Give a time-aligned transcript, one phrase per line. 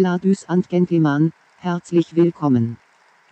[0.00, 2.78] Ladies and Gentlemen, herzlich willkommen.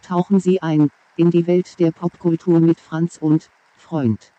[0.03, 3.49] Tauchen Sie ein in die Welt der Popkultur mit Franz und
[3.79, 4.33] Freund.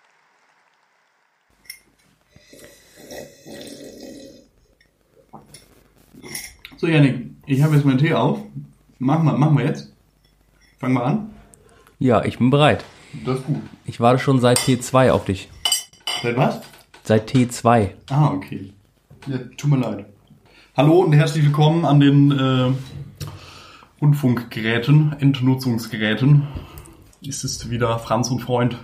[6.78, 8.40] So, Janik, ich habe jetzt meinen Tee auf.
[9.00, 9.92] Machen wir, machen wir jetzt.
[10.78, 11.32] Fangen wir an.
[11.98, 12.86] Ja, ich bin bereit.
[13.26, 13.64] Das ist gut.
[13.86, 15.50] Ich warte schon seit T2 auf dich.
[16.22, 16.62] Seit was?
[17.04, 17.90] Seit T2.
[18.12, 18.72] Ah, okay.
[19.26, 20.06] Ja, tut mir leid.
[20.80, 22.72] Hallo und herzlich willkommen an den äh,
[24.02, 26.48] Rundfunkgeräten, Entnutzungsgeräten.
[27.22, 28.78] Es ist wieder Franz und Freund.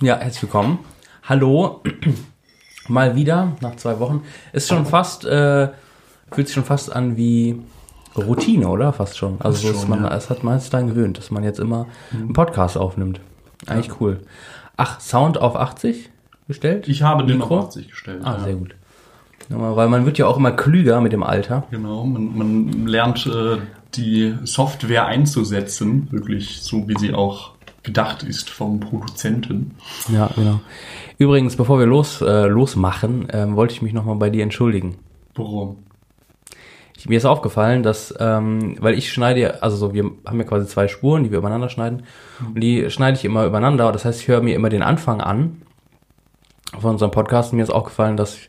[0.00, 0.80] Ja, herzlich willkommen.
[1.22, 1.80] Hallo.
[2.88, 4.24] Mal wieder, nach zwei Wochen.
[4.52, 5.68] Ist schon fast, äh,
[6.32, 7.62] fühlt sich schon fast an wie
[8.16, 8.92] Routine, oder?
[8.92, 9.40] Fast schon.
[9.42, 10.16] Also, man, ja.
[10.16, 13.20] es hat man jetzt daran gewöhnt, dass man jetzt immer einen Podcast aufnimmt.
[13.68, 14.22] Eigentlich cool.
[14.76, 16.10] Ach, Sound auf 80
[16.48, 16.88] gestellt?
[16.88, 17.60] Ich habe den Mikro?
[17.60, 18.22] auf 80 gestellt.
[18.24, 18.44] Ah, ja.
[18.44, 18.74] sehr gut.
[19.48, 21.64] Weil man wird ja auch immer klüger mit dem Alter.
[21.70, 23.58] Genau, man, man lernt äh,
[23.94, 29.72] die Software einzusetzen, wirklich so wie sie auch gedacht ist vom Produzenten.
[30.12, 30.60] Ja, genau.
[31.18, 34.96] Übrigens, bevor wir los, äh, losmachen, ähm, wollte ich mich nochmal bei dir entschuldigen.
[35.34, 35.78] Warum?
[36.96, 40.44] Ich, mir ist aufgefallen, dass, ähm, weil ich schneide, ja- also so, wir haben ja
[40.44, 42.04] quasi zwei Spuren, die wir übereinander schneiden.
[42.46, 43.90] Und die schneide ich immer übereinander.
[43.90, 45.62] Das heißt, ich höre mir immer den Anfang an
[46.78, 47.50] von unserem Podcast.
[47.52, 48.48] Und mir ist aufgefallen, dass ich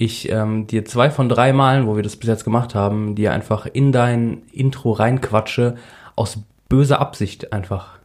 [0.00, 3.66] ähm, dir zwei von drei Malen, wo wir das bis jetzt gemacht haben, dir einfach
[3.66, 5.76] in dein Intro reinquatsche,
[6.16, 7.98] aus böser Absicht einfach.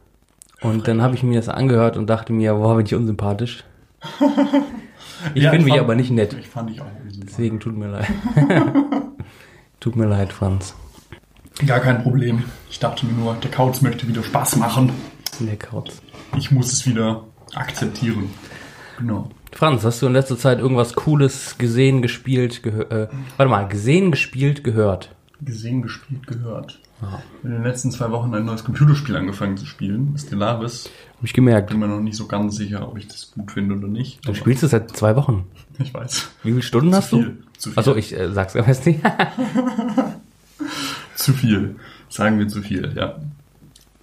[0.60, 3.64] Und dann habe ich mir das angehört und dachte mir, boah, bin ich unsympathisch.
[5.34, 6.36] Ich Ja, finde mich aber nicht nett.
[6.38, 7.24] Ich fand ich auch unsympathisch.
[7.26, 8.06] Deswegen tut mir leid.
[9.80, 10.74] tut mir leid, Franz.
[11.66, 12.44] Gar kein Problem.
[12.70, 14.92] Ich dachte mir nur, der Kauz möchte wieder Spaß machen.
[15.40, 16.02] Der Kauz.
[16.36, 17.24] Ich muss es wieder
[17.54, 18.28] akzeptieren.
[18.98, 19.30] Genau.
[19.56, 22.92] Franz, hast du in letzter Zeit irgendwas Cooles gesehen, gespielt, gehört?
[22.92, 25.14] Äh, warte mal, gesehen, gespielt, gehört?
[25.40, 26.78] Gesehen, gespielt, gehört.
[27.42, 30.90] In den letzten zwei Wochen ein neues Computerspiel angefangen zu spielen, Stellaris.
[31.16, 31.70] Hab ich gemerkt.
[31.70, 34.26] Bin mir noch nicht so ganz sicher, ob ich das gut finde oder nicht.
[34.26, 35.46] Du spielst es seit zwei Wochen.
[35.78, 36.28] Ich weiß.
[36.42, 37.22] Wie viele Stunden hast Zu du?
[37.22, 37.38] viel.
[37.56, 37.78] Zu viel.
[37.78, 39.00] Achso, ich äh, sag's aber jetzt nicht.
[41.14, 41.76] Zu viel.
[42.10, 43.16] Sagen wir zu viel, ja.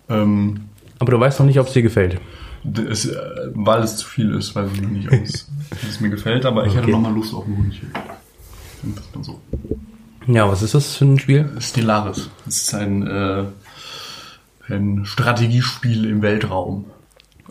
[0.09, 0.62] Ähm,
[0.97, 2.20] aber du weißt noch nicht, ob es dir gefällt.
[2.63, 3.16] Das, äh,
[3.53, 6.74] weil es zu viel ist, weiß ich noch nicht, ob es, mir gefällt, aber ich
[6.74, 6.91] hätte Okay.
[6.91, 7.91] noch mal Lust auf ein Hündchen.
[7.91, 9.41] Sagen wir es mal so.
[10.28, 11.50] Ja, was ist das für ein Spiel?
[11.59, 12.29] Stellaris.
[12.46, 13.44] Das ist ein, äh,
[14.69, 16.85] ein Strategiespiel im Weltraum.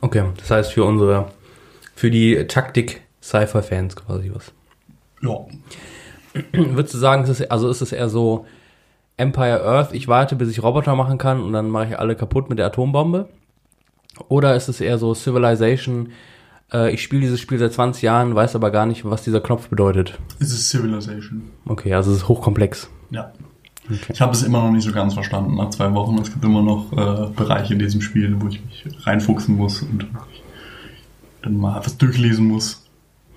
[0.01, 1.31] Okay, das heißt für unsere,
[1.95, 4.53] für die Taktik-Cypher-Fans quasi was.
[5.23, 5.39] Ja.
[6.53, 8.47] Würdest du sagen, ist es, also ist es eher so
[9.19, 12.49] Empire Earth, ich warte, bis ich Roboter machen kann und dann mache ich alle kaputt
[12.49, 13.29] mit der Atombombe?
[14.29, 16.11] Oder ist es eher so Civilization,
[16.73, 19.69] äh, ich spiele dieses Spiel seit 20 Jahren, weiß aber gar nicht, was dieser Knopf
[19.69, 20.19] bedeutet?
[20.39, 21.51] Es ist Civilization.
[21.67, 22.89] Okay, also es ist hochkomplex.
[23.11, 23.33] Ja.
[24.09, 26.17] Ich habe es immer noch nicht so ganz verstanden nach zwei Wochen.
[26.19, 30.07] Es gibt immer noch äh, Bereiche in diesem Spiel, wo ich mich reinfuchsen muss und
[31.43, 32.87] dann mal etwas durchlesen muss.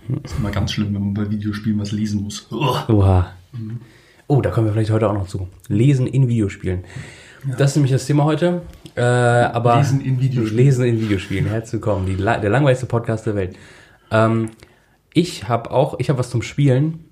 [0.08, 2.48] Das ist immer ganz schlimm, wenn man bei Videospielen was lesen muss.
[2.52, 2.86] Uah.
[2.90, 3.32] Oha.
[4.28, 5.48] Oh, da kommen wir vielleicht heute auch noch zu.
[5.68, 6.84] Lesen in Videospielen.
[7.48, 8.62] Das ist nämlich das Thema heute.
[8.96, 10.58] Äh, aber Lesen in Videospielen.
[10.58, 11.46] Lesen in Videospielen.
[11.48, 12.06] Herzlich willkommen.
[12.08, 13.56] Die, der langweiligste Podcast der Welt.
[14.12, 14.50] Ähm,
[15.14, 17.06] ich habe auch, ich habe was zum Spielen,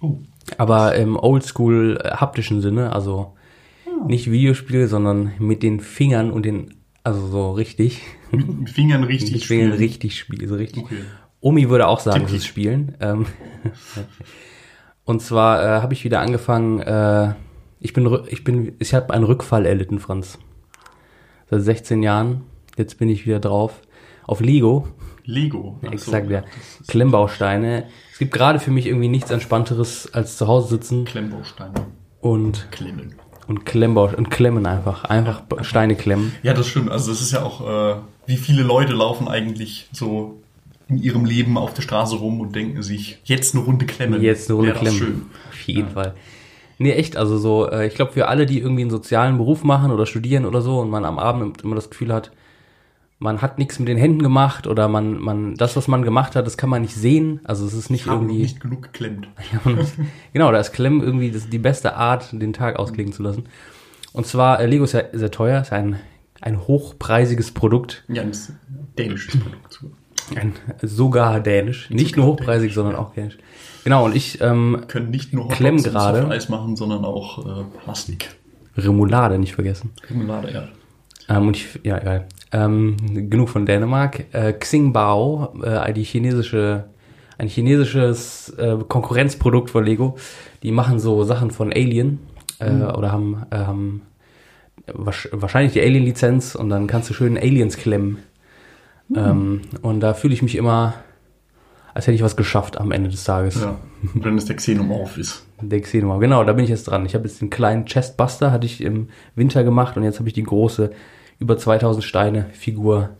[0.00, 0.18] Oh.
[0.58, 3.34] aber im Oldschool äh, haptischen Sinne, also
[4.06, 6.74] nicht Videospiel, sondern mit den Fingern und den,
[7.04, 9.78] also so richtig, Mit Fingern richtig mit Fingern spielen.
[9.78, 10.84] richtig spielen, so richtig.
[10.84, 10.96] Okay.
[11.40, 12.96] Omi würde auch sagen, das ist Spielen.
[13.00, 13.26] Ähm,
[15.04, 17.34] und zwar äh, habe ich wieder angefangen, äh,
[17.82, 20.38] ich bin, ich bin, ich habe einen Rückfall erlitten, Franz.
[21.50, 22.42] Seit 16 Jahren.
[22.76, 23.82] Jetzt bin ich wieder drauf.
[24.24, 24.88] Auf Lego,
[25.24, 25.78] Lego.
[25.82, 26.40] Ach so, exakt, ja.
[26.40, 27.86] das ist Klemmbausteine.
[28.12, 31.86] Es gibt gerade für mich irgendwie nichts Entspannteres als zu Hause sitzen Klemmbausteine.
[32.20, 33.14] und, Klemmen.
[33.46, 35.04] und Klemmbau und klemmen einfach.
[35.04, 36.32] Einfach Steine klemmen.
[36.42, 36.90] Ja, das stimmt.
[36.90, 40.40] Also das ist ja auch, äh, wie viele Leute laufen eigentlich so
[40.88, 44.20] in ihrem Leben auf der Straße rum und denken sich, jetzt eine Runde klemmen.
[44.22, 45.26] Jetzt eine Runde klemmen.
[45.50, 46.14] Auf jeden Fall.
[46.82, 49.92] Nee, echt, also so, äh, ich glaube für alle, die irgendwie einen sozialen Beruf machen
[49.92, 52.32] oder studieren oder so und man am Abend immer das Gefühl hat,
[53.20, 56.44] man hat nichts mit den Händen gemacht oder man, man, das, was man gemacht hat,
[56.44, 57.38] das kann man nicht sehen.
[57.44, 58.42] Also es ist nicht Ich habe irgendwie.
[58.42, 59.28] nicht genug geklemmt.
[60.32, 63.44] genau, da ist Klemmen irgendwie das, die beste Art, den Tag ausklingen zu lassen.
[64.12, 66.00] Und zwar, äh, Lego ist ja sehr teuer, ist ein,
[66.40, 68.02] ein hochpreisiges Produkt.
[68.08, 68.32] Ja, ein
[68.98, 69.84] dänisches Produkt.
[70.34, 71.90] Ein, sogar dänisch.
[71.90, 73.38] Nicht nur hochpreisig, sondern auch dänisch.
[73.84, 76.28] Genau, und ich ähm, Können nicht nur Klemm Hotdogs gerade.
[76.28, 78.30] Eis machen, sondern auch äh, Plastik.
[78.76, 79.90] Remoulade nicht vergessen.
[80.08, 80.68] Remoulade, ja.
[81.28, 82.26] Ähm, und ich, ja, egal.
[82.52, 82.96] Ähm,
[83.30, 84.26] genug von Dänemark.
[84.32, 86.84] Äh, Xingbao, äh, die chinesische,
[87.38, 90.16] ein chinesisches äh, Konkurrenzprodukt von Lego.
[90.62, 92.20] Die machen so Sachen von Alien.
[92.60, 94.02] äh, oder haben, äh, haben
[94.86, 98.18] wahrscheinlich die Alien-Lizenz und dann kannst du schön Aliens klemmen.
[99.14, 100.94] Ähm, und da fühle ich mich immer,
[101.94, 103.60] als hätte ich was geschafft am Ende des Tages.
[103.60, 103.78] Ja.
[104.14, 105.46] Und dann ist der Xenomorph ist.
[105.60, 107.06] Der Xenomorph, genau, da bin ich jetzt dran.
[107.06, 110.34] Ich habe jetzt den kleinen Chestbuster, hatte ich im Winter gemacht und jetzt habe ich
[110.34, 110.90] die große,
[111.38, 113.10] über 2000 Steine Figur,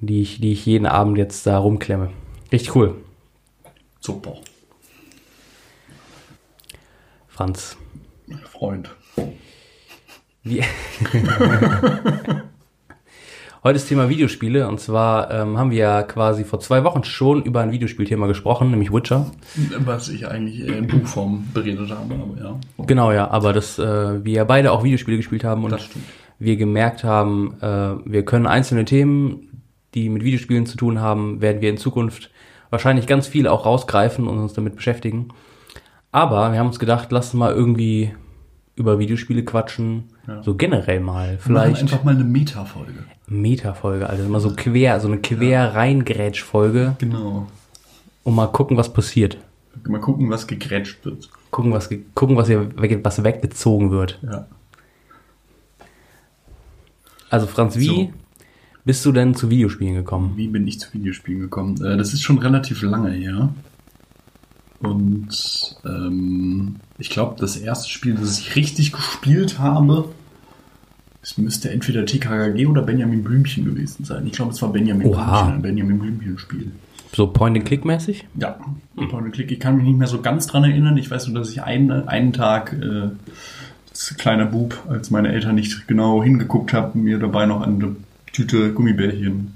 [0.00, 2.10] die ich, die ich jeden Abend jetzt da rumklemme.
[2.52, 2.96] Richtig cool.
[4.00, 4.34] Super.
[7.28, 7.76] Franz,
[8.44, 8.90] Freund.
[10.42, 10.64] wie...
[13.68, 17.42] Heute ist Thema Videospiele und zwar ähm, haben wir ja quasi vor zwei Wochen schon
[17.42, 19.30] über ein Videospielthema gesprochen, nämlich Witcher.
[19.80, 22.58] Was ich eigentlich eher in Buchform beredet habe, aber ja.
[22.86, 25.76] Genau, ja, aber dass äh, wir ja beide auch Videospiele gespielt haben und
[26.38, 29.62] wir gemerkt haben, äh, wir können einzelne Themen,
[29.92, 32.30] die mit Videospielen zu tun haben, werden wir in Zukunft
[32.70, 35.28] wahrscheinlich ganz viel auch rausgreifen und uns damit beschäftigen.
[36.10, 38.14] Aber wir haben uns gedacht, lass mal irgendwie
[38.78, 40.42] über Videospiele quatschen, Ja.
[40.42, 43.04] so generell mal, vielleicht einfach mal eine Meta-Folge.
[43.26, 47.46] Meta-Folge, also immer so quer, so eine quer reingrätsch Folge Genau.
[48.24, 49.36] und mal gucken, was passiert.
[49.86, 51.28] Mal gucken, was gegrätscht wird.
[51.50, 54.18] Gucken, was, ge- gucken, was hier weg, was weggezogen wird.
[54.22, 54.46] Ja.
[57.30, 58.10] Also Franz, wie So.
[58.84, 60.32] bist du denn zu Videospielen gekommen?
[60.36, 61.76] Wie bin ich zu Videospielen gekommen?
[61.84, 63.50] Äh, das ist schon relativ lange her.
[64.80, 70.08] Und ähm, ich glaube, das erste Spiel, das ich richtig gespielt habe,
[71.22, 74.26] es müsste entweder TKKG oder Benjamin Blümchen gewesen sein.
[74.26, 75.42] Ich glaube, es war Benjamin Oha.
[75.42, 76.72] Blümchen, ein Benjamin Blümchen-Spiel.
[77.12, 78.24] So Point-and-Click-mäßig?
[78.38, 78.58] Ja,
[78.94, 79.50] Point and Click.
[79.50, 80.96] Ich kann mich nicht mehr so ganz dran erinnern.
[80.96, 83.08] Ich weiß nur, dass ich einen, einen Tag äh,
[83.90, 87.96] als kleiner Bub, als meine Eltern nicht genau hingeguckt haben, mir dabei noch eine
[88.32, 89.54] Tüte Gummibärchen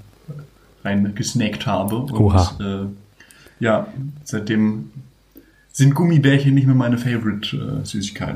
[0.83, 1.97] reingesnackt habe.
[1.97, 2.57] Und Oha.
[2.59, 3.87] Äh, ja,
[4.23, 4.89] seitdem
[5.73, 8.35] sind Gummibärchen nicht mehr meine Favorite äh.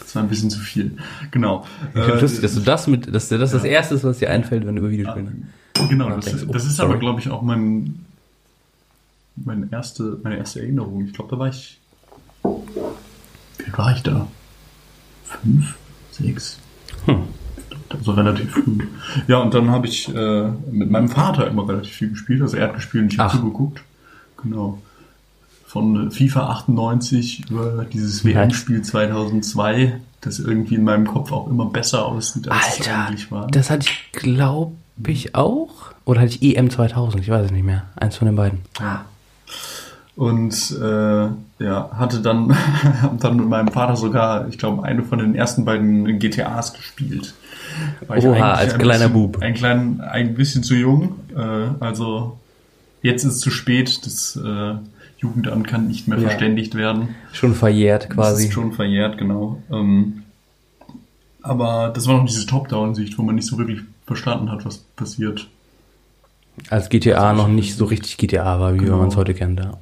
[0.00, 0.96] Das war ein bisschen zu viel.
[1.30, 1.66] Genau.
[1.94, 3.70] Ich finde Äh, lustig, dass du das mit, dass dir das das ja.
[3.70, 5.32] erste ist, was dir einfällt, wenn du über Videospiele.
[5.88, 6.90] Genau, Ja, das, denkst, oh, das ist sorry.
[6.90, 8.04] aber, glaube ich, auch mein,
[9.36, 11.04] meine, erste, meine erste Erinnerung.
[11.06, 11.80] Ich glaube, da war ich.
[12.42, 14.28] Wie war ich da?
[15.24, 15.74] Fünf?
[16.10, 16.58] Sechs?
[17.06, 17.22] Hm.
[17.88, 18.78] Also relativ früh.
[19.28, 22.42] Ja, und dann habe ich äh, mit meinem Vater immer relativ viel gespielt.
[22.42, 23.82] Also er hat gespielt und ich habe zugeguckt.
[24.42, 24.80] Genau.
[25.72, 28.26] Von FIFA 98 über dieses.
[28.26, 33.30] WM-Spiel 2002, das irgendwie in meinem Kopf auch immer besser aussieht, als es Alter, eigentlich
[33.32, 33.46] war.
[33.46, 34.74] das hatte ich, glaube
[35.06, 35.70] ich, auch.
[36.04, 37.22] Oder hatte ich EM 2000?
[37.22, 37.84] Ich weiß es nicht mehr.
[37.96, 38.58] Eins von den beiden.
[40.14, 42.54] Und äh, ja, hatte dann,
[43.18, 47.32] dann mit meinem Vater sogar, ich glaube, eine von den ersten beiden GTAs gespielt.
[48.08, 49.40] War ich Oha, als ein kleiner bisschen, Bub.
[49.40, 51.14] Ein, klein, ein bisschen zu jung.
[51.34, 52.38] Äh, also
[53.00, 54.04] jetzt ist es zu spät.
[54.04, 54.74] Das äh,
[55.22, 56.28] Jugendamt kann nicht mehr Ja.
[56.28, 57.14] verständigt werden.
[57.32, 58.46] Schon verjährt Das quasi.
[58.46, 59.62] ist schon verjährt, genau.
[59.70, 60.24] Ähm,
[61.42, 65.48] aber das war noch diese Top-Down-Sicht, wo man nicht so wirklich verstanden hat, was passiert.
[66.68, 68.98] Als GTA noch nicht so richtig GTA war, wie Genau.
[68.98, 69.60] man es heute kennt.
[69.60, 69.78] Ja,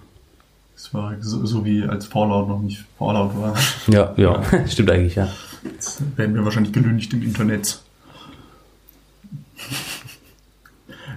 [0.76, 3.56] Es war so, so wie als Fallout noch nicht Fallout war.
[3.88, 4.42] ja, ja.
[4.68, 5.28] stimmt eigentlich, ja.
[5.64, 7.80] Jetzt werden wir wahrscheinlich gelüncht im Internet.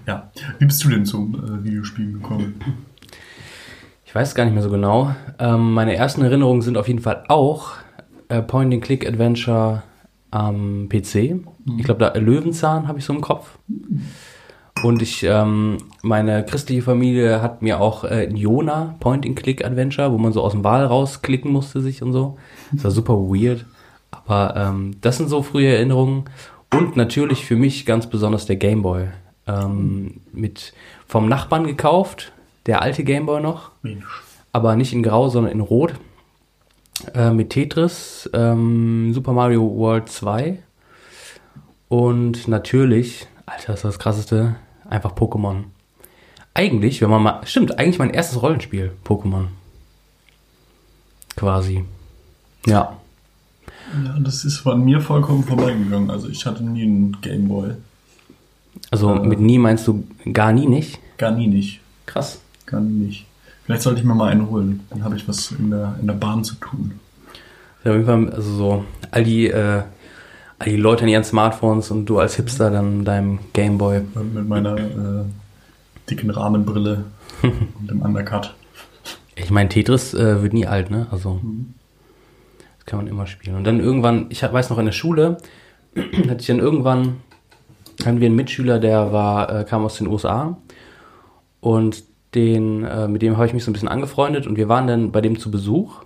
[0.05, 0.29] Ja,
[0.59, 2.55] wie bist du denn zum äh, Videospiel gekommen?
[4.13, 5.15] Ich weiß gar nicht mehr so genau.
[5.39, 7.71] Ähm, meine ersten Erinnerungen sind auf jeden Fall auch
[8.29, 9.81] äh, Point-and-Click-Adventure
[10.29, 11.15] am PC.
[11.79, 13.57] Ich glaube, da Löwenzahn habe ich so im Kopf.
[14.83, 20.43] Und ich, ähm, meine christliche Familie hat mir auch äh, Jona Point-and-Click-Adventure, wo man so
[20.43, 22.37] aus dem Wal rausklicken musste sich und so.
[22.71, 23.65] Das war super weird.
[24.11, 26.25] Aber ähm, das sind so frühe Erinnerungen.
[26.71, 29.07] Und natürlich für mich ganz besonders der Gameboy.
[29.47, 30.73] Ähm, mit
[31.07, 32.31] vom Nachbarn gekauft,
[32.65, 34.05] der alte Gameboy noch Mensch.
[34.51, 35.93] aber nicht in Grau, sondern in Rot.
[37.13, 40.59] Äh, mit Tetris, ähm, Super Mario World 2
[41.89, 44.55] und natürlich, Alter, das ist das krasseste,
[44.89, 45.63] einfach Pokémon.
[46.53, 49.45] Eigentlich, wenn man mal, stimmt, eigentlich mein erstes Rollenspiel, Pokémon.
[51.35, 51.83] Quasi.
[52.67, 52.97] Ja.
[54.05, 56.09] Ja, das ist an mir vollkommen vorbeigegangen.
[56.09, 57.71] Also ich hatte nie einen Gameboy.
[58.91, 59.19] Also Äh.
[59.27, 60.99] mit nie meinst du gar nie nicht?
[61.17, 61.81] Gar nie nicht.
[62.05, 62.39] Krass.
[62.73, 63.27] Gar nicht.
[63.65, 64.79] Vielleicht sollte ich mir mal einen holen.
[64.89, 66.93] Dann habe ich was in der, in der Bahn zu tun.
[67.83, 69.83] Ja, auf jeden Fall, also so, all die, äh,
[70.57, 74.01] all die Leute in ihren Smartphones und du als Hipster dann mit deinem Gameboy.
[74.15, 75.25] Mit meiner äh,
[76.09, 77.03] dicken Rahmenbrille
[77.43, 78.55] und dem Undercut.
[79.35, 81.05] Ich meine, Tetris äh, wird nie alt, ne?
[81.11, 81.39] Also,
[82.77, 83.55] das kann man immer spielen.
[83.55, 85.37] Und dann irgendwann, ich weiß noch in der Schule,
[85.95, 87.17] hatte ich dann irgendwann,
[88.03, 90.57] hatten wir einen Mitschüler, der war, äh, kam aus den USA
[91.61, 92.03] und
[92.35, 95.11] den, äh, mit dem habe ich mich so ein bisschen angefreundet und wir waren dann
[95.11, 96.03] bei dem zu Besuch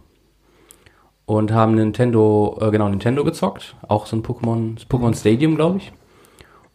[1.26, 3.76] und haben Nintendo, äh, genau, Nintendo gezockt.
[3.88, 5.92] Auch so ein Pokémon, Pokémon Stadium, glaube ich.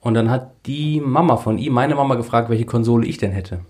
[0.01, 3.61] Und dann hat die Mama von ihm, meine Mama, gefragt, welche Konsole ich denn hätte.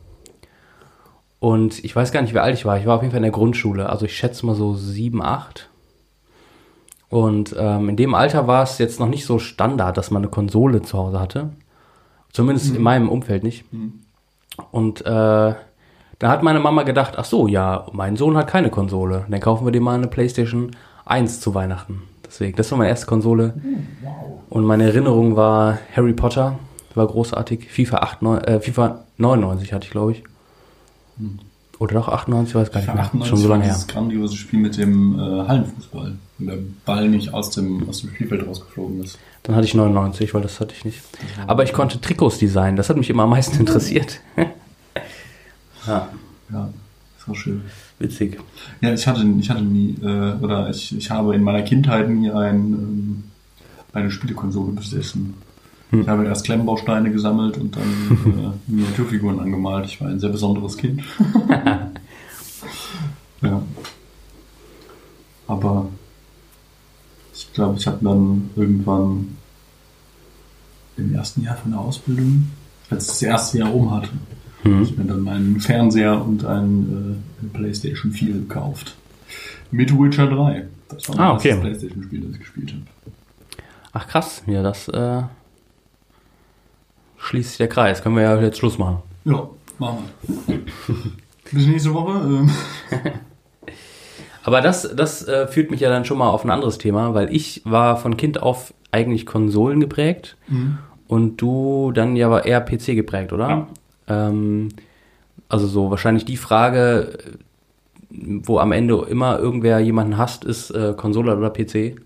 [1.40, 2.78] Und ich weiß gar nicht, wie alt ich war.
[2.78, 3.88] Ich war auf jeden Fall in der Grundschule.
[3.90, 5.68] Also ich schätze mal so sieben, acht.
[7.10, 10.30] Und ähm, in dem Alter war es jetzt noch nicht so Standard, dass man eine
[10.30, 11.50] Konsole zu Hause hatte.
[12.32, 12.76] Zumindest Mhm.
[12.76, 13.64] in meinem Umfeld nicht.
[14.70, 15.54] Und äh,
[16.22, 19.24] da hat meine Mama gedacht, ach so, ja, mein Sohn hat keine Konsole.
[19.28, 20.70] Dann kaufen wir dem mal eine Playstation
[21.04, 22.02] 1 zu Weihnachten.
[22.24, 23.54] Deswegen, das war meine erste Konsole.
[24.48, 26.60] Und meine Erinnerung war Harry Potter,
[26.94, 27.68] war großartig.
[27.70, 30.22] FIFA, 8, neun- äh, FIFA 99 hatte ich, glaube ich.
[31.80, 33.02] Oder doch 98, weiß gar nicht mehr.
[33.02, 33.72] 98 Schon so lange her.
[33.72, 36.12] dieses grandiose Spiel mit dem äh, Hallenfußball.
[36.38, 39.18] Wenn der Ball nicht aus dem, aus dem Spielfeld rausgeflogen ist.
[39.42, 41.00] Dann hatte ich 99, weil das hatte ich nicht.
[41.48, 44.20] Aber ich konnte Trikots designen, das hat mich immer am meisten interessiert.
[45.86, 46.08] ja,
[46.52, 46.68] Ja,
[47.18, 47.62] das war schön.
[47.98, 48.38] witzig.
[48.80, 52.30] Ja, ich hatte, ich hatte nie, äh, oder ich, ich habe in meiner Kindheit nie
[52.30, 53.24] ein, ähm,
[53.92, 55.34] eine Spielekonsole besessen.
[55.94, 59.84] Ich habe erst Klemmbausteine gesammelt und dann äh, Miniaturfiguren angemalt.
[59.84, 61.02] Ich war ein sehr besonderes Kind.
[63.42, 63.62] ja.
[65.46, 65.88] Aber
[67.34, 69.36] ich glaube, ich habe dann irgendwann
[70.96, 72.50] im ersten Jahr von der Ausbildung,
[72.88, 74.08] als ich das erste Jahr oben hatte,
[74.64, 74.82] Mhm.
[74.82, 78.96] ich mir dann meinen Fernseher und ein äh, PlayStation 4 gekauft.
[79.70, 80.66] Mit Witcher 3.
[80.88, 81.56] Das war mein Ah, okay.
[81.60, 82.82] PlayStation-Spiel, das ich gespielt habe.
[83.94, 85.22] Ach krass, ja, das äh,
[87.18, 88.02] schließt sich der Kreis.
[88.02, 88.98] Können wir ja jetzt Schluss machen.
[89.24, 89.98] Ja, machen
[90.46, 90.58] wir.
[91.52, 92.18] Bis nächste Woche.
[92.24, 92.50] Ähm,
[94.44, 97.32] Aber das, das äh, führt mich ja dann schon mal auf ein anderes Thema, weil
[97.34, 100.36] ich war von Kind auf eigentlich Konsolen geprägt
[101.08, 103.68] und du dann ja eher PC geprägt, oder?
[104.08, 104.70] Ähm,
[105.48, 107.18] also so wahrscheinlich die Frage,
[108.10, 112.00] wo am Ende immer irgendwer jemanden hasst, ist äh, Konsole oder PC.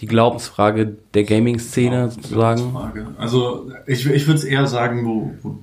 [0.00, 2.76] Die Glaubensfrage der Gaming-Szene sozusagen.
[3.18, 5.58] Also ich, ich würde es eher sagen, wo, wo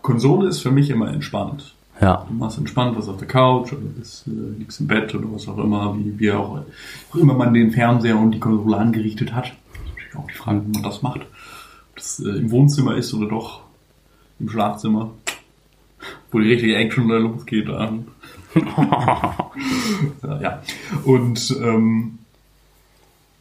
[0.00, 1.74] Konsole ist für mich immer entspannt.
[2.00, 5.32] Ja, Du machst entspannt was auf der Couch oder bist, äh, liegst im Bett oder
[5.32, 6.60] was auch immer, wie, wie auch,
[7.10, 9.44] auch immer man den Fernseher und die Konsole angerichtet hat.
[9.44, 11.20] Das ist natürlich auch die Frage, wie man das macht.
[11.96, 13.62] Das äh, im Wohnzimmer ist oder doch
[14.38, 15.10] im Schlafzimmer.
[16.30, 17.68] Wo die richtige Action da losgeht.
[17.68, 18.06] Dann.
[20.22, 20.62] ja.
[21.04, 22.18] Und ähm,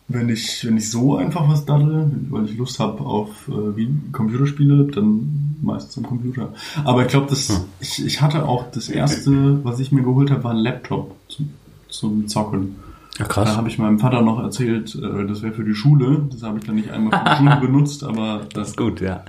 [0.07, 3.89] wenn ich, wenn ich so einfach was daddle, weil ich Lust habe auf äh, wie
[4.11, 6.53] Computerspiele, dann meistens am Computer.
[6.83, 10.43] Aber ich glaube, das ich, ich hatte auch das erste, was ich mir geholt habe,
[10.43, 11.49] war ein Laptop zum,
[11.89, 12.75] zum Zocken.
[13.17, 13.55] Ja Da krass.
[13.57, 16.27] habe ich meinem Vater noch erzählt, äh, das wäre für die Schule.
[16.31, 19.23] Das habe ich dann nicht einmal für die Schule benutzt, aber Das ist gut, ja.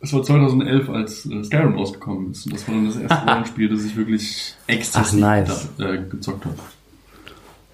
[0.00, 2.46] das war 2011, als äh, Skyrim rausgekommen ist.
[2.46, 5.68] Und das war dann das erste Rollenspiel, das ich wirklich exzessiv nice.
[5.78, 6.54] da, äh, gezockt habe.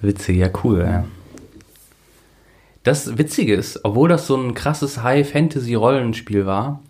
[0.01, 0.81] Witzig, ja cool.
[0.81, 1.05] Ja.
[2.83, 6.83] Das Witzige ist, obwohl das so ein krasses High-Fantasy-Rollenspiel war,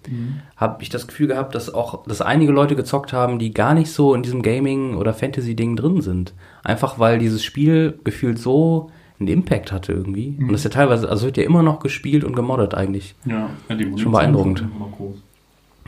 [0.57, 3.91] habe ich das Gefühl gehabt, dass auch, dass einige Leute gezockt haben, die gar nicht
[3.91, 6.33] so in diesem Gaming- oder Fantasy-Ding drin sind.
[6.65, 10.37] Einfach weil dieses Spiel gefühlt so einen Impact hatte irgendwie.
[10.41, 13.15] Und das ist ja teilweise, also wird ja immer noch gespielt und gemoddet eigentlich.
[13.27, 14.65] Ja, ja die Schon beeindruckend.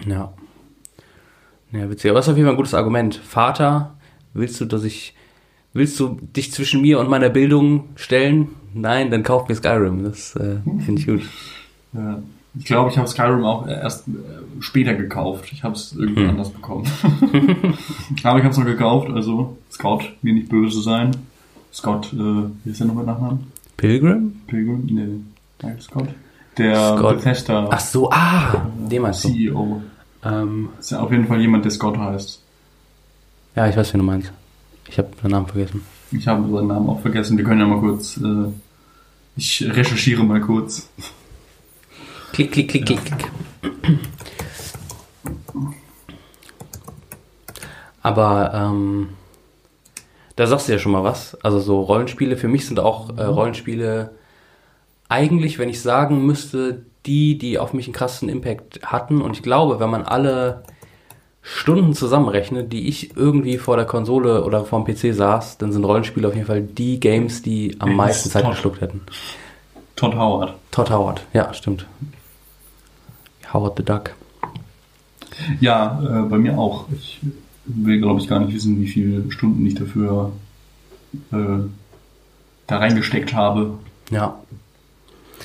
[0.06, 0.32] Ja.
[1.72, 2.10] Ja, witzig.
[2.10, 3.14] Aber das ist auf jeden Fall ein gutes Argument.
[3.16, 3.94] Vater,
[4.34, 5.14] willst du, dass ich,
[5.72, 8.48] willst du dich zwischen mir und meiner Bildung stellen?
[8.74, 10.04] Nein, dann kauf mir Skyrim.
[10.04, 11.22] Das äh, finde ich gut.
[11.92, 12.18] Ja.
[12.56, 14.12] Ich glaube, ich habe Skyrim auch erst äh,
[14.60, 15.50] später gekauft.
[15.52, 16.30] Ich habe es irgendwie Hm.
[16.30, 16.86] anders bekommen.
[18.22, 21.10] Aber ich habe es noch gekauft, also Scott, mir nicht böse sein.
[21.72, 23.46] Scott, äh, wie ist der noch mit Nachnamen?
[23.76, 24.36] Pilgrim?
[24.46, 24.86] Pilgrim?
[24.86, 25.20] Nee,
[25.66, 26.08] nein, Scott.
[26.56, 27.16] Der Scott.
[27.16, 29.28] Bethesda Ach so, ah, den meinst du.
[29.30, 29.82] CEO.
[30.24, 32.40] Ähm, Ist ja auf jeden Fall jemand, der Scott heißt.
[33.56, 34.32] ja, ich weiß, wen du meinst.
[34.88, 35.82] Ich habe den Namen vergessen.
[36.12, 37.36] Ich habe seinen Namen auch vergessen.
[37.36, 38.16] Wir können ja mal kurz.
[38.18, 38.46] Äh,
[39.36, 40.88] ich recherchiere mal kurz.
[42.32, 43.30] Klick, klick, klick, klick, klick.
[48.02, 49.10] Aber ähm,
[50.36, 51.36] da sagst du ja schon mal was.
[51.42, 54.14] Also so Rollenspiele, für mich sind auch äh, Rollenspiele
[55.08, 59.22] eigentlich, wenn ich sagen müsste, die, die auf mich einen krassen Impact hatten.
[59.22, 60.64] Und ich glaube, wenn man alle
[61.46, 65.84] Stunden zusammenrechnet, die ich irgendwie vor der Konsole oder vor dem PC saß, dann sind
[65.84, 68.52] Rollenspiele auf jeden Fall die Games, die am Ist meisten Zeit top.
[68.52, 69.02] geschluckt hätten.
[69.94, 70.54] Todd Howard.
[70.70, 71.86] Todd Howard, ja, stimmt.
[73.52, 74.14] Howard the Duck.
[75.60, 76.86] Ja, äh, bei mir auch.
[76.96, 77.20] Ich
[77.66, 80.32] will, glaube ich, gar nicht wissen, wie viele Stunden ich dafür
[81.30, 81.36] äh,
[82.66, 83.78] da reingesteckt habe.
[84.10, 84.38] Ja.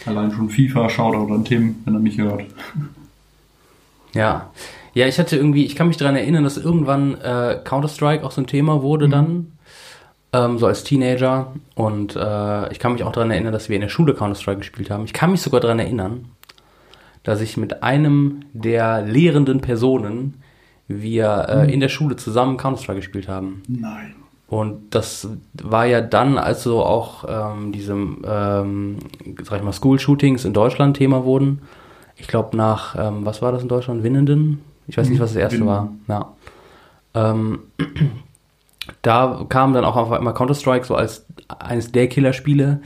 [0.05, 2.43] Allein schon FIFA, Shoutout an Tim, wenn er mich hört.
[4.13, 4.49] Ja.
[4.93, 8.41] Ja, ich hatte irgendwie, ich kann mich daran erinnern, dass irgendwann äh, Counter-Strike auch so
[8.41, 9.53] ein Thema wurde dann.
[10.33, 11.53] ähm, so als Teenager.
[11.75, 14.89] Und äh, ich kann mich auch daran erinnern, dass wir in der Schule Counter-Strike gespielt
[14.89, 15.05] haben.
[15.05, 16.25] Ich kann mich sogar daran erinnern,
[17.23, 20.41] dass ich mit einem der lehrenden Personen
[20.87, 23.61] wir äh, in der Schule zusammen Counter-Strike gespielt haben.
[23.67, 24.15] Nein.
[24.47, 28.97] Und das war ja dann, als so auch ähm, diese, ähm,
[29.43, 31.61] sag ich mal, School-Shootings in Deutschland Thema wurden.
[32.15, 34.01] Ich glaube nach, ähm, was war das in Deutschland?
[34.03, 34.63] Winnenden?
[34.89, 36.01] Ich weiß nicht, was das erste Winnenden.
[36.07, 36.33] war.
[37.13, 37.31] Ja.
[37.31, 37.59] Ähm,
[39.01, 42.81] da kam dann auch auf einmal Counter-Strike so als eines der Killerspiele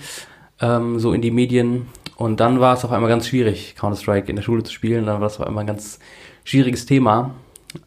[0.59, 1.87] ähm, so in die Medien.
[2.15, 5.05] Und dann war es auf einmal ganz schwierig, Counter-Strike in der Schule zu spielen.
[5.05, 5.99] Dann war es auf einmal ein ganz
[6.43, 7.31] schwieriges Thema.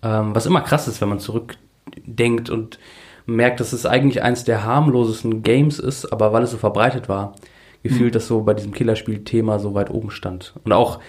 [0.02, 2.78] Ähm, was immer krass ist, wenn man zurückdenkt und
[3.26, 7.34] merkt, dass es eigentlich eines der harmlosesten Games ist, aber weil es so verbreitet war,
[7.82, 10.54] gefühlt, dass so bei diesem Killerspiel-Thema so weit oben stand.
[10.64, 11.00] Und auch,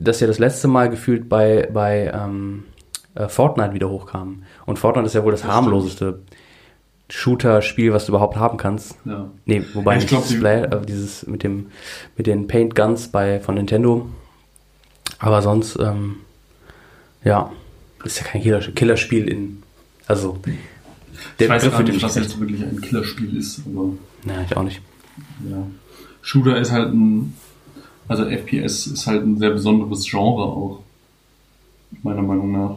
[0.00, 2.64] dass ja das letzte Mal gefühlt bei, bei ähm,
[3.14, 4.42] äh, Fortnite wieder hochkam.
[4.66, 6.20] Und Fortnite ist ja wohl das, Das harmloseste
[7.10, 8.96] Shooter-Spiel, was du überhaupt haben kannst.
[9.04, 9.30] Ja.
[9.46, 11.66] Nee, wobei Ja, ich nicht glaub, das die- Play, äh, dieses mit dem
[12.16, 14.08] mit den Paint Guns bei von Nintendo.
[15.18, 16.16] Aber sonst, ähm,
[17.24, 17.50] ja,
[18.04, 19.62] ist ja kein Killer, Killerspiel in.
[20.06, 20.38] Also
[21.38, 23.92] der ich weiß Begriff gar nicht, was jetzt wirklich ein Killerspiel ist, aber
[24.24, 24.80] Nein, ich auch nicht.
[25.50, 25.66] ja.
[26.22, 27.34] Shooter ist halt ein,
[28.08, 30.80] also FPS ist halt ein sehr besonderes Genre auch,
[32.02, 32.76] meiner Meinung nach.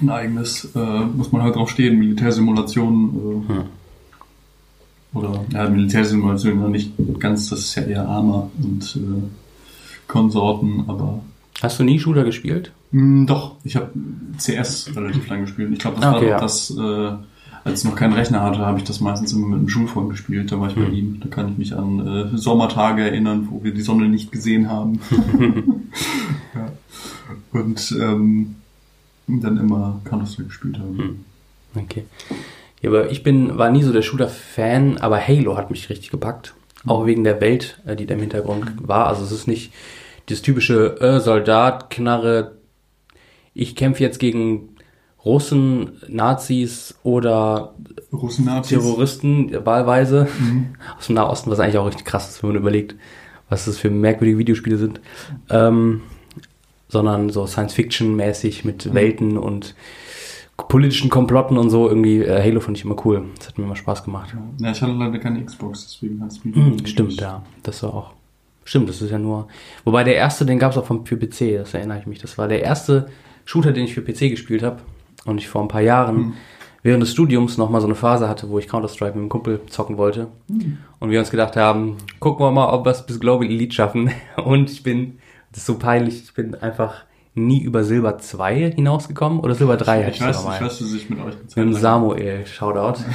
[0.00, 3.62] Ein eigenes, äh, muss man halt drauf stehen, Militärsimulationen, äh, Hm.
[5.14, 9.22] oder, ja, Militärsimulationen ja nicht ganz, das ist ja eher Arma und äh,
[10.06, 11.22] Konsorten, aber
[11.62, 12.72] Hast du nie Shooter gespielt?
[12.90, 13.90] Mm, Doch, ich habe
[14.38, 15.70] CS relativ lange gespielt.
[15.72, 16.40] Ich glaube, das Ah, war okay, doch ja.
[16.40, 17.12] das, äh,
[17.64, 20.50] als ich noch keinen Rechner hatte, habe ich das meistens immer mit einem Schulfreund gespielt.
[20.50, 20.94] Da war ich bei Hm.
[20.94, 21.20] ihm.
[21.20, 25.00] Da kann ich mich an äh, Sommertage erinnern, wo wir die Sonne nicht gesehen haben.
[26.54, 26.72] ja.
[27.52, 28.56] Und ähm,
[29.26, 30.98] dann immer Counter-Strike gespielt haben.
[30.98, 31.24] Hm.
[31.84, 32.04] Okay.
[32.82, 36.54] Ja, aber ich bin, war nie so der Shooter-Fan, aber Halo hat mich richtig gepackt.
[36.86, 39.06] Auch wegen der Welt, äh, die da im Hintergrund war.
[39.06, 39.72] Also es ist nicht
[40.26, 42.52] das typische äh, Soldat, Knarre,
[43.52, 44.69] ich kämpfe jetzt gegen
[45.24, 47.74] Russen, Nazis oder
[48.12, 48.78] Russen-Nazis.
[48.78, 50.28] Terroristen wahlweise
[50.98, 52.94] aus dem Nahosten, was eigentlich auch richtig krass ist, wenn man überlegt,
[53.48, 55.00] was das für merkwürdige Videospiele sind.
[55.50, 56.02] Ähm,
[56.88, 59.74] sondern so Science-Fiction-mäßig mit Welten und
[60.68, 61.88] politischen Komplotten und so.
[61.88, 63.24] Irgendwie, äh, Halo fand ich immer cool.
[63.38, 64.34] Das hat mir immer Spaß gemacht.
[64.58, 67.42] Ja, ich hatte leider keine Xbox, deswegen hat es mich Mhm, stimmt, ja.
[67.62, 68.12] Das war auch.
[68.64, 69.48] Stimmt, das ist ja nur.
[69.84, 72.18] Wobei der erste, den gab es auch vom, für PC, das erinnere ich mich.
[72.18, 73.08] Das war der erste
[73.44, 74.80] Shooter, den ich für PC gespielt habe.
[75.24, 76.34] Und ich vor ein paar Jahren
[76.82, 79.98] während des Studiums nochmal so eine Phase hatte, wo ich Counter-Strike mit einem Kumpel zocken
[79.98, 80.28] wollte.
[80.98, 84.10] Und wir uns gedacht haben, gucken wir mal, ob wir es bis Global Elite schaffen.
[84.44, 85.18] Und ich bin,
[85.52, 87.04] das ist so peinlich, ich bin einfach
[87.34, 89.40] nie über Silber 2 hinausgekommen.
[89.40, 90.60] Oder Silber 3 hatte Ich weiß, ich mal.
[90.60, 93.02] weiß, dass ich mit euch eine Mit Samuel, Shoutout.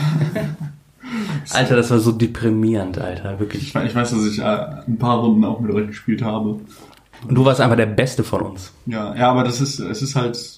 [1.51, 3.63] Alter, das war so deprimierend, Alter, wirklich.
[3.63, 4.43] Ich weiß, ich weiß, dass ich äh,
[4.87, 6.59] ein paar Runden auch mit euch gespielt habe.
[7.27, 8.71] Und du warst einfach der Beste von uns.
[8.85, 10.54] Ja, ja, aber das ist, es ist halt,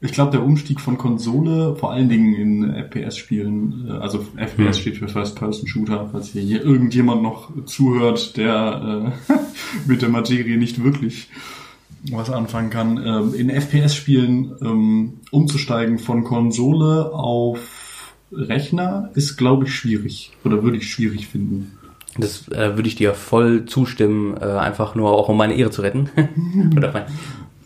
[0.00, 4.72] ich glaube, der Umstieg von Konsole, vor allen Dingen in FPS-Spielen, äh, also FPS Hm.
[4.74, 9.32] steht für First-Person-Shooter, falls hier, hier irgendjemand noch zuhört, der äh,
[9.86, 11.28] mit der Materie nicht wirklich
[12.12, 19.74] was anfangen kann, ähm, in FPS-Spielen ähm, umzusteigen von Konsole auf Rechner ist, glaube ich,
[19.74, 21.78] schwierig oder würde ich schwierig finden.
[22.16, 25.82] Das äh, würde ich dir voll zustimmen, äh, einfach nur auch um meine Ehre zu
[25.82, 26.08] retten.
[26.76, 27.04] Oder mein,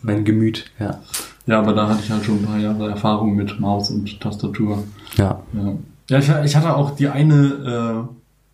[0.01, 1.01] mein Gemüt, ja.
[1.45, 4.83] Ja, aber da hatte ich halt schon ein paar Jahre Erfahrung mit Maus und Tastatur.
[5.17, 5.41] Ja.
[5.53, 5.73] Ja,
[6.09, 8.07] ja ich, ich hatte auch die eine,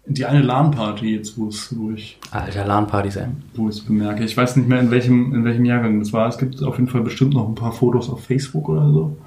[0.08, 3.28] äh, die eine LAN-Party jetzt, wo es, wo ich, Alter, LAN-Partys, ey.
[3.54, 4.24] wo ich es bemerke.
[4.24, 6.28] Ich weiß nicht mehr, in welchem, in welchem Jahrgang das war.
[6.28, 9.18] Es gibt auf jeden Fall bestimmt noch ein paar Fotos auf Facebook oder so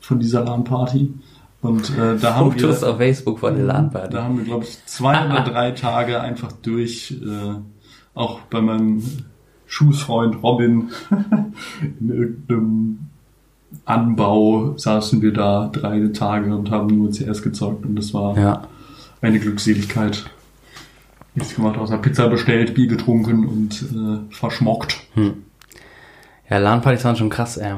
[0.00, 1.12] von dieser LAN-Party.
[1.60, 4.12] Und äh, da haben Fotos wir, auf Facebook von der LAN-Party.
[4.12, 7.54] da haben wir, glaube ich, zwei oder drei Tage einfach durch, äh,
[8.14, 9.02] auch bei meinem
[9.66, 10.90] Schulfreund Robin
[12.00, 12.98] in irgendeinem
[13.84, 18.62] Anbau saßen wir da drei Tage und haben nur CS gezockt und das war Ja.
[19.20, 20.24] eine Glückseligkeit.
[21.34, 24.96] Nichts gemacht, außer Pizza bestellt, Bier getrunken und äh, verschmockt.
[26.48, 27.74] Ja, LAN-Partys waren schon krass, ey.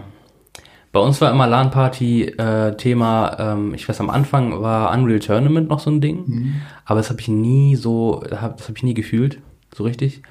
[0.92, 5.68] Bei uns war immer LAN-Party äh, Thema, ähm, ich weiß, am Anfang war Unreal Tournament
[5.68, 8.94] noch so ein Ding, aber das habe ich nie so, hab- das habe ich nie
[8.94, 9.40] gefühlt,
[9.74, 10.22] so richtig.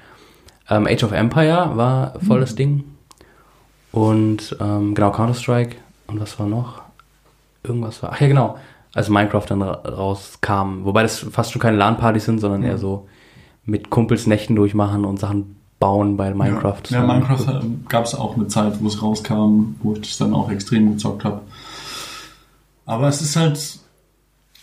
[0.70, 2.84] Ähm, Age of Empire war voll das Ding.
[3.92, 5.76] Und ähm, genau, Counter-Strike.
[6.06, 6.82] Und was war noch?
[7.62, 8.12] Irgendwas war.
[8.12, 8.58] Ach ja, genau.
[8.94, 10.84] Als Minecraft dann ra rauskam.
[10.84, 13.06] Wobei das fast schon keine LAN-Partys sind, sondern eher so
[13.64, 16.82] mit Kumpels Nächten durchmachen und Sachen bauen bei Minecraft.
[16.88, 20.34] Ja, ja Minecraft gab es auch eine Zeit, wo es rauskam, wo ich das dann
[20.34, 21.42] auch extrem gezockt habe.
[22.86, 23.77] Aber es ist halt,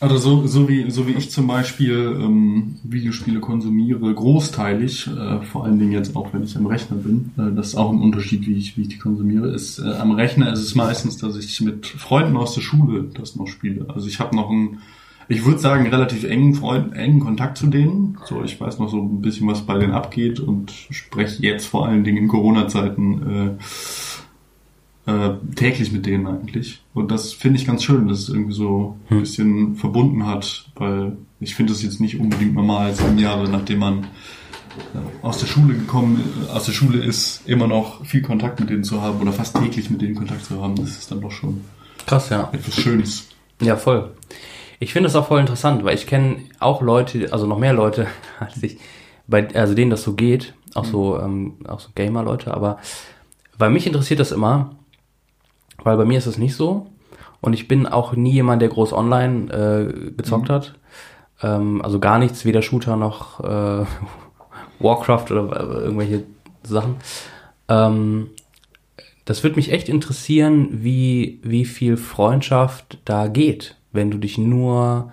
[0.02, 5.64] Also so, so, wie, so wie ich zum Beispiel ähm, Videospiele konsumiere, großteilig, äh, vor
[5.64, 8.46] allen Dingen jetzt auch, wenn ich am Rechner bin, äh, das ist auch ein Unterschied,
[8.46, 11.62] wie ich, wie ich die konsumiere, ist äh, am Rechner ist es meistens, dass ich
[11.62, 13.86] mit Freunden aus der Schule das noch spiele.
[13.88, 14.80] Also ich habe noch einen,
[15.30, 18.18] ich würde sagen, relativ engen Freund, engen Kontakt zu denen.
[18.26, 21.88] So, ich weiß noch so ein bisschen, was bei denen abgeht und spreche jetzt vor
[21.88, 23.64] allen Dingen in Corona-Zeiten äh,
[25.06, 26.82] äh, täglich mit denen eigentlich.
[26.94, 29.20] Und das finde ich ganz schön, dass es irgendwie so ein hm.
[29.20, 34.04] bisschen verbunden hat, weil ich finde es jetzt nicht unbedingt normal, sieben Jahre nachdem man
[34.94, 38.70] äh, aus der Schule gekommen, äh, aus der Schule ist, immer noch viel Kontakt mit
[38.70, 40.76] denen zu haben oder fast täglich mit denen Kontakt zu haben.
[40.76, 41.62] Das ist dann doch schon
[42.06, 42.50] krass, ja.
[42.52, 43.28] Etwas Schönes.
[43.62, 44.12] Ja, voll.
[44.80, 48.08] Ich finde es auch voll interessant, weil ich kenne auch Leute, also noch mehr Leute,
[48.40, 48.78] als ich,
[49.28, 50.92] bei, also denen das so geht, auch hm.
[50.92, 52.80] so, ähm, auch so Gamer-Leute, aber
[53.58, 54.76] weil mich interessiert das immer,
[55.84, 56.88] weil bei mir ist es nicht so.
[57.42, 60.54] Und ich bin auch nie jemand, der groß online äh, gezockt mhm.
[60.54, 60.76] hat.
[61.42, 63.86] Ähm, also gar nichts, weder Shooter noch äh,
[64.80, 66.24] Warcraft oder äh, irgendwelche
[66.64, 66.96] Sachen.
[67.68, 68.30] Ähm,
[69.26, 75.12] das würde mich echt interessieren, wie, wie viel Freundschaft da geht, wenn du dich nur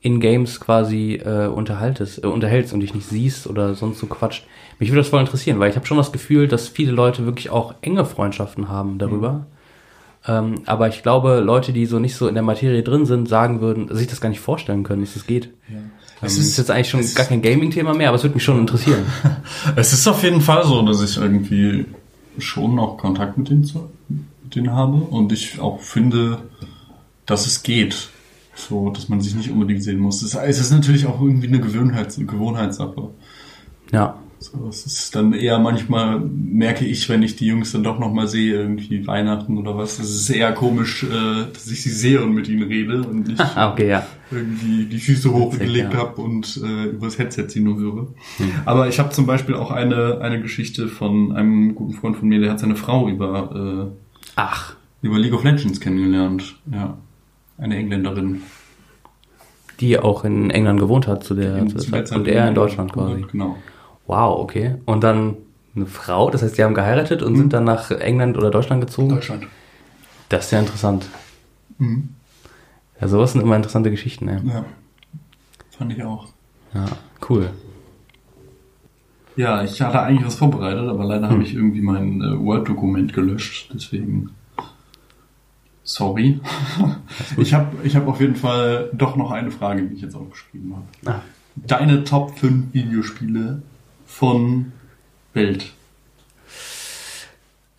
[0.00, 4.46] in Games quasi äh, unterhaltest, äh, unterhältst und dich nicht siehst oder sonst so quatscht.
[4.78, 7.50] Mich würde das voll interessieren, weil ich habe schon das Gefühl, dass viele Leute wirklich
[7.50, 9.32] auch enge Freundschaften haben darüber.
[9.32, 9.46] Mhm.
[10.26, 13.60] Ähm, aber ich glaube, Leute, die so nicht so in der Materie drin sind, sagen
[13.60, 15.50] würden, sich das gar nicht vorstellen können, wie es geht.
[15.68, 15.76] Ja.
[15.76, 15.90] Ähm,
[16.22, 18.58] es ist, ist, jetzt eigentlich schon gar kein Gaming-Thema mehr, aber es würde mich schon
[18.58, 19.04] interessieren.
[19.76, 21.86] es ist auf jeden Fall so, dass ich irgendwie
[22.38, 26.38] schon noch Kontakt mit denen, zu, mit denen habe und ich auch finde,
[27.26, 28.08] dass es geht.
[28.54, 30.22] So, dass man sich nicht unbedingt sehen muss.
[30.22, 33.08] Es ist natürlich auch irgendwie eine Gewohnheits Gewohnheitssache.
[33.90, 34.18] Ja.
[34.42, 38.26] So, es ist dann eher manchmal, merke ich, wenn ich die Jungs dann doch nochmal
[38.26, 42.34] sehe, irgendwie Weihnachten oder was, es ist eher komisch, äh, dass ich sie sehe und
[42.34, 44.06] mit ihnen rede und nicht okay, ja.
[44.32, 46.00] irgendwie die Füße hochgelegt ja.
[46.00, 48.08] habe und äh, übers Headset sie nur höre.
[48.38, 48.52] Hm.
[48.64, 52.40] Aber ich habe zum Beispiel auch eine, eine Geschichte von einem guten Freund von mir,
[52.40, 54.74] der hat seine Frau über, äh, Ach.
[55.02, 56.56] über League of Legends kennengelernt.
[56.72, 56.98] Ja.
[57.58, 58.42] Eine Engländerin.
[59.78, 62.18] Die auch in England gewohnt hat zu der, zu der Zeit.
[62.18, 63.24] Und er in Deutschland quasi.
[63.30, 63.56] Genau.
[64.06, 64.76] Wow, okay.
[64.84, 65.36] Und dann
[65.74, 67.38] eine Frau, das heißt, die haben geheiratet und mhm.
[67.38, 69.08] sind dann nach England oder Deutschland gezogen?
[69.08, 69.46] Deutschland.
[70.28, 71.06] Das ist ja interessant.
[71.78, 72.10] Mhm.
[73.00, 74.38] Ja, sowas sind immer interessante Geschichten, ey.
[74.44, 74.64] Ja.
[75.76, 76.28] Fand ich auch.
[76.74, 76.86] Ja,
[77.28, 77.50] cool.
[79.36, 81.34] Ja, ich hatte eigentlich was vorbereitet, aber leider hm.
[81.34, 84.30] habe ich irgendwie mein äh, Word-Dokument gelöscht, deswegen
[85.84, 86.40] sorry.
[87.36, 90.74] ich habe ich hab auf jeden Fall doch noch eine Frage, die ich jetzt aufgeschrieben
[90.74, 91.16] habe.
[91.16, 91.22] Ah.
[91.56, 93.62] Deine Top 5 Videospiele
[94.12, 94.72] von
[95.32, 95.72] Welt?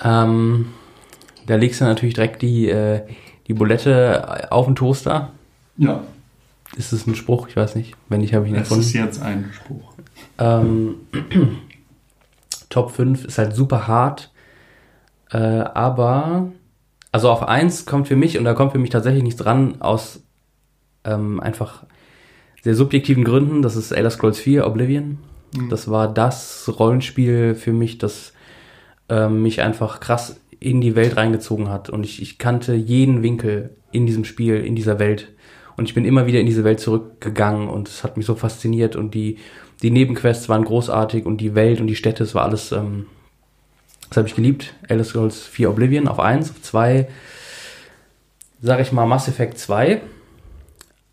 [0.03, 0.73] Ähm,
[1.45, 3.01] da legst du natürlich direkt die, äh,
[3.47, 5.31] die Bulette auf den Toaster.
[5.77, 6.03] Ja.
[6.75, 7.47] Ist es ein Spruch?
[7.47, 7.95] Ich weiß nicht.
[8.09, 8.81] Wenn nicht, habe ich ihn erfunden.
[8.81, 9.93] Das ist jetzt ein Spruch.
[10.39, 10.95] Ähm,
[12.69, 14.31] Top 5 ist halt super hart.
[15.31, 16.51] Äh, aber,
[17.11, 20.23] also auf 1 kommt für mich, und da kommt für mich tatsächlich nichts dran, aus
[21.03, 21.83] ähm, einfach
[22.63, 23.61] sehr subjektiven Gründen.
[23.61, 25.19] Das ist Elder Scrolls 4 Oblivion.
[25.55, 25.69] Mhm.
[25.69, 28.33] Das war das Rollenspiel für mich, das
[29.09, 31.89] äh, mich einfach krass in die Welt reingezogen hat.
[31.89, 35.29] Und ich, ich kannte jeden Winkel in diesem Spiel, in dieser Welt.
[35.75, 38.95] Und ich bin immer wieder in diese Welt zurückgegangen und es hat mich so fasziniert
[38.95, 39.39] und die,
[39.81, 43.07] die Nebenquests waren großartig und die Welt und die Städte, es war alles, ähm,
[44.09, 44.73] das habe ich geliebt.
[44.87, 47.07] Elder Scrolls 4 Oblivion auf 1, auf 2,
[48.61, 50.01] sage ich mal Mass Effect 2,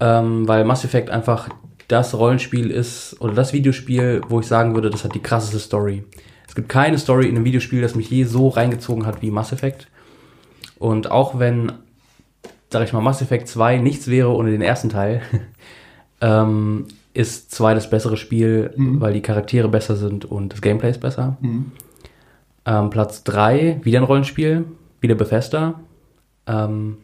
[0.01, 1.49] ähm, weil Mass Effect einfach
[1.91, 6.05] das Rollenspiel ist oder das Videospiel, wo ich sagen würde, das hat die krasseste Story.
[6.47, 9.53] Es gibt keine Story in einem Videospiel, das mich je so reingezogen hat wie Mass
[9.53, 9.89] Effect.
[10.79, 11.73] Und auch wenn,
[12.71, 15.23] sag ich mal, Mass Effect 2 nichts wäre ohne den ersten Teil,
[16.21, 19.01] ähm, ist 2 das bessere Spiel, mhm.
[19.01, 21.39] weil die Charaktere besser sind und das Gameplay ist besser.
[21.41, 21.73] Mhm.
[22.67, 24.65] Ähm, Platz 3, wieder ein Rollenspiel,
[25.01, 25.81] wieder Bethesda.
[26.47, 26.99] Ähm,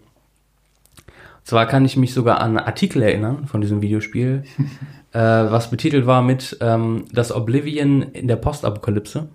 [1.47, 4.43] zwar kann ich mich sogar an Artikel erinnern von diesem Videospiel,
[5.13, 9.29] äh, was betitelt war mit ähm, das Oblivion in der Postapokalypse.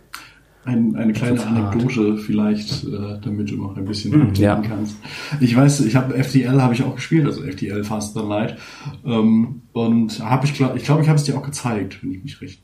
[0.65, 4.63] Ein, eine kleine Anekdote vielleicht, äh, damit du noch ein bisschen mm, ja.
[4.65, 4.97] kannst.
[5.41, 8.59] Ich weiß, ich habe FTL habe ich auch gespielt, also FTL Faster Than Light.
[9.05, 12.23] Ähm, und habe ich glaube, ich glaube, ich habe es dir auch gezeigt, wenn ich
[12.23, 12.63] mich recht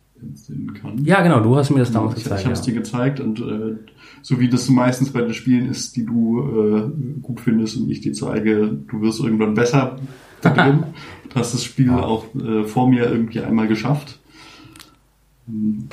[0.81, 1.05] kann.
[1.05, 2.41] Ja, genau, du hast mir das damals ich, gezeigt.
[2.41, 2.73] Ich habe es ja.
[2.73, 3.77] dir gezeigt und äh,
[4.23, 8.01] so wie das meistens bei den Spielen ist, die du äh, gut findest und ich
[8.01, 9.99] dir zeige, du wirst irgendwann besser
[10.43, 10.85] drin.
[11.29, 12.03] du hast das Spiel ja.
[12.03, 14.19] auch äh, vor mir irgendwie einmal geschafft.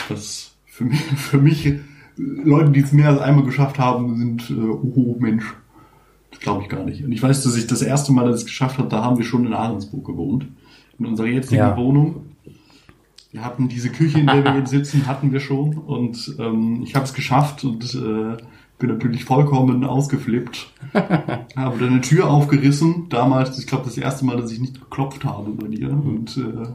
[0.09, 1.73] Das für mich, für mich
[2.17, 5.45] Leute, die es mehr als einmal geschafft haben, sind, äh, oh Mensch,
[6.31, 7.03] das glaube ich gar nicht.
[7.03, 9.17] Und ich weiß, dass ich das erste Mal, dass ich es geschafft habe, da haben
[9.17, 10.47] wir schon in Ahrensburg gewohnt.
[10.97, 11.77] In unserer jetzigen ja.
[11.77, 12.25] Wohnung.
[13.35, 15.77] Wir hatten diese Küche, in der wir jetzt sitzen, hatten wir schon.
[15.77, 18.37] Und ähm, ich habe es geschafft und äh,
[18.79, 20.71] bin natürlich vollkommen ausgeflippt.
[20.93, 23.09] habe dann eine Tür aufgerissen.
[23.09, 25.89] Damals, ich glaube, das erste Mal, dass ich nicht geklopft habe bei dir.
[25.89, 26.69] Und äh,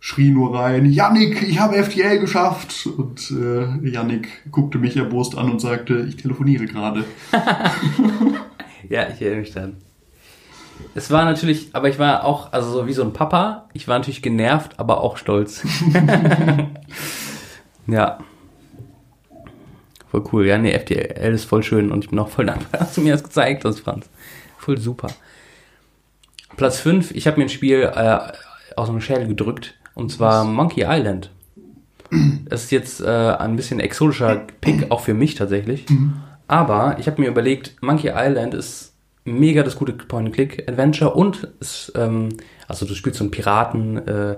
[0.00, 2.86] schrie nur rein, Yannick, ich habe FTL geschafft.
[2.86, 7.04] Und äh, Yannick guckte mich erbost an und sagte, ich telefoniere gerade.
[8.88, 9.85] ja, ich erinnere mich dann.
[10.94, 13.98] Es war natürlich, aber ich war auch, also so wie so ein Papa, ich war
[13.98, 15.62] natürlich genervt, aber auch stolz.
[17.86, 18.18] ja.
[20.10, 20.46] Voll cool.
[20.46, 23.12] Ja, nee, FDL ist voll schön und ich bin auch voll dankbar, dass du mir
[23.12, 24.08] das gezeigt hast, Franz.
[24.58, 25.08] Voll super.
[26.56, 28.18] Platz 5, ich habe mir ein Spiel äh,
[28.76, 31.30] aus dem Schädel gedrückt und zwar Monkey Island.
[32.48, 35.88] Das ist jetzt äh, ein bisschen exotischer Pick, auch für mich tatsächlich.
[35.90, 36.22] Mhm.
[36.46, 38.95] Aber ich habe mir überlegt, Monkey Island ist
[39.26, 42.30] mega das gute Point-and-Click-Adventure und es, ähm,
[42.68, 44.36] also du spielst so einen Piraten, äh,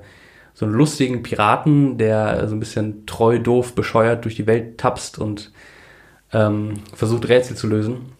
[0.54, 5.18] so einen lustigen Piraten, der so ein bisschen treu, doof, bescheuert durch die Welt tapst
[5.18, 5.52] und
[6.32, 8.12] ähm, versucht Rätsel zu lösen.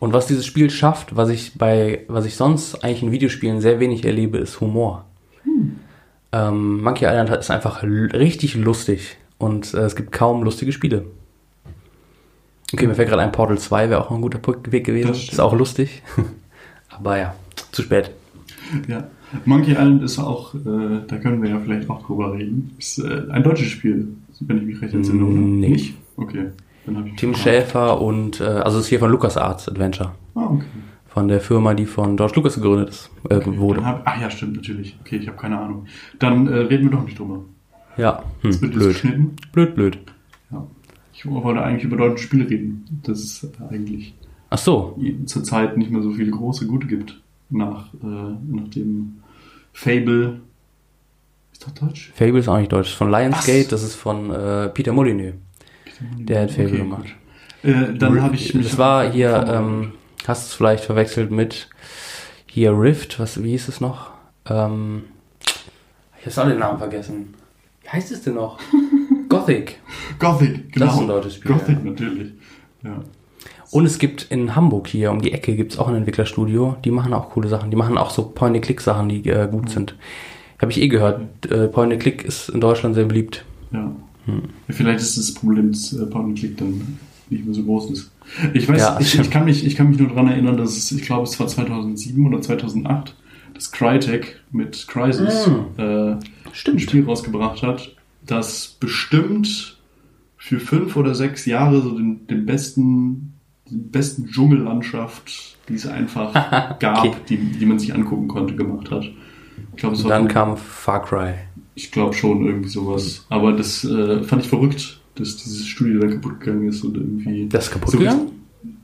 [0.00, 3.78] Und was dieses Spiel schafft, was ich bei, was ich sonst eigentlich in Videospielen sehr
[3.78, 5.04] wenig erlebe, ist Humor.
[5.44, 5.78] Hm.
[6.32, 11.04] Ähm, Monkey Island ist einfach richtig lustig und äh, es gibt kaum lustige Spiele.
[12.72, 15.12] Okay, mir fällt gerade ein Portal 2 wäre auch ein guter Weg gewesen.
[15.12, 16.02] Ist auch lustig.
[16.88, 17.34] Aber ja,
[17.70, 18.10] zu spät.
[18.88, 19.08] Ja.
[19.44, 20.58] Monkey Island ist auch, äh,
[21.06, 22.74] da können wir ja vielleicht auch drüber reden.
[22.78, 24.08] Ist äh, ein deutsches Spiel,
[24.40, 25.34] wenn ich mich recht entsinne, oder?
[25.34, 25.68] Nee.
[25.68, 25.94] Nicht?
[26.16, 26.48] Okay.
[26.84, 30.12] Dann hab ich Tim Schäfer und, äh, also es ist hier von LucasArts Adventure.
[30.34, 30.64] Ah, okay.
[31.08, 33.84] Von der Firma, die von George Lucas gegründet ist, äh, okay, wurde.
[33.84, 34.96] Hab, ach ja, stimmt, natürlich.
[35.00, 35.86] Okay, ich habe keine Ahnung.
[36.18, 37.40] Dann äh, reden wir doch nicht drüber.
[37.96, 39.02] Ja, hm, blöd.
[39.52, 39.98] Blöd, blöd.
[41.24, 43.00] Ich wollte eigentlich über deutsche Spiele reden.
[43.04, 44.14] Das ist eigentlich
[44.50, 44.98] Ach so.
[45.26, 47.20] zurzeit nicht mehr so viele große gute gibt.
[47.48, 49.22] Nach, äh, nach dem
[49.72, 50.40] Fable.
[51.52, 52.12] Ist das Deutsch?
[52.14, 52.94] Fable ist auch nicht Deutsch.
[52.94, 55.34] Von Lionsgate, das ist von äh, Peter Molyneux.
[56.18, 57.04] Der hat Fable okay, gemacht.
[57.62, 59.92] Äh, dann habe ich Das war hier, ähm,
[60.26, 61.68] hast du es vielleicht verwechselt mit
[62.46, 64.10] hier Rift, was, wie hieß es noch?
[64.46, 65.04] Ähm,
[66.18, 67.34] ich habe auch den Namen vergessen.
[67.82, 68.58] Wie heißt es denn noch?
[69.46, 69.78] Gothic.
[70.18, 70.86] Gothic, genau.
[70.86, 71.52] Das ist ein deutsches Spiel.
[71.52, 71.90] Gothic, ja.
[71.90, 72.32] natürlich.
[72.82, 73.00] Ja.
[73.70, 76.90] Und es gibt in Hamburg hier um die Ecke gibt es auch ein Entwicklerstudio, die
[76.90, 77.70] machen auch coole Sachen.
[77.70, 79.68] Die machen auch so Point-and-Click-Sachen, die äh, gut mhm.
[79.68, 79.96] sind.
[80.60, 81.22] Habe ich eh gehört.
[81.50, 83.44] Äh, Point-and-Click ist in Deutschland sehr beliebt.
[83.72, 83.90] Ja.
[84.26, 84.42] Hm.
[84.68, 88.12] vielleicht ist das Problem, dass äh, Point-and-Click dann nicht mehr so groß ist.
[88.54, 90.92] Ich weiß, ja, ich, ich, kann mich, ich kann mich nur daran erinnern, dass es,
[90.92, 93.16] ich glaube, es war 2007 oder 2008,
[93.54, 95.80] dass Crytek mit Crisis mm.
[95.80, 99.78] äh, ein Spiel rausgebracht hat, das bestimmt
[100.36, 103.34] für fünf oder sechs Jahre so den, den besten,
[103.70, 106.32] den besten Dschungellandschaft, die es einfach
[106.80, 107.14] gab, okay.
[107.28, 109.04] die, die man sich angucken konnte, gemacht hat.
[109.04, 111.34] Ich glaub, es dann so, kam Far Cry.
[111.74, 113.24] Ich glaube schon, irgendwie sowas.
[113.28, 117.48] Aber das äh, fand ich verrückt, dass dieses Studio dann kaputt gegangen ist und irgendwie.
[117.48, 118.32] Das ist kaputt so gegangen?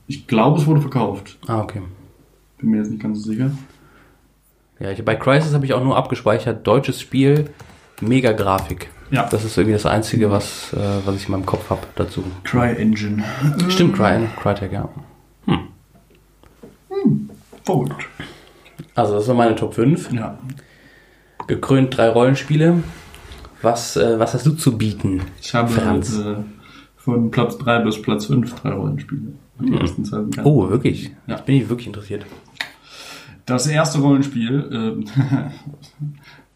[0.06, 1.38] Ich glaube, es wurde verkauft.
[1.46, 1.82] Ah, okay.
[2.58, 3.50] Bin mir jetzt nicht ganz so sicher.
[4.80, 7.50] Ja, ich, bei Crisis habe ich auch nur abgespeichert, deutsches Spiel,
[8.00, 8.90] mega Grafik.
[9.10, 9.26] Ja.
[9.30, 12.22] Das ist irgendwie das Einzige, was, äh, was ich in meinem Kopf habe dazu.
[12.44, 13.24] CryEngine.
[13.68, 14.88] Stimmt, Cry, Crytek, ja.
[17.64, 17.88] Voll.
[18.94, 20.12] Also das war meine Top 5.
[20.12, 20.38] Ja.
[21.46, 22.82] Gekrönt drei Rollenspiele.
[23.62, 25.22] Was, äh, was hast du zu bieten?
[25.40, 26.18] Ich habe Franz.
[26.18, 26.36] äh,
[26.96, 29.32] von Platz 3 bis Platz 5 drei Rollenspiele.
[29.58, 30.12] Ganz-
[30.44, 31.10] Oh, wirklich?
[31.26, 31.34] Ja.
[31.34, 32.24] Jetzt bin ich wirklich interessiert.
[33.46, 35.04] Das erste Rollenspiel, ähm,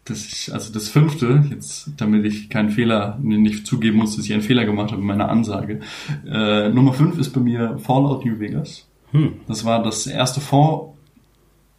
[0.05, 4.33] das ich, also das fünfte, jetzt, damit ich keinen Fehler, nicht zugeben muss, dass ich
[4.33, 5.79] einen Fehler gemacht habe in meiner Ansage.
[6.25, 8.87] Äh, Nummer fünf ist bei mir Fallout New Vegas.
[9.11, 9.33] Hm.
[9.47, 10.89] Das war das erste Fall,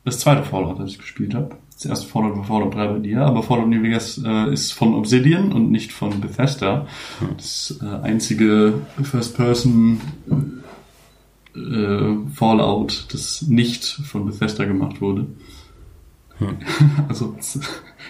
[0.04, 1.56] das zweite Fallout, das ich gespielt habe.
[1.74, 4.94] Das erste Fallout war Fallout 3 bei dir, aber Fallout New Vegas äh, ist von
[4.94, 6.86] Obsidian und nicht von Bethesda.
[7.36, 10.00] Das äh, einzige First-Person
[11.56, 15.26] äh, Fallout, das nicht von Bethesda gemacht wurde.
[17.08, 17.36] Also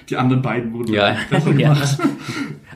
[0.09, 1.73] die anderen beiden wurden Ja, besser ja.
[1.75, 1.99] gemacht.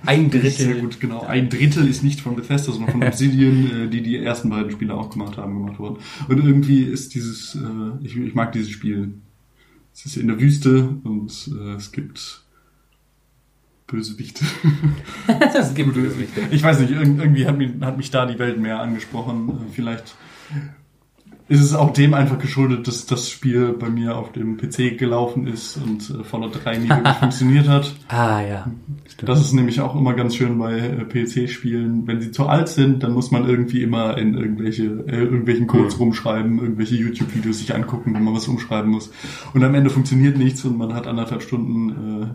[0.07, 0.81] Ein Sehr Drittel.
[0.81, 1.23] gut, genau.
[1.23, 4.95] Ein Drittel ist nicht von Bethesda, sondern von Obsidian, äh, die die ersten beiden Spiele
[4.95, 5.99] auch gemacht haben, gemacht worden.
[6.29, 9.15] Und irgendwie ist dieses, äh, ich, ich mag dieses Spiel.
[9.95, 12.43] Es ist in der Wüste und äh, es gibt
[13.87, 14.45] Bösewichte.
[15.53, 16.43] Das gibt Bösewichte.
[16.51, 19.49] Ich weiß nicht, irg- irgendwie hat mich, hat mich da die Welt mehr angesprochen.
[19.49, 20.15] Äh, Vielleicht
[21.49, 25.47] ist es auch dem einfach geschuldet, dass das Spiel bei mir auf dem PC gelaufen
[25.47, 27.95] ist und äh, Fallout 3 nie wirklich funktioniert hat.
[28.09, 28.71] Ah, ja.
[29.09, 29.29] Stimmt.
[29.29, 32.07] Das ist nämlich auch immer ganz schön bei äh, PC-Spielen.
[32.07, 35.99] Wenn sie zu alt sind, dann muss man irgendwie immer in irgendwelche, äh, irgendwelchen Codes
[35.99, 39.11] rumschreiben, irgendwelche YouTube-Videos sich angucken, wo man was umschreiben muss.
[39.55, 42.27] Und am Ende funktioniert nichts und man hat anderthalb Stunden äh,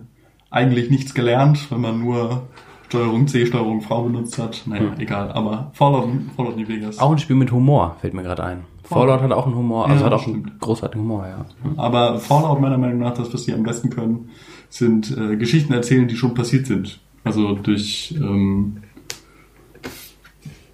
[0.49, 2.47] eigentlich nichts gelernt, weil man nur
[2.89, 4.63] Steuerung C, Steuerung V benutzt hat.
[4.65, 5.31] Naja, egal.
[5.31, 6.97] Aber Fallout, Fallout New Vegas.
[6.97, 8.72] Auch ein Spiel mit Humor, fällt mir gerade ein.
[8.83, 10.59] Fallout hat auch einen Humor, also Ja, hat auch einen stimmt.
[10.59, 11.45] großartigen Humor, ja.
[11.77, 14.29] Aber Fallout meiner Meinung nach, das, was sie am besten können,
[14.69, 16.99] sind äh, Geschichten erzählen, die schon passiert sind.
[17.23, 18.77] Also durch, ähm,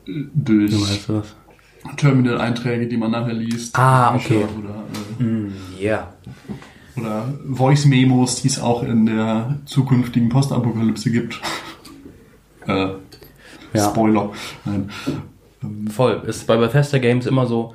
[0.08, 1.00] äh, durch?
[1.98, 3.78] Terminal-Einträge, die man nachher liest.
[3.78, 4.46] Ah, okay.
[4.58, 4.84] Oder,
[5.20, 6.14] äh, Mm, ja.
[6.98, 11.40] oder Voice-Memos, die es auch in der zukünftigen Postapokalypse gibt.
[12.68, 12.90] äh,
[13.74, 13.90] Ja.
[13.90, 14.32] Spoiler.
[14.66, 14.90] Nein.
[15.92, 16.24] Voll.
[16.26, 17.74] Ist bei Bethesda Games immer so,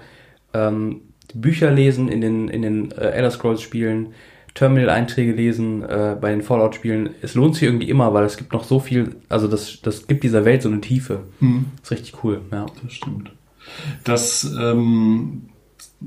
[0.54, 1.02] ähm,
[1.34, 4.14] Bücher lesen in den, in den äh, Elder Scrolls Spielen,
[4.54, 7.10] Terminal-Einträge lesen äh, bei den Fallout-Spielen.
[7.22, 10.22] Es lohnt sich irgendwie immer, weil es gibt noch so viel, also das, das gibt
[10.22, 11.24] dieser Welt so eine Tiefe.
[11.40, 11.66] Hm.
[11.82, 12.66] ist richtig cool, ja.
[12.82, 13.32] Das stimmt.
[14.04, 15.48] Das ähm,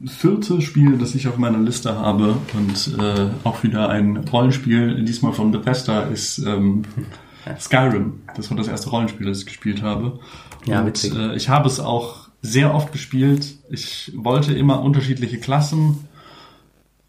[0.06, 5.34] vierte Spiel, das ich auf meiner Liste habe und äh, auch wieder ein Rollenspiel, diesmal
[5.34, 6.84] von Bethesda, ist ähm,
[7.60, 8.22] Skyrim.
[8.36, 10.20] Das war das erste Rollenspiel, das ich gespielt habe.
[10.66, 11.16] Ja, und, witzig.
[11.16, 13.56] äh, ich habe es auch sehr oft gespielt.
[13.70, 16.08] Ich wollte immer unterschiedliche Klassen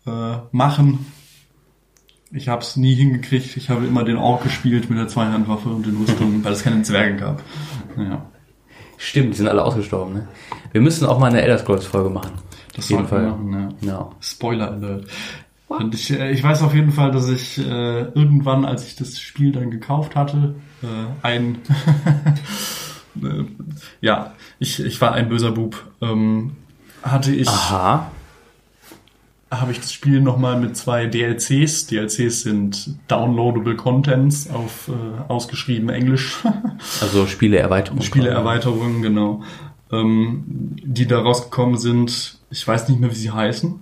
[0.07, 1.07] äh, machen.
[2.31, 3.57] Ich habe es nie hingekriegt.
[3.57, 6.83] Ich habe immer den Ork gespielt mit der Zweihandwaffe und den Rüstungen, weil es keine
[6.83, 7.43] Zwerge gab.
[7.97, 8.27] Naja.
[8.99, 10.29] Stimmt, die sind alle ausgestorben, ne?
[10.73, 12.33] Wir müssen auch mal eine Elder Scrolls Folge machen.
[12.75, 13.29] Das Auf jeden Fall.
[13.29, 13.89] machen, ja.
[13.89, 14.11] Ja.
[14.21, 15.07] Spoiler Alert.
[15.69, 19.21] Und ich, äh, ich weiß auf jeden Fall, dass ich äh, irgendwann, als ich das
[19.21, 20.87] Spiel dann gekauft hatte, äh,
[21.23, 21.59] ein
[23.23, 23.45] äh,
[24.01, 25.85] ja, ich, ich war ein böser Bub.
[26.01, 26.53] Ähm,
[27.03, 28.11] hatte ich Aha.
[29.51, 31.87] habe ich das Spiel nochmal mit zwei DLCs.
[31.87, 36.39] DLCs sind Downloadable Contents auf äh, ausgeschrieben Englisch.
[37.01, 38.01] Also Spieleerweiterung.
[38.03, 39.43] Spieleerweiterungen, genau.
[39.93, 40.45] Ähm,
[40.83, 42.39] die da rausgekommen sind.
[42.51, 43.81] Ich weiß nicht mehr, wie sie heißen.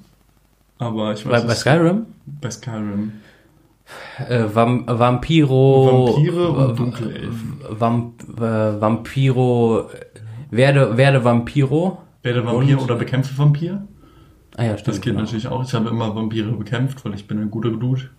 [0.78, 2.06] Aber ich weiß Bei, bei Skyrim?
[2.26, 3.12] bei Skyrim.
[4.28, 6.06] Äh, Vam Vampiro.
[6.14, 7.60] Vampire und Dunkelelfen.
[7.70, 9.88] Vamp äh, Vampiro.
[10.50, 11.98] Werde, werde Vampiro.
[12.22, 13.86] Werde Vampir Und- oder bekämpfe Vampir.
[14.56, 14.88] Ah ja, stimmt.
[14.88, 15.20] Das geht genau.
[15.20, 15.62] natürlich auch.
[15.62, 18.02] Ich habe immer Vampire bekämpft, weil ich bin ein guter Dude.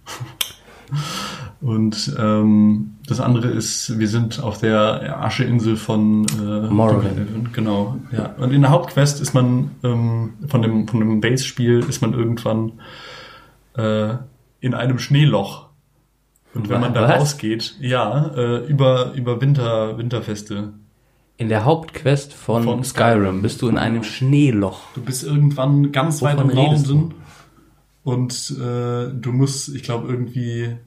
[1.59, 7.53] Und ähm, das andere ist, wir sind auf der Ascheinsel von äh, Morrowind.
[7.53, 8.35] Genau, ja.
[8.37, 12.73] Und in der Hauptquest ist man ähm, von dem von dem Base-Spiel ist man irgendwann
[13.75, 14.15] äh,
[14.59, 15.67] in einem Schneeloch.
[16.53, 20.73] Und wenn man da rausgeht, ja, äh, über über Winter Winterfeste.
[21.37, 23.41] In der Hauptquest von, Von Skyrim Skyrim.
[23.43, 24.81] bist du in einem Schneeloch.
[24.95, 26.95] Du bist irgendwann ganz weit Wovon im redest du?
[26.95, 27.13] Norden
[28.03, 30.77] und äh, du musst, ich glaube, irgendwie.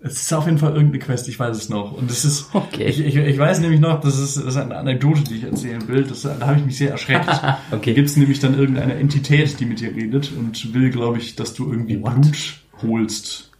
[0.00, 1.92] Es ist auf jeden Fall irgendeine Quest, ich weiß es noch.
[1.92, 2.48] Und es ist.
[2.54, 2.86] Okay.
[2.86, 5.86] Ich, ich, ich weiß nämlich noch, das ist, das ist eine Anekdote, die ich erzählen
[5.86, 6.04] will.
[6.04, 7.28] Das, da habe ich mich sehr erschreckt.
[7.70, 7.90] Okay.
[7.90, 11.36] Da gibt es nämlich dann irgendeine Entität, die mit dir redet und will, glaube ich,
[11.36, 12.22] dass du irgendwie What?
[12.22, 13.50] Blut holst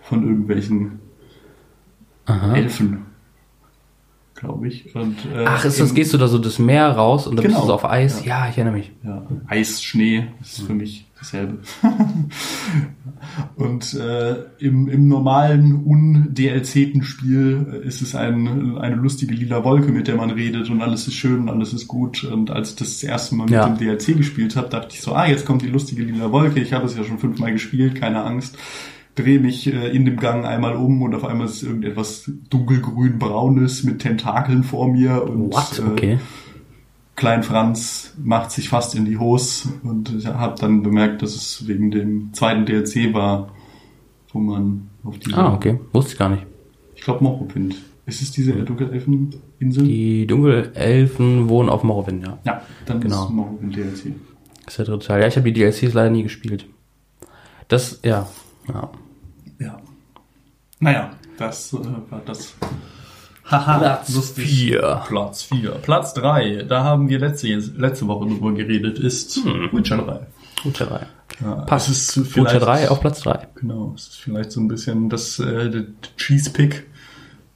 [0.00, 1.00] von irgendwelchen
[2.24, 2.56] Aha.
[2.56, 3.07] Elfen.
[4.38, 4.94] Glaube ich.
[4.94, 7.56] Und, äh, Ach, ist das, gehst du da so das Meer raus und dann Genau.
[7.56, 8.24] bist du so auf Eis?
[8.24, 8.92] Ja, ich erinnere mich.
[9.04, 11.58] Ja, Eis, Schnee, das ist für mich dasselbe.
[13.56, 19.90] und äh, im, im normalen, un-DLCten Spiel äh, ist es ein, eine lustige lila Wolke,
[19.90, 22.24] mit der man redet und alles ist schön und alles ist gut.
[22.24, 23.68] Und als ich das, das erste Mal mit Ja.
[23.68, 26.60] dem DLC gespielt habe, dachte ich so, ah, jetzt kommt die lustige lila Wolke.
[26.60, 28.56] Ich habe es ja schon fünfmal gespielt, keine Angst.
[29.22, 34.00] Drehe mich äh, in dem Gang einmal um und auf einmal ist irgendetwas dunkelgrün-braunes mit
[34.00, 35.22] Tentakeln vor mir.
[35.24, 35.78] Und, What?
[35.78, 36.18] äh, Okay.
[37.16, 41.66] Klein Franz macht sich fast in die Hose und ich habe dann bemerkt, dass es
[41.66, 43.48] wegen dem zweiten DLC war,
[44.32, 45.80] wo man auf diese, Ah, okay.
[45.92, 46.46] Wusste ich gar nicht.
[46.94, 47.74] ich glaube Morrowind.
[48.06, 49.84] Ist es diese Dunkelelfeninsel?
[49.84, 52.38] Die Dunkelelfen wohnen auf Morrowind, ja.
[52.44, 53.24] Ja, dann Genau.
[53.24, 54.14] ist Morrowind DLC.
[54.64, 55.20] Das ist der dritte Teil.
[55.22, 56.66] Ja, ich habe die DLCs leider nie gespielt.
[57.66, 58.28] Das, ja.
[58.68, 58.90] Ja.
[60.80, 61.76] Naja, das äh,
[62.10, 62.54] war das.
[63.44, 64.02] Haha,
[64.34, 65.02] vier.
[65.06, 65.70] Platz 4.
[65.82, 70.26] Platz 3, da haben wir letzte, letzte Woche drüber geredet, ist Witcher 3.
[70.64, 71.06] Witcher 3.
[71.40, 71.88] Ja, Passt.
[71.88, 73.48] es ist Witcher vielleicht- 3 auf Platz 3.
[73.54, 75.84] Genau, es ist vielleicht so ein bisschen das äh,
[76.18, 76.86] Cheese Pick.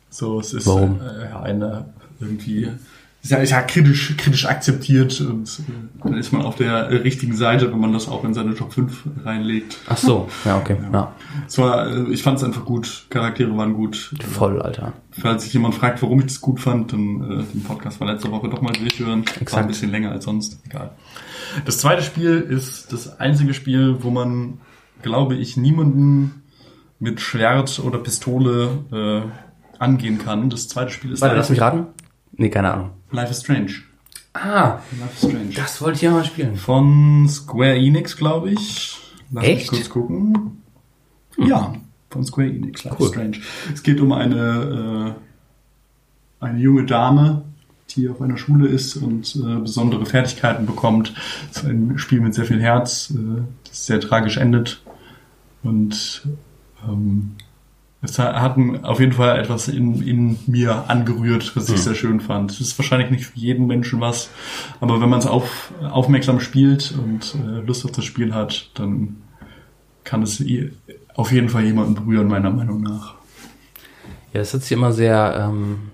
[0.08, 0.66] So, es ist?
[0.66, 0.88] Äh,
[1.30, 1.86] ja, eine
[2.20, 2.70] irgendwie
[3.22, 6.96] ist ja, ist ja kritisch, kritisch akzeptiert und äh, dann ist man auf der äh,
[6.96, 9.78] richtigen Seite, wenn man das auch in seine Top 5 reinlegt.
[9.88, 10.76] Ach so, ja, okay.
[10.92, 11.14] Ja.
[11.46, 14.12] Es war, äh, ich fand es einfach gut, Charaktere waren gut.
[14.32, 14.92] Voll, Alter.
[15.12, 18.32] Falls sich jemand fragt, warum ich das gut fand, dann äh, den Podcast von letzter
[18.32, 19.24] Woche doch mal durchhören.
[19.24, 19.62] War Exakt.
[19.62, 20.58] ein bisschen länger als sonst.
[20.66, 20.90] Egal.
[21.64, 24.58] Das zweite Spiel ist das einzige Spiel, wo man,
[25.02, 26.42] glaube ich, niemanden
[26.98, 30.50] mit Schwert oder Pistole äh, angehen kann.
[30.50, 31.86] Das zweite Spiel ist Warte, lass mich raten.
[32.32, 32.90] Nee, keine Ahnung.
[33.10, 33.72] Life is Strange.
[34.34, 35.50] Ah, Life is Strange.
[35.54, 36.56] das wollte ich ja mal spielen.
[36.56, 38.98] Von Square Enix, glaube ich.
[39.30, 39.70] Lass mich Echt?
[39.70, 39.76] Hm.
[39.78, 40.62] kurz gucken.
[41.38, 41.74] Ja,
[42.10, 43.06] von Square Enix, Life Cool.
[43.06, 43.36] is Strange.
[43.74, 45.14] Es geht um eine,
[46.40, 47.44] äh, eine junge Dame,
[47.90, 51.14] die auf einer Schule ist und äh, besondere Fertigkeiten bekommt.
[51.50, 54.82] Es ist ein Spiel mit sehr viel Herz, äh, das sehr tragisch endet.
[55.62, 56.26] Und
[56.88, 57.32] ähm,
[58.04, 62.50] es hat auf jeden Fall etwas in, in mir angerührt, was ich sehr schön fand.
[62.50, 64.28] Es ist wahrscheinlich nicht für jeden Menschen was,
[64.80, 69.22] aber wenn man es auf, aufmerksam spielt und äh, Lust auf das Spiel hat, dann
[70.02, 70.42] kann es
[71.14, 73.14] auf jeden Fall jemanden berühren, meiner Meinung nach.
[74.32, 75.92] Ja, das hat sich immer sehr, ähm,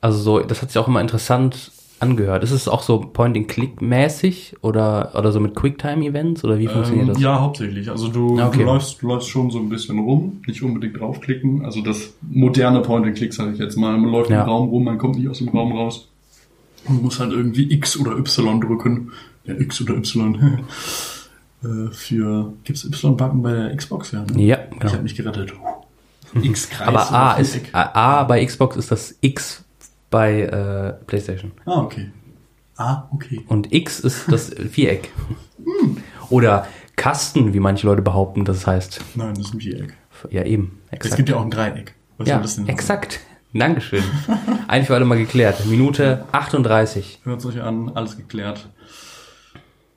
[0.00, 1.70] also so, das hat sich auch immer interessant
[2.00, 2.44] angehört.
[2.44, 7.22] Ist es auch so Point-and-Click-mäßig oder, oder so mit Quicktime-Events oder wie funktioniert Ähm, das?
[7.22, 7.90] Ja, hauptsächlich.
[7.90, 8.58] Also du, Okay.
[8.58, 11.64] du, läufst, du läufst schon so ein bisschen rum, nicht unbedingt draufklicken.
[11.64, 13.96] Also das moderne Point-and-Click, sage ich jetzt mal.
[13.96, 14.42] Man läuft Ja.
[14.42, 16.08] im Raum rum, man kommt nicht aus dem Raum raus.
[16.88, 19.12] Man muss halt irgendwie X oder Y drücken.
[19.44, 20.60] Ja, X oder Y.
[21.64, 24.12] Äh, für, gibt's Y-Button bei der Xbox?
[24.12, 24.42] Ja, ne?
[24.42, 24.92] Ja, Ich genau.
[24.92, 25.54] habe mich gerettet.
[26.42, 26.86] X-Kreis.
[26.86, 27.70] Aber A ist, Viereck.
[27.74, 29.64] A bei Xbox ist das X
[30.10, 31.52] bei äh, PlayStation.
[31.64, 32.10] Ah, okay.
[32.76, 33.44] Ah, okay.
[33.48, 35.10] Und X ist das Viereck.
[36.28, 39.00] Oder Kasten, wie manche Leute behaupten, das heißt.
[39.14, 39.94] Nein, das ist ein Viereck.
[40.30, 40.80] Ja, eben.
[40.90, 41.16] Es Exakt.
[41.16, 41.94] gibt ja auch ein Dreieck.
[42.18, 43.20] Was ja, soll das denn exakt.
[43.52, 44.02] Dankeschön.
[44.68, 45.66] Eigentlich für alle mal geklärt.
[45.66, 47.20] Minute 38.
[47.24, 48.68] Hört euch an, alles geklärt.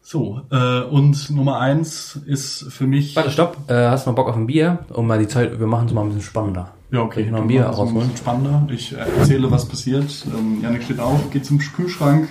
[0.01, 3.15] So, äh, und Nummer eins ist für mich.
[3.15, 3.57] Warte, stopp.
[3.69, 4.79] Äh, hast du noch Bock auf ein Bier?
[4.89, 6.71] Um mal die Zeit, wir machen es mal ein bisschen spannender.
[6.91, 7.21] Ja, okay.
[7.21, 8.09] Ich noch ein Bier ein rausholen?
[8.17, 8.67] spannender.
[8.73, 10.25] Ich äh, erzähle, was passiert.
[10.35, 12.29] Ähm, Janik steht auf, geht zum Kühlschrank,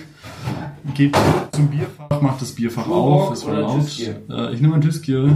[0.95, 1.15] geht
[1.53, 3.31] zum Bierfach, macht das Bierfach auf.
[3.31, 3.99] Es war oder laut.
[3.99, 5.33] Äh, ich nehme ein Tüskier.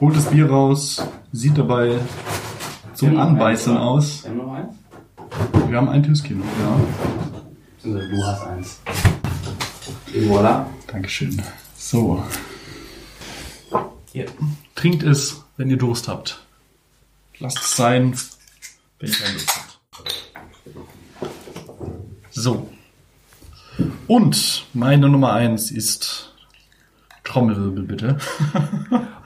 [0.00, 1.98] Holt das Bier raus, sieht dabei
[2.94, 4.24] zum Anbeißen aus.
[4.24, 4.74] Wir haben noch eins?
[5.68, 6.80] Wir haben ein Tüskier noch, ja.
[7.76, 8.80] Beziehungsweise Du hast eins.
[10.28, 10.64] Voilà.
[10.88, 11.40] Dankeschön.
[11.76, 12.22] So,
[14.12, 14.26] Hier.
[14.74, 16.42] trinkt es, wenn ihr Durst habt.
[17.38, 18.16] Lasst es sein,
[18.98, 19.80] wenn ihr keine Lust habt.
[22.30, 22.70] So.
[24.06, 26.34] Und meine Nummer eins ist
[27.24, 28.18] Trommelwirbel bitte.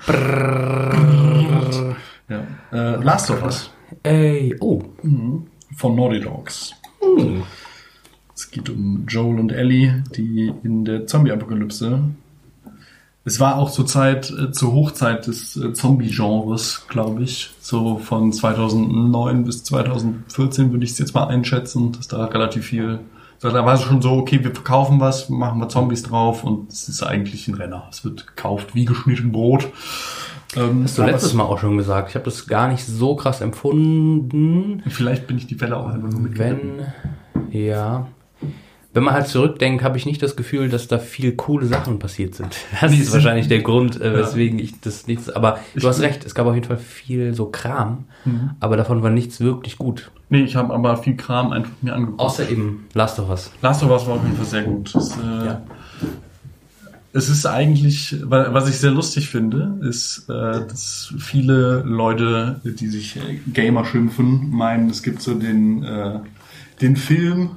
[2.29, 2.47] ja.
[2.73, 3.71] äh, Last of Us
[4.03, 4.83] Ey, oh.
[5.77, 6.75] von Naughty Dogs.
[8.35, 12.01] Es geht um Joel und Ellie, die in der Zombie-Apokalypse.
[13.25, 17.51] Es war auch zur Zeit, äh, zur Hochzeit des äh, Zombie-Genres, glaube ich.
[17.61, 23.01] So von 2009 bis 2014 würde ich es jetzt mal einschätzen, dass da relativ viel.
[23.39, 26.73] so, Da war es schon so, okay, wir verkaufen was, machen wir Zombies drauf und
[26.73, 27.85] es ist eigentlich ein Renner.
[27.91, 29.69] Es wird gekauft wie geschnitten Brot.
[30.57, 32.09] Ähm, Hast du letztes es- Mal auch schon gesagt.
[32.09, 34.83] Ich habe das gar nicht so krass empfunden.
[34.89, 36.81] Vielleicht bin ich die Welle auch einfach nur mitgeritten.
[37.51, 38.07] Wenn, ja.
[38.93, 42.35] Wenn man halt zurückdenkt, habe ich nicht das Gefühl, dass da viel coole Sachen passiert
[42.35, 42.57] sind.
[42.81, 44.19] Das ist wahrscheinlich der Grund, äh, Ja.
[44.19, 45.29] weswegen ich das nichts.
[45.31, 48.51] Aber Ich- du hast recht, es gab auf jeden Fall viel so Kram, Mhm.
[48.61, 50.11] aber davon war nichts wirklich gut.
[50.29, 52.21] Nee, ich habe aber viel Kram einfach mir angeguckt.
[52.21, 53.51] Außer eben Last of Us.
[53.63, 54.95] Last of Us war auf jeden Fall sehr gut.
[54.95, 55.63] Das, äh, Ja.
[57.13, 62.87] Es ist eigentlich, wa- was ich sehr lustig finde, ist, äh, dass viele Leute, die
[62.87, 66.21] sich äh, Gamer schimpfen, meinen, es gibt so den, äh,
[66.81, 67.51] den Film,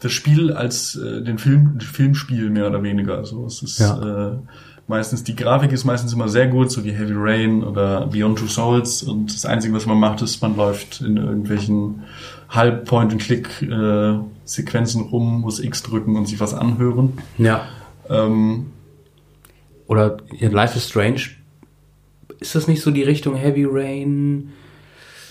[0.00, 3.16] das Spiel als äh, den Film, Filmspiel mehr oder weniger.
[3.18, 4.32] Also es ist Ja.
[4.32, 4.36] äh,
[4.86, 8.46] meistens, die Grafik ist meistens immer sehr gut, so wie Heavy Rain oder Beyond Two
[8.48, 12.02] Souls und das Einzige, was man macht, ist, man läuft in irgendwelchen
[12.50, 17.14] Halb-Point-and-Click-Sequenzen rum, muss X drücken und sich was anhören.
[17.38, 17.62] Ja.
[18.08, 18.66] Ähm,
[19.86, 21.20] Oder ja, Life is Strange.
[22.40, 24.50] Ist das nicht so die Richtung Heavy Rain?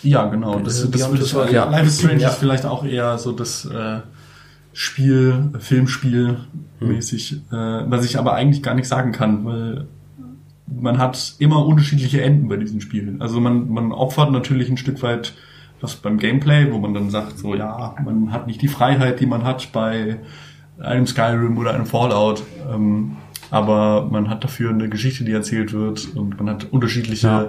[0.02, 0.60] ja, genau.
[0.60, 1.66] Das, Äh, das ich, Souls, ja.
[1.66, 1.70] ja.
[1.70, 2.30] Life is Strange Ja.
[2.30, 4.00] ist vielleicht auch eher so das äh,
[4.74, 6.40] Spiel, Filmspiel
[6.80, 9.88] mäßig, äh, was ich aber eigentlich gar nicht sagen kann, weil
[10.68, 13.22] man hat immer unterschiedliche Enden bei diesen Spielen.
[13.22, 15.34] Also man, man opfert natürlich ein Stück weit
[15.82, 19.26] was beim Gameplay, wo man dann sagt, so ja, man hat nicht die Freiheit, die
[19.26, 20.18] man hat bei
[20.80, 22.42] einem Skyrim oder einem Fallout,
[22.74, 23.18] ähm,
[23.52, 27.48] aber man hat dafür eine Geschichte, die erzählt wird und man hat unterschiedliche, Ja.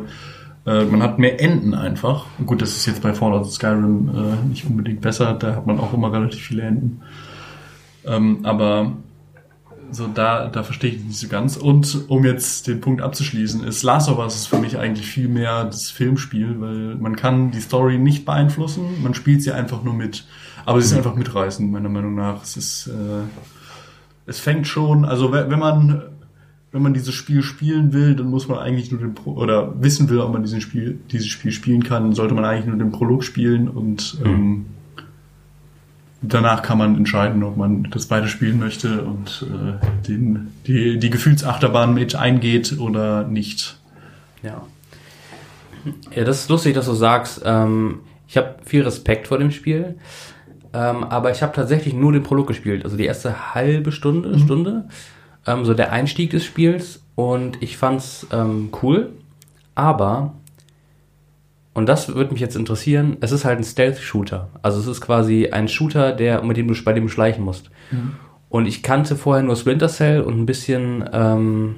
[0.67, 2.27] Äh, man hat mehr Enden einfach.
[2.45, 5.93] Gut, das ist jetzt bei Fallout Skyrim äh, nicht unbedingt besser, da hat man auch
[5.93, 7.03] immer relativ viele Enden.
[8.07, 8.93] Ähm, aber
[9.91, 11.57] so da, da verstehe ich nicht so ganz.
[11.57, 15.65] Und um jetzt den Punkt abzuschließen, ist Last of Us für mich eigentlich viel mehr
[15.65, 20.27] das Filmspiel, weil man kann die Story nicht beeinflussen, man spielt sie einfach nur mit.
[20.67, 22.43] Aber sie ist einfach mitreißend, meiner Meinung nach.
[22.43, 23.23] Es ist, äh,
[24.27, 26.03] es fängt schon, also we- wenn man,
[26.75, 30.11] wenn man dieses Spiel spielen will, dann muss man eigentlich nur den Pro oder wissen
[30.11, 33.23] will, ob man diesen Spiel, dieses Spiel spielen kann, sollte man eigentlich nur den Prolog
[33.23, 34.67] spielen und ähm,
[36.21, 41.11] danach kann man entscheiden, ob man das beide spielen möchte und äh, den, die, die
[41.11, 43.79] Gefühlsachterbahn mit eingeht oder nicht.
[44.43, 44.63] Ja.
[46.13, 47.41] Ja, das ist lustig, dass du sagst.
[47.45, 49.95] Ähm, ich habe viel Respekt vor dem Spiel,
[50.73, 52.83] ähm, aber ich habe tatsächlich nur den Prolog gespielt.
[52.83, 54.89] Also die erste halbe Stunde, Stunde,
[55.47, 57.01] ähm, so der Einstieg des Spiels.
[57.17, 59.13] Und ich fand's ähm, cool,
[59.75, 60.35] aber
[61.75, 63.17] und das würde mich jetzt interessieren.
[63.21, 64.49] Es ist halt ein Stealth-Shooter.
[64.63, 67.71] Also es ist quasi ein Shooter, der mit dem du bei dem du schleichen musst.
[68.49, 71.75] Und ich kannte vorher nur Splinter Cell und ein bisschen ähm,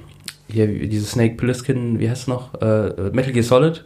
[0.47, 2.53] hier dieses Snake Plissken, wie heißt es noch?
[2.61, 3.83] Äh, Metal Gear Solid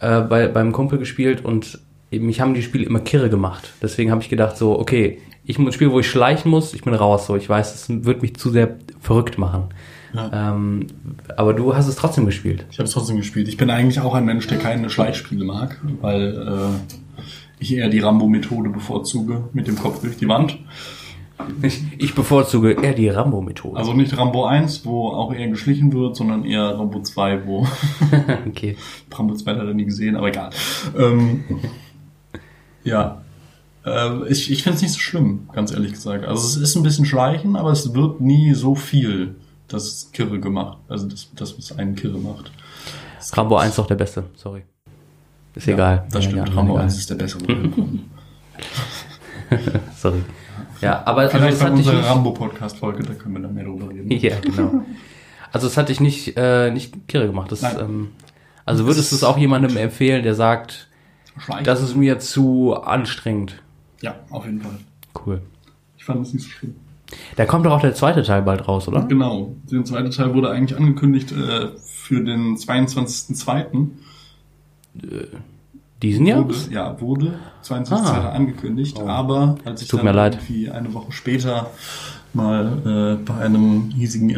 [0.00, 1.78] äh, bei, beim Kumpel gespielt und
[2.10, 3.72] mich haben die Spiele immer kirre gemacht.
[3.82, 6.82] Deswegen habe ich gedacht so, okay, ich muss ein Spiel, wo ich schleichen muss, ich
[6.82, 7.26] bin raus.
[7.26, 9.64] So, ich weiß, es wird mich zu sehr verrückt machen.
[10.12, 10.52] Ja.
[10.52, 10.86] Ähm,
[11.36, 12.66] aber du hast es trotzdem gespielt.
[12.70, 13.48] Ich habe es trotzdem gespielt.
[13.48, 16.94] Ich bin eigentlich auch ein Mensch, der keine Schleichspiele mag, weil äh,
[17.58, 20.58] ich eher die Rambo-Methode bevorzuge, mit dem Kopf durch die Wand.
[21.62, 23.76] Ich, ich bevorzuge eher die Rambo-Methode.
[23.76, 27.66] Also nicht Rambo 1, wo auch eher geschlichen wird, sondern eher Rambo 2, wo
[28.48, 28.76] okay.
[29.12, 30.50] Rambo 2 leider nie gesehen, aber egal.
[30.98, 31.44] Ähm,
[32.86, 33.22] ja.
[33.84, 36.24] Äh, ich ich finde es nicht so schlimm, ganz ehrlich gesagt.
[36.24, 39.36] Also es ist ein bisschen Schleichen, aber es wird nie so viel,
[39.68, 42.50] dass es Kirre gemacht, also das, das was einen Kirre macht.
[43.32, 44.62] Rambo 1 doch der beste, sorry.
[45.54, 46.04] Ist egal.
[46.10, 46.84] Das Ja, stimmt, ja, Rambo egal.
[46.84, 47.42] 1 ist der bessere.
[49.96, 50.22] Sorry.
[50.80, 53.88] Ja, aber also Vielleicht das hatte unserer nicht, Rambo-Podcast-Folge, da können wir dann mehr drüber
[53.88, 54.10] reden.
[54.20, 54.84] Ja, genau.
[55.52, 57.50] Also das hatte ich nicht, äh, nicht kirre gemacht.
[57.52, 58.10] Das, ähm,
[58.64, 60.88] also würdest du es auch jemandem empfehlen, der sagt,
[61.38, 61.64] Schleichen.
[61.64, 63.62] das ist mir zu anstrengend?
[64.02, 64.78] ja, auf jeden Fall.
[65.24, 65.40] Cool.
[65.96, 66.74] Ich fand es nicht so schlimm.
[67.36, 69.02] Da kommt doch auch der zweite Teil bald raus, oder?
[69.02, 69.54] Genau.
[69.70, 73.88] Der zweite Teil wurde eigentlich angekündigt äh, für den 22.02.
[76.02, 76.92] Diesen Wurde, Jahr?
[76.94, 78.06] ja, wurde 22.
[78.06, 78.30] Ah.
[78.30, 80.34] angekündigt, aber als ich Tut dann mir leid.
[80.34, 81.70] irgendwie eine Woche später
[82.34, 84.28] mal äh, bei einem hiesigen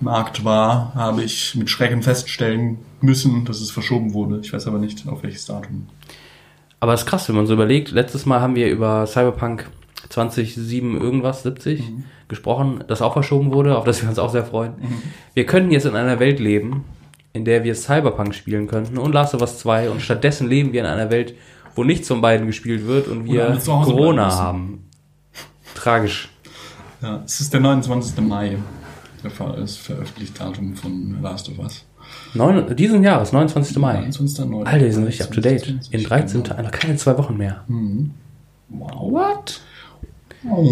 [0.00, 4.40] Elektromarkt war, habe ich mit Schrecken feststellen müssen, dass es verschoben wurde.
[4.42, 5.86] Ich weiß aber nicht, auf welches Datum.
[6.80, 7.90] Aber es ist krass, wenn man so überlegt.
[7.90, 9.68] Letztes Mal haben wir über Cyberpunk
[10.08, 12.04] 2007 irgendwas, 70 Mhm.
[12.28, 14.72] gesprochen, das auch verschoben wurde, auf das wir uns auch sehr freuen.
[15.34, 16.84] Wir können jetzt in einer Welt leben,
[17.34, 20.80] in der wir Cyberpunk spielen könnten und Last of Us 2 und stattdessen leben wir
[20.80, 21.34] in einer Welt,
[21.76, 24.88] wo nichts von beiden gespielt wird und wir Corona haben.
[25.74, 26.30] Tragisch.
[27.02, 28.20] Ja, es ist der 29.
[28.26, 28.56] Mai.
[29.22, 31.84] Der Ver das Veröffentlicht-Datum von Last of Us.
[32.34, 33.76] Neun, diesen Jahres, 29.
[33.78, 33.94] Mai.
[33.94, 34.44] 29.
[34.46, 35.62] Neu- Alter, die sind richtig up to date.
[35.64, 36.62] 22, In 13 genau.
[36.62, 37.64] Noch keine zwei Wochen mehr.
[38.68, 39.12] Wow.
[39.12, 39.60] What?
[40.48, 40.64] Oh.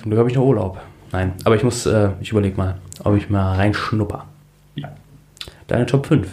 [0.00, 0.80] Zum Glück habe ich noch Urlaub.
[1.12, 4.26] Nein, aber ich muss, äh, ich überlege mal, ob ich mal reinschnupper.
[4.76, 4.90] Ja.
[5.66, 6.28] Deine Top 5.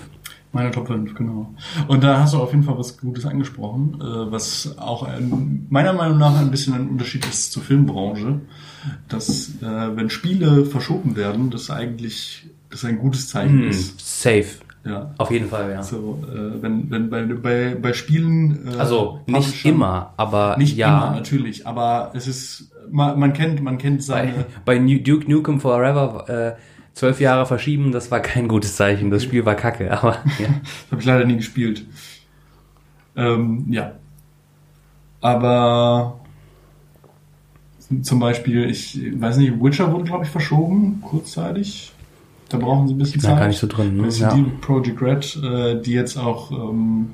[0.56, 1.54] Meine Top 5, genau.
[1.90, 5.92] Und da hast du auf jeden Fall was Gutes angesprochen, äh, was auch ein, meiner
[5.92, 8.40] Meinung nach ein bisschen ein Unterschied ist zur Filmbranche,
[9.10, 13.70] dass äh, wenn Spiele verschoben werden, das eigentlich das ein gutes Zeichen Mhm.
[13.70, 14.00] ist.
[14.22, 14.46] Safe.
[14.86, 15.14] Ja.
[15.18, 15.84] Auf jeden Fall, ja.
[15.84, 18.66] So, äh, wenn, wenn bei, bei, bei Spielen.
[18.68, 20.88] Äh, Also nicht immer, aber Nicht ja.
[21.08, 24.46] immer, natürlich, aber es ist, man, man kennt, man kennt seine.
[24.66, 26.56] Bei, bei Duke Nukem Forever äh,
[26.96, 29.12] zwölf Jahre verschieben, das war kein gutes Zeichen.
[29.12, 30.48] Das Spiel war kacke, aber ja.
[30.48, 31.86] Das habe ich leider nie gespielt.
[33.16, 33.92] Ähm, ja.
[35.22, 36.20] Aber
[38.02, 41.92] zum Beispiel, ich weiß nicht, Witcher wurde, glaube ich, verschoben, kurzzeitig.
[42.50, 43.40] Da brauchen sie ein bisschen bin da Zeit.
[43.40, 43.98] gar nicht so drin.
[43.98, 44.04] Ne?
[44.10, 44.30] Ja.
[44.30, 47.14] CD Projekt Red, äh, die jetzt auch ähm,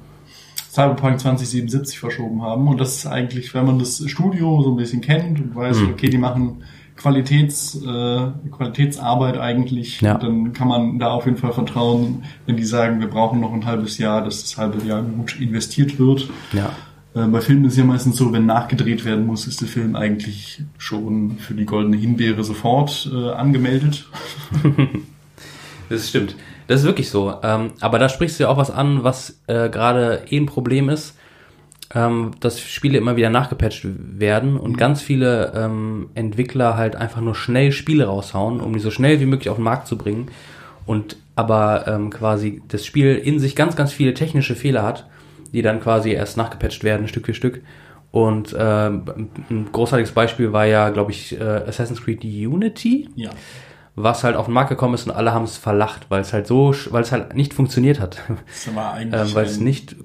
[0.72, 2.68] Cyberpunk 2077 verschoben haben.
[2.68, 5.90] Und das ist eigentlich, wenn man das Studio so ein bisschen kennt und weiß, Mhm.
[5.92, 6.64] okay, die machen
[7.02, 10.16] Qualitäts, äh, Qualitätsarbeit eigentlich, Ja.
[10.18, 13.66] dann kann man da auf jeden Fall vertrauen, wenn die sagen, wir brauchen noch ein
[13.66, 16.30] halbes Jahr, dass das halbe Jahr gut investiert wird.
[16.54, 16.70] ja.
[17.14, 19.98] Äh, bei Filmen ist es ja meistens so, wenn nachgedreht werden muss, ist der Film
[19.98, 24.06] eigentlich schon für die goldene Himbeere sofort äh, angemeldet.
[25.90, 26.36] Das stimmt.
[26.68, 27.34] Das ist wirklich so.
[27.44, 30.88] Ähm, aber da sprichst du ja auch was an, was äh, gerade eh ein Problem
[30.88, 31.18] ist,
[31.94, 33.86] ähm, dass Spiele immer wieder nachgepatcht
[34.18, 38.92] werden und ganz viele ähm, Entwickler halt einfach nur schnell Spiele raushauen, um die so
[38.92, 40.30] schnell wie möglich auf den Markt zu bringen.
[40.86, 45.08] Und aber ähm, quasi das Spiel in sich ganz, ganz viele technische Fehler hat,
[45.54, 47.62] die dann quasi erst nachgepatcht werden, Stück für Stück.
[48.12, 49.04] Und ähm,
[49.50, 53.30] ein großartiges Beispiel war ja, glaube ich, äh, Assassin's Creed Unity Ja.
[53.96, 56.46] was halt auf den Markt gekommen ist und alle haben es verlacht, weil es halt
[56.48, 58.18] so, weil es halt nicht funktioniert hat,
[58.48, 59.96] Das war eigentlich ähm, weil es nicht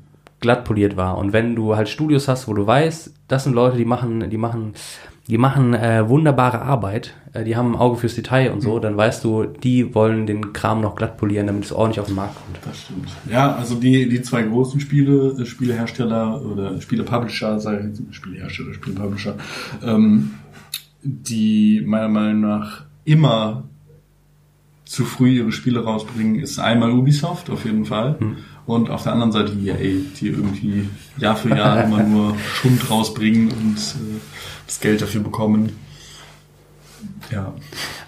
[0.46, 1.18] glatt poliert war.
[1.18, 4.36] Und wenn du halt Studios hast, wo du weißt, das sind Leute, die machen, die
[4.36, 4.74] machen,
[5.26, 8.96] die machen äh, wunderbare Arbeit, äh, die haben ein Auge fürs Detail und so, dann
[8.96, 12.36] weißt du, die wollen den Kram noch glatt polieren, damit es ordentlich auf den Markt
[12.36, 12.58] kommt.
[12.64, 13.08] Das stimmt.
[13.28, 18.72] Ja, also die, die zwei großen Spiele, äh, Spielehersteller oder Spielepublisher, sage ich jetzt, Spielehersteller,
[18.72, 19.34] Spielepublisher,
[19.84, 20.30] ähm,
[21.02, 23.64] die meiner Meinung nach immer
[24.84, 28.16] zu früh ihre Spiele rausbringen, ist einmal Ubisoft auf jeden Fall
[28.66, 30.88] und auf der anderen Seite EA, die irgendwie
[31.18, 34.20] Jahr für Jahr immer nur Schund rausbringen und äh,
[34.66, 35.76] das Geld dafür bekommen.
[37.30, 37.54] Ja.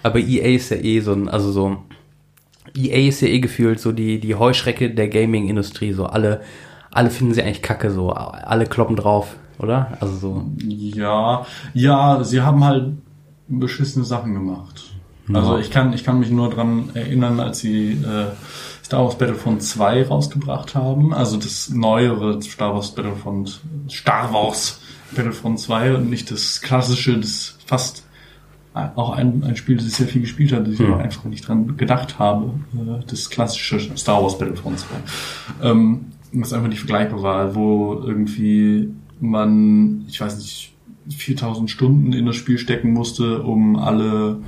[0.03, 1.77] Aber EA ist ja eh so ein, also so,
[2.75, 6.41] EA ist ja eh gefühlt so die, die Heuschrecke der Gaming-Industrie, so alle,
[6.91, 9.97] alle finden sie eigentlich kacke, so, alle kloppen drauf, oder?
[9.99, 12.93] Also so, Ja, ja, sie haben halt
[13.47, 14.85] beschissene Sachen gemacht.
[15.31, 18.31] Also ich kann, ich kann mich nur dran erinnern, als sie äh,
[18.89, 24.81] Star Wars Battlefront 2 rausgebracht haben, also das neuere Star Wars Battlefront, Star Wars
[25.15, 28.03] Battlefront 2 und nicht das klassische, das fast
[28.73, 30.93] auch ein, ein Spiel, das ich sehr viel gespielt habe, das ich Hm.
[30.93, 34.87] aber einfach nicht dran gedacht habe, äh, das klassische Star Wars Battlefront 2.
[35.61, 40.73] Ähm, was einfach nicht vergleichbar war, wo irgendwie man, ich weiß nicht,
[41.15, 44.39] 4000 Stunden in das Spiel stecken musste, um alle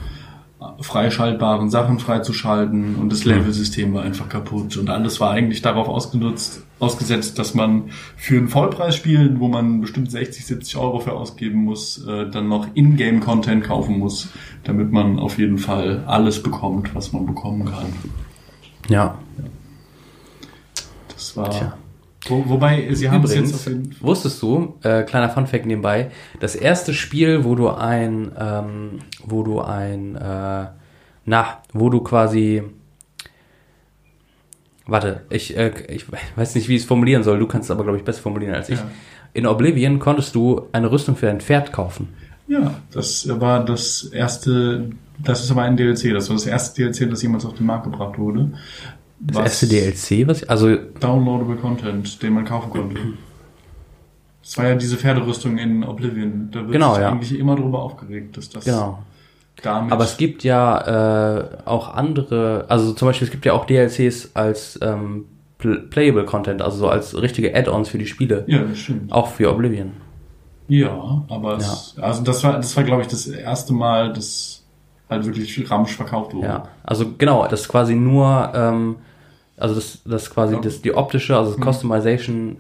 [0.80, 6.64] freischaltbaren Sachen freizuschalten und das Level-System war einfach kaputt und alles war eigentlich darauf ausgenutzt,
[6.80, 12.06] ausgesetzt, dass man für ein Vollpreisspiel, wo man bestimmt 60, 70 Euro für ausgeben muss,
[12.06, 14.30] äh, dann noch Ingame-Content kaufen muss,
[14.64, 17.94] damit man auf jeden Fall alles bekommt, was man bekommen kann.
[18.88, 19.18] ja.
[21.08, 21.50] Das war.
[21.50, 21.74] Tja.
[22.28, 26.12] Wo, wobei, sie haben es jetzt Übrigens, auf jeden wusstest du, äh, kleiner Funfact nebenbei,
[26.40, 30.68] das erste Spiel, wo du ein, ähm, wo du ein, äh,
[31.26, 32.64] na, wo du quasi,
[34.86, 36.06] warte, ich, äh, ich
[36.36, 38.54] weiß nicht, wie ich es formulieren soll, du kannst es aber, glaube ich, besser formulieren
[38.54, 38.80] als ich.
[38.80, 38.86] Ja.
[39.34, 42.10] In Oblivion konntest du eine Rüstung für dein Pferd kaufen.
[42.48, 47.10] Ja, das war das erste, das ist aber ein DLC, das war das erste DLC,
[47.10, 48.52] das jemals auf den Markt gebracht wurde.
[49.24, 52.98] Das erste DLC, was ich, also, Downloadable Content, den man kaufen konnte.
[54.42, 56.50] Das war ja diese Pferderüstung in Oblivion.
[56.52, 57.10] Da wird Genau, sich ja.
[57.10, 59.04] eigentlich immer drüber aufgeregt, dass das genau.
[59.62, 59.92] damit.
[59.92, 64.32] Aber es gibt ja äh, auch andere, also zum Beispiel es gibt ja auch DLCs
[64.34, 65.26] als ähm,
[65.60, 68.44] pl Playable Content, also so als richtige Add-ons für die Spiele.
[68.48, 69.12] ja, das stimmt.
[69.12, 69.92] Auch für Oblivion.
[70.68, 74.64] Ja, aber es, also das war, das war glaube ich das erste Mal, dass
[75.10, 76.48] halt wirklich Ramsch verkauft wurde.
[76.48, 78.96] Ja, also genau, das ist quasi nur, ähm,
[79.62, 80.62] also das, das quasi Ja.
[80.62, 82.58] das, die optische, also das Customization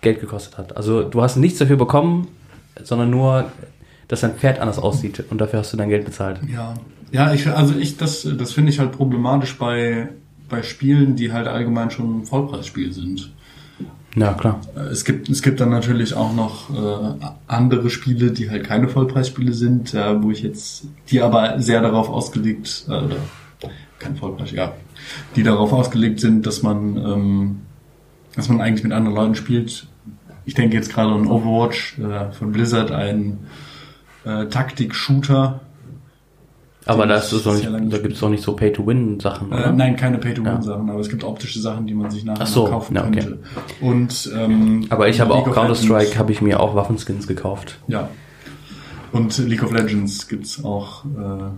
[0.00, 0.76] Geld gekostet hat.
[0.76, 2.28] Also du hast nichts dafür bekommen,
[2.82, 3.44] sondern nur,
[4.08, 6.40] dass dein Pferd anders aussieht und dafür hast du dein Geld bezahlt.
[6.52, 6.74] Ja,
[7.12, 10.08] ja, ich, also ich, das, das finde ich halt problematisch bei,
[10.48, 13.30] bei Spielen, die halt allgemein schon ein Vollpreisspiel sind.
[14.16, 14.60] Ja, klar.
[14.76, 17.14] Äh, Es gibt, es gibt dann natürlich auch noch äh,
[17.46, 22.08] andere Spiele, die halt keine Vollpreisspiele sind, äh, wo ich jetzt, die aber sehr darauf
[22.10, 23.16] ausgelegt, äh, oder
[24.02, 24.72] kein Vollpreis, ja,
[25.36, 27.60] die darauf ausgelegt sind, dass man, ähm,
[28.34, 29.86] dass man eigentlich mit anderen Leuten spielt.
[30.44, 33.46] Ich denke jetzt gerade an Overwatch äh, von Blizzard, ein
[34.24, 35.60] äh, Taktik-Shooter.
[36.84, 39.52] Aber da, ist es lange nicht, da gibt es doch nicht so Pay-to-Win-Sachen?
[39.52, 42.64] Äh, nein, keine Pay-to-Win-Sachen, aber es gibt optische Sachen, die man sich nachher Ach so,
[42.64, 43.20] noch kaufen ja, okay.
[43.20, 43.38] könnte.
[43.80, 47.78] Und, ähm, Aber ich habe League auch Counter-Strike, habe ich mir auch Waffenskins gekauft.
[47.86, 48.08] Ja.
[49.12, 51.50] Und League of Legends gibt's auch äh,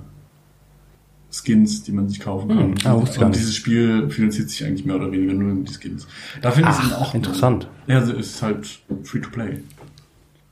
[1.35, 2.59] Skins, die man sich kaufen kann.
[2.59, 3.35] Hm, ah, und nicht.
[3.35, 6.07] dieses Spiel finanziert sich eigentlich mehr oder weniger nur mit die Skins.
[6.41, 7.68] Da finde ich es Ach, auch interessant.
[7.87, 8.66] Ja, also es ist halt
[9.03, 9.59] free to play.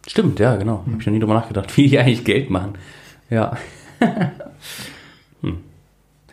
[0.07, 0.85] Stimmt, ja, genau.
[0.87, 2.73] Habe ich noch nie drüber nachgedacht, wie die eigentlich Geld machen.
[3.31, 3.57] Ja.
[5.43, 5.59] hm.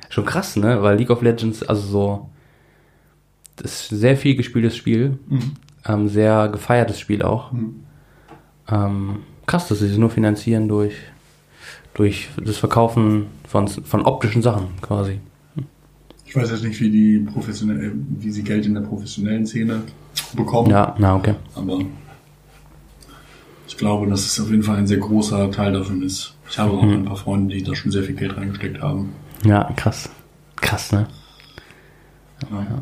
[0.10, 0.82] Schon krass, ne?
[0.82, 2.30] Weil League of Legends, also so,
[3.58, 5.52] das ist ein sehr viel gespieltes Spiel, Mhm.
[5.86, 7.52] ähm, sehr gefeiertes Spiel auch.
[7.52, 7.84] Mhm.
[8.72, 10.94] Ähm, krass, dass sie sich nur finanzieren durch,
[12.00, 15.20] durch das Verkaufen von, von optischen Sachen quasi.
[16.26, 19.82] Ich weiß jetzt nicht, wie die professionell, wie sie Geld in der professionellen Szene
[20.34, 20.70] bekommen.
[20.70, 21.36] Ja, na okay.
[21.56, 21.82] Aber
[23.68, 26.36] ich glaube, dass es auf jeden Fall ein sehr großer Teil davon ist.
[26.50, 29.10] Ich habe auch ein paar Freunde, die da schon sehr viel Geld reingesteckt haben.
[29.44, 30.10] Ja, krass.
[30.56, 31.06] Krass, ne?
[32.50, 32.82] Ja.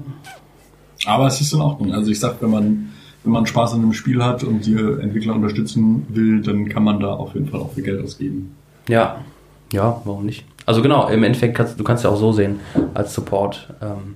[1.06, 1.92] Aber es ist in Ordnung.
[1.92, 2.90] Also ich sag, wenn man,
[3.24, 7.00] wenn man Spaß an einem Spiel hat und die Entwickler unterstützen will, dann kann man
[7.00, 8.52] da auf jeden Fall auch viel Geld ausgeben.
[8.88, 9.24] Ja,
[9.72, 10.46] ja, warum nicht?
[10.66, 12.60] Also genau, im Endeffekt kannst du kannst ja auch so sehen
[12.94, 14.16] als Support, ähm,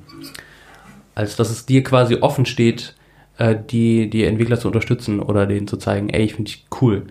[1.16, 2.96] als dass es dir quasi offen steht,
[3.38, 7.04] äh, die die Entwickler zu unterstützen oder denen zu zeigen, ey, ich finde dich cool.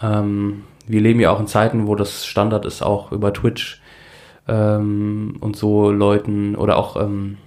[0.00, 3.80] Ähm, wir leben ja auch in Zeiten, wo das Standard ist, auch über Twitch
[4.48, 7.38] ähm, und so Leuten oder auch ähm,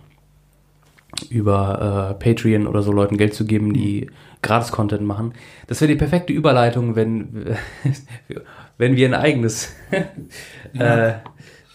[1.30, 4.10] über äh, Patreon oder so Leuten Geld zu geben, die
[4.42, 5.34] Gratis-Content machen.
[5.68, 7.56] Das wäre die perfekte Überleitung, wenn,
[8.78, 9.74] wenn wir ein eigenes
[10.74, 11.14] äh,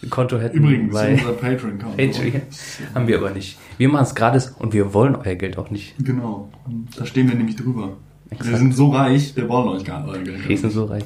[0.09, 0.57] Konto hätten.
[0.57, 1.97] Übrigens, weil unser Patreon-Konto.
[1.97, 2.41] Patreon
[2.95, 3.57] haben wir aber nicht.
[3.77, 5.95] Wir machen es gratis und wir wollen euer Geld auch nicht.
[6.03, 6.49] Genau.
[6.97, 7.97] Da stehen wir nämlich drüber.
[8.29, 8.57] Wir Exakt.
[8.57, 10.47] sind so reich, wir wollen euch gar euer Geld.
[10.47, 11.03] Wir sind so reich.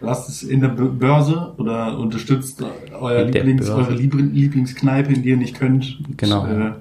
[0.00, 2.62] Lasst es in der Börse oder unterstützt
[2.98, 5.98] euer Lieblings, eure Liebl- Lieblingskneipe, in die ihr nicht könnt.
[6.08, 6.46] Mit, Genau.
[6.46, 6.72] Äh,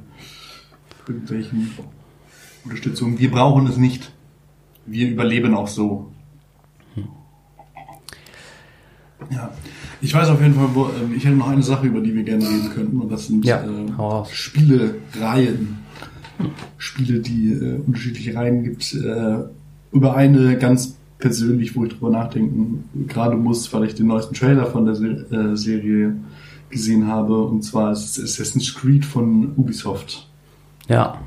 [1.08, 1.72] irgendwelchen
[2.64, 3.18] Unterstützungen.
[3.20, 4.12] Wir brauchen es nicht.
[4.86, 6.12] Wir überleben auch so.
[9.30, 9.52] Ja.
[10.02, 12.24] Ich weiß auf jeden Fall, wo, ähm, ich hätte noch eine Sache, über die wir
[12.24, 14.26] gerne reden könnten, und das sind Ja, äh.
[14.32, 15.80] Spielereihen.
[16.78, 18.94] Spiele, die äh, unterschiedliche Reihen gibt.
[18.94, 19.38] Äh,
[19.92, 24.68] über eine ganz persönlich, wo ich drüber nachdenken gerade muss, weil ich den neuesten Trailer
[24.68, 26.16] von der Se äh, Serie
[26.70, 27.42] gesehen habe.
[27.42, 30.28] Und zwar ist es Assassin's Creed von Ubisoft.
[30.88, 31.18] Ja,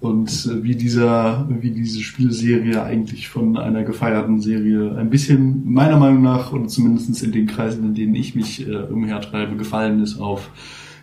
[0.00, 5.98] Und äh, wie dieser, wie diese Spielserie eigentlich von einer gefeierten Serie ein bisschen, meiner
[5.98, 10.18] Meinung nach, oder zumindest in den Kreisen, in denen ich mich äh, umhertreibe, gefallen ist
[10.18, 10.50] auf,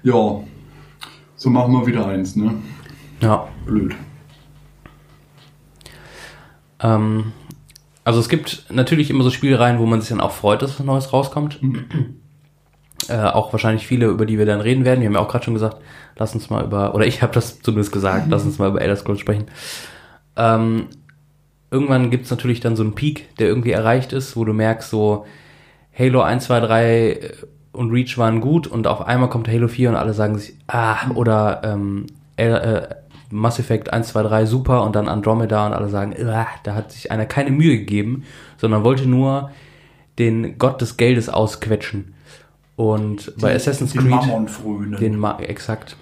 [0.02, 0.42] ja,
[1.36, 2.56] so machen wir wieder eins, ne?
[3.22, 3.48] ja.
[3.66, 3.96] Blöd.
[6.80, 7.34] Ähm,
[8.04, 10.86] also es gibt natürlich immer so Spielreihen, wo man sich dann auch freut, dass was
[10.86, 11.60] Neues rauskommt.
[13.10, 15.02] Äh, auch wahrscheinlich viele, über die wir dann reden werden.
[15.02, 15.78] Wir haben ja auch gerade schon gesagt,
[16.18, 18.96] lass uns mal über, oder ich habe das zumindest gesagt, lass uns mal über Elder
[18.96, 19.46] Scrolls sprechen.
[20.36, 20.88] Ähm,
[21.72, 25.26] irgendwann gibt's natürlich dann so einen Peak, der irgendwie erreicht ist, wo du merkst, so
[25.98, 27.32] Halo 1, 2, 3
[27.72, 31.10] und Reach waren gut und auf einmal kommt Halo 4 und alle sagen sich, ah,
[31.14, 32.82] oder ähm, äh,
[33.30, 36.92] Mass Effect 1, 2, 3 super und dann Andromeda und alle sagen, ah, da hat
[36.92, 38.24] sich einer keine Mühe gegeben,
[38.58, 39.52] sondern wollte nur
[40.18, 42.14] den Gott des Geldes ausquetschen.
[42.78, 45.98] Und bei Assassin's den Creed Mammon den Ma exakt.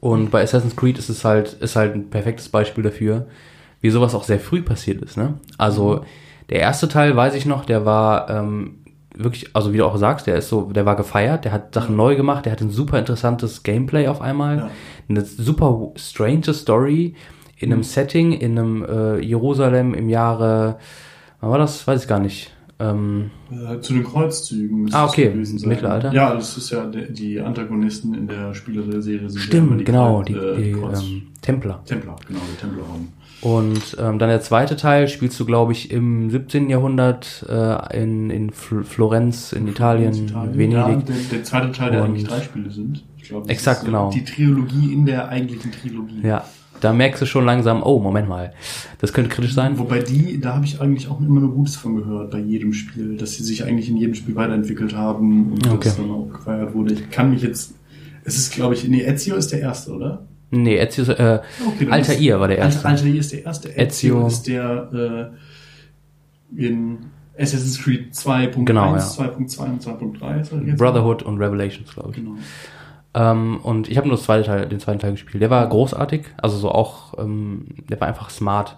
[0.00, 3.26] Und bei Assassin's Creed ist es halt, ist halt ein perfektes Beispiel dafür,
[3.80, 5.16] wie sowas auch sehr früh passiert ist.
[5.16, 5.34] Ne?
[5.56, 6.04] Also
[6.50, 8.80] der erste Teil, weiß ich noch, der war ähm,
[9.14, 11.96] wirklich, also wie du auch sagst, der ist so, der war gefeiert, der hat Sachen
[11.96, 14.70] neu gemacht, der hat ein super interessantes Gameplay auf einmal, Ja.
[15.08, 17.14] eine super strange Story
[17.56, 20.78] in einem Setting, in einem äh, Jerusalem im Jahre,
[21.40, 21.86] wann war das?
[21.86, 22.52] Weiß ich gar nicht.
[22.78, 24.88] Ähm, Äh, zu den Kreuzzügen.
[24.92, 25.30] Ah, okay.
[25.30, 25.68] gewesen sein.
[25.70, 26.12] Mittelalter?
[26.12, 29.68] Ja, das ist ja der, die Antagonisten in der Spieler der Serie sind ja stimmt,
[29.68, 31.82] immer die genau, Kreuz- die, äh, die Kreuz- ähm, Templer.
[31.86, 33.08] Templer, genau, die Templerorden.
[33.42, 36.68] Und ähm, dann der zweite Teil spielst du, glaube ich, im 17.
[36.68, 41.06] Jahrhundert äh, in, in Fl Florenz, in Italien, Ja, Venedig.
[41.06, 43.04] der, der zweite Teil, der Und- eigentlich drei Spiele sind.
[43.16, 44.10] Ich glaube, Exakt, ist, äh, genau.
[44.10, 46.20] Die Trilogie in der eigentlichen Trilogie.
[46.22, 46.44] Ja,
[46.86, 48.52] da merkst du schon langsam, oh, Moment mal,
[49.00, 49.78] das könnte kritisch sein.
[49.78, 53.16] Wobei die, da habe ich eigentlich auch immer nur Gutes von gehört bei jedem Spiel,
[53.16, 55.80] dass sie sich eigentlich in jedem Spiel weiterentwickelt haben und Okay.
[55.88, 56.94] das dann auch gefeiert wurde.
[56.94, 57.74] Ich kann mich jetzt,
[58.24, 60.22] es ist glaube ich, nee, Ezio ist der erste, oder?
[60.52, 62.86] Nee, Ezio, äh, Okay, Altair ist- war der erste.
[62.88, 63.68] Altair ist der erste.
[63.76, 64.26] Ezio.
[64.26, 65.32] Ezio ist der
[66.56, 66.98] äh, in
[67.38, 69.02] Assassin's Creed 2.1, Genau, ja.
[69.02, 70.40] 2.2 und 2.3.
[70.40, 70.78] ist er jetzt.
[70.78, 72.16] Brotherhood und Revelations, glaube ich.
[72.16, 72.36] Genau.
[73.16, 75.42] Ähm, und ich habe nur das zweite Teil, den zweiten Teil gespielt.
[75.42, 78.76] Der war großartig, also so auch, ähm, der war einfach smart.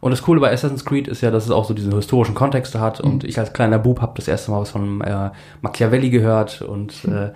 [0.00, 2.74] Und das Coole bei Assassin's Creed ist ja, dass es auch so diesen historischen Kontext
[2.76, 3.00] hat.
[3.00, 3.28] Und Mhm.
[3.28, 5.30] ich als kleiner Bub habe das erste Mal was von äh,
[5.62, 6.62] Machiavelli gehört.
[6.62, 7.30] Und äh,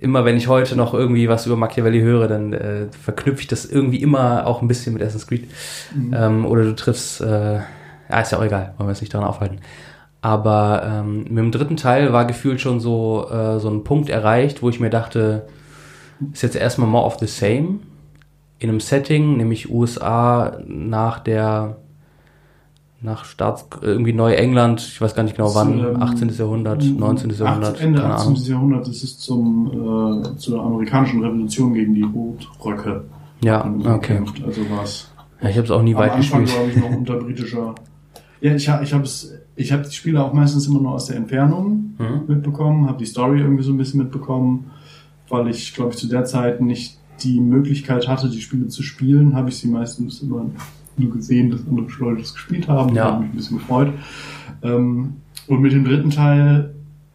[0.00, 3.66] immer wenn ich heute noch irgendwie was über Machiavelli höre, dann äh, verknüpfe ich das
[3.66, 5.50] irgendwie immer auch ein bisschen mit Assassin's Creed.
[5.94, 6.14] Mhm.
[6.16, 9.26] Ähm, oder du triffst, äh, ja, ist ja auch egal, wollen wir uns nicht daran
[9.26, 9.58] aufhalten.
[10.22, 14.62] Aber ähm, mit dem dritten Teil war gefühlt schon so, äh, so ein Punkt erreicht,
[14.62, 15.46] wo ich mir dachte,
[16.32, 17.80] ist jetzt erstmal more of the same
[18.58, 21.76] in einem Setting, nämlich USA nach der
[23.02, 26.30] nach Staats irgendwie Neu-England, ich weiß gar nicht genau wann, Ähm, 18.
[26.30, 27.30] Jahrhundert, 19.
[27.30, 28.26] Jahrhundert, 18, Ende keine 18.
[28.32, 28.42] Ahnung.
[28.44, 33.04] Jahrhundert, das ist zum, äh, zur amerikanischen Revolution gegen die Rotröcke.
[33.44, 34.22] Ja, okay.
[34.44, 35.10] Also war es
[35.42, 36.72] Ja, ich habe es auch nie am weit Anfang, gespielt.
[36.72, 37.74] glaube ich, noch unter britischer.
[38.40, 41.16] Ja, ich ich habe es, ich habe die Spiele auch meistens immer nur aus der
[41.16, 42.22] Entfernung Mhm.
[42.28, 44.70] mitbekommen, habe die Story irgendwie so ein bisschen mitbekommen,
[45.28, 49.34] weil ich, glaube ich, zu der Zeit nicht die Möglichkeit hatte, die Spiele zu spielen,
[49.34, 50.50] habe ich sie meistens immer
[50.96, 52.94] nur gesehen, dass andere Leute das gespielt haben.
[52.94, 53.12] Ja.
[53.12, 53.92] Habe mich ein bisschen gefreut.
[54.62, 55.16] Ähm,
[55.46, 56.74] und mit dem dritten Teil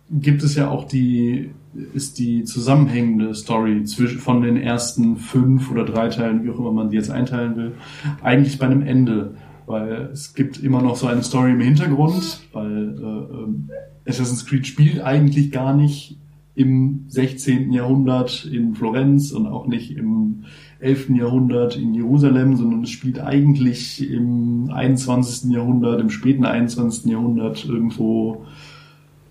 [0.10, 1.52] gibt es ja auch die,
[1.94, 6.72] ist die zusammenhängende Story zwischen, von den ersten fünf oder drei Teilen, wie auch immer
[6.72, 7.74] man die jetzt einteilen will,
[8.22, 9.36] eigentlich bei einem Ende.
[9.68, 13.70] Weil es gibt immer noch so eine Story im Hintergrund, weil äh, ähm,
[14.06, 16.18] Assassin's Creed spielt eigentlich gar nicht
[16.56, 17.72] im 16.
[17.72, 20.44] Jahrhundert in Florenz und auch nicht im
[20.80, 21.10] 11.
[21.12, 25.52] Jahrhundert in Jerusalem, sondern es spielt eigentlich im 21.
[25.52, 27.06] Jahrhundert, im späten 21.
[27.06, 28.46] Jahrhundert irgendwo,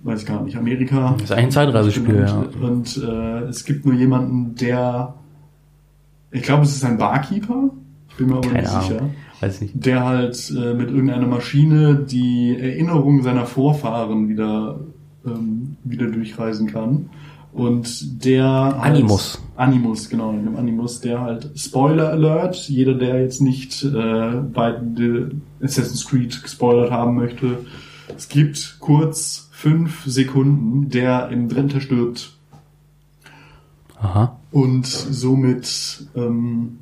[0.02, 1.14] weiß ich gar nicht, Amerika.
[1.18, 2.44] Das ist ein Zeitreisespiel, ja.
[2.62, 5.14] Und äh, es gibt nur jemanden, der,
[6.30, 7.70] ich glaube, es ist ein Barkeeper,
[8.08, 8.88] ich bin mir aber Keine nicht Ahnung.
[8.88, 9.10] sicher,
[9.40, 9.72] Weiß nicht.
[9.86, 14.80] der halt äh, mit irgendeiner Maschine die Erinnerungen seiner Vorfahren wieder,
[15.26, 17.10] ähm, wieder durchreisen kann.
[17.52, 19.40] Und der halt, Animus.
[19.56, 24.80] Animus, genau, in dem Animus, der halt Spoiler Alert, jeder, der jetzt nicht äh, bei
[24.96, 25.26] The
[25.60, 27.58] Assassin's Creed gespoilert haben möchte,
[28.16, 32.36] es gibt kurz fünf Sekunden, der im Drinte stirbt.
[33.96, 34.38] Aha.
[34.52, 36.78] Und somit ähm,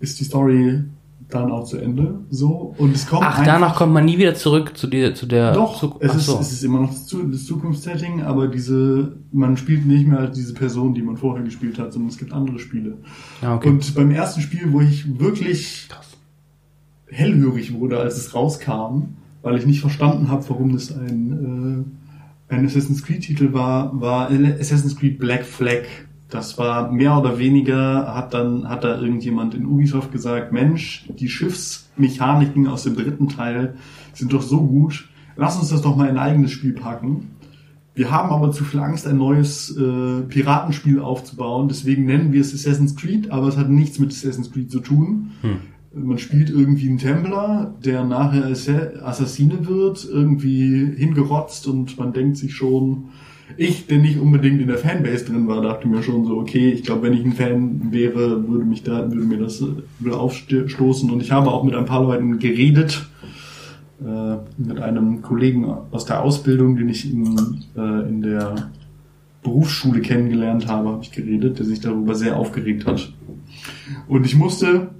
[0.00, 0.82] ist die Story
[1.30, 2.20] dann auch zu Ende.
[2.30, 2.74] So.
[2.78, 5.52] Und es kommt Ach, danach kommt man nie wieder zurück zu der, zu der.
[5.52, 6.38] Doch, zu, es, ist, so.
[6.38, 10.36] es ist immer noch das, Zu- das Zukunftssetting, aber diese, man spielt nicht mehr als
[10.36, 12.98] diese Person, die man vorher gespielt hat, sondern es gibt andere Spiele.
[13.42, 13.68] ja, okay.
[13.68, 16.08] Und beim ersten Spiel, wo ich wirklich Krass.
[17.06, 21.86] hellhörig wurde, als es rauskam, weil ich nicht verstanden habe, warum das ein,
[22.50, 25.84] äh, ein Assassin's Creed-Titel war, war Assassin's Creed Black Flag.
[26.30, 31.28] Das war mehr oder weniger, hat dann, hat da irgendjemand in Ubisoft gesagt, Mensch, die
[31.28, 33.74] Schiffsmechaniken aus dem dritten Teil
[34.14, 37.32] sind doch so gut, lass uns das doch mal in ein eigenes Spiel packen.
[37.94, 42.54] Wir haben aber zu viel Angst, ein neues äh, Piratenspiel aufzubauen, deswegen nennen wir es
[42.54, 45.32] Assassin's Creed, aber es hat nichts mit Assassin's Creed zu tun.
[45.92, 52.36] Man spielt irgendwie einen Templer, der nachher Assa- Assassine wird, irgendwie hingerotzt und man denkt
[52.36, 53.08] sich schon,
[53.56, 56.82] ich, der nicht unbedingt in der Fanbase drin war, dachte mir schon so, okay, ich
[56.82, 59.62] glaube, wenn ich ein Fan wäre, würde mich da, würde mir das
[59.98, 63.06] würde aufstoßen und ich habe auch mit ein paar Leuten geredet,
[64.04, 68.70] äh, mit einem Kollegen aus der Ausbildung, den ich in, äh, in der
[69.42, 73.12] Berufsschule kennengelernt habe, habe ich geredet, der sich darüber sehr aufgeregt hat.
[74.08, 74.90] Und ich musste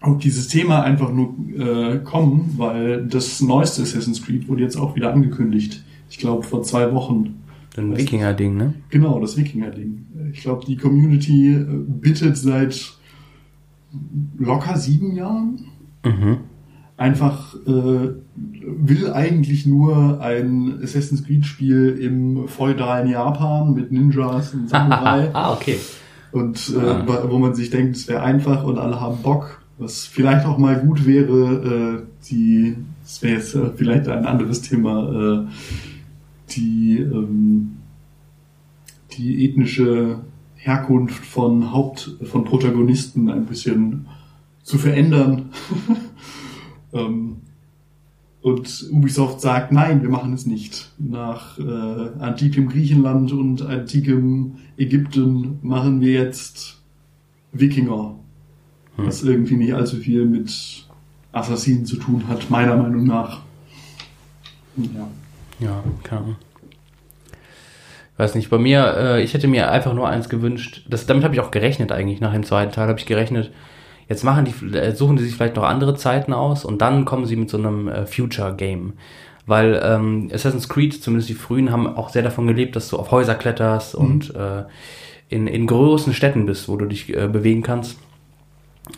[0.00, 4.94] auf dieses Thema einfach nur äh, kommen, weil das neueste Assassin's Creed wurde jetzt auch
[4.94, 5.82] wieder angekündigt.
[6.10, 7.42] Ich glaube vor zwei Wochen.
[7.78, 8.74] Ein Wikinger-Ding, ne?
[8.90, 10.06] Genau, das Wikinger-Ding.
[10.32, 12.98] Ich glaube, die Community äh, bittet seit
[14.38, 15.60] locker sieben Jahren
[16.04, 16.38] Mhm.
[16.96, 24.68] einfach äh, will eigentlich nur ein Assassin's Creed Spiel im feudalen Japan mit Ninjas und
[24.68, 25.78] Samurai ah, okay.
[26.32, 29.62] und äh, wo man sich denkt, es wäre einfach und alle haben Bock.
[29.78, 34.60] Was vielleicht auch mal gut wäre, äh, die, das wäre jetzt äh, vielleicht ein anderes
[34.62, 35.46] Thema, äh,
[36.50, 37.78] die ähm,
[39.12, 40.20] die ethnische
[40.56, 44.06] Herkunft von Haupt von Protagonisten ein bisschen
[44.62, 45.50] zu verändern.
[46.92, 47.36] ähm,
[48.40, 50.92] und Ubisoft sagt, nein, wir machen es nicht.
[50.98, 51.62] Nach äh,
[52.20, 56.80] antikem Griechenland und antikem Ägypten machen wir jetzt
[57.52, 58.14] Wikinger.
[58.96, 60.88] Was irgendwie nicht allzu viel mit
[61.30, 63.42] Assassinen zu tun hat, meiner Meinung nach.
[64.76, 65.08] Ja.
[65.60, 66.36] Ja, keine Ahnung.
[68.16, 70.84] Weiß nicht, bei mir, äh, ich hätte mir einfach nur eins gewünscht.
[70.88, 72.20] Das, damit habe ich auch gerechnet eigentlich.
[72.20, 73.52] Nach dem zweiten Teil habe ich gerechnet.
[74.08, 77.26] Jetzt machen die, äh, suchen die sich vielleicht noch andere Zeiten aus und dann kommen
[77.26, 78.94] sie mit so einem äh, Future Game.
[79.46, 83.10] Weil ähm, Assassin's Creed, zumindest die frühen, haben auch sehr davon gelebt, dass du auf
[83.10, 84.64] Häuser kletterst und äh,
[85.28, 87.98] in, in großen Städten bist, wo du dich äh, bewegen kannst.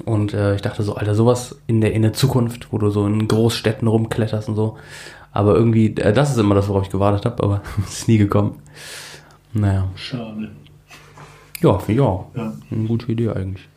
[0.05, 3.07] Und äh, ich dachte so, Alter, sowas in der, in der Zukunft, wo du so
[3.07, 4.79] in Großstädten rumkletterst und so.
[5.33, 8.19] Aber irgendwie, äh, das ist immer das, worauf ich gewartet habe, aber es ist nie
[8.19, 8.59] gekommen.
[9.53, 9.89] Naja.
[9.97, 10.51] Schade.
[11.61, 12.27] Ja, auch.
[12.35, 12.53] Ja.
[12.71, 13.69] Eine gute Idee eigentlich.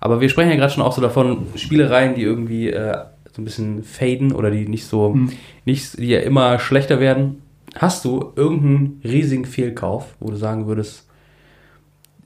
[0.00, 2.96] Aber wir sprechen ja gerade schon auch so davon, Spielereien, die irgendwie äh,
[3.32, 5.30] so ein bisschen faden oder die nicht so, Hm.
[5.64, 7.42] nicht, die ja immer schlechter werden.
[7.76, 11.06] Hast du irgendeinen riesigen Fehlkauf, wo du sagen würdest,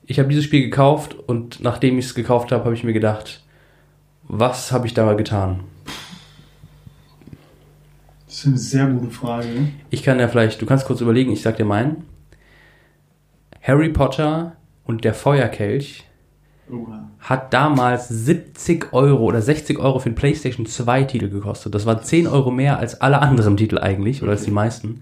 [0.07, 3.43] ich habe dieses Spiel gekauft und nachdem ich es gekauft habe, habe ich mir gedacht,
[4.27, 5.61] was habe ich da mal getan?
[8.45, 9.47] Das ist eine sehr gute Frage.
[9.89, 12.03] Ich kann ja vielleicht, du kannst kurz überlegen, ich sag dir meinen.
[13.63, 16.03] Harry Potter und der Feuerkelch
[16.71, 17.09] Oha.
[17.21, 21.73] hat damals 70 Euro oder 60 Euro für den PlayStation 2 Titel gekostet.
[21.73, 25.01] Das war 10 Euro mehr als alle anderen Titel eigentlich, oder als die meisten.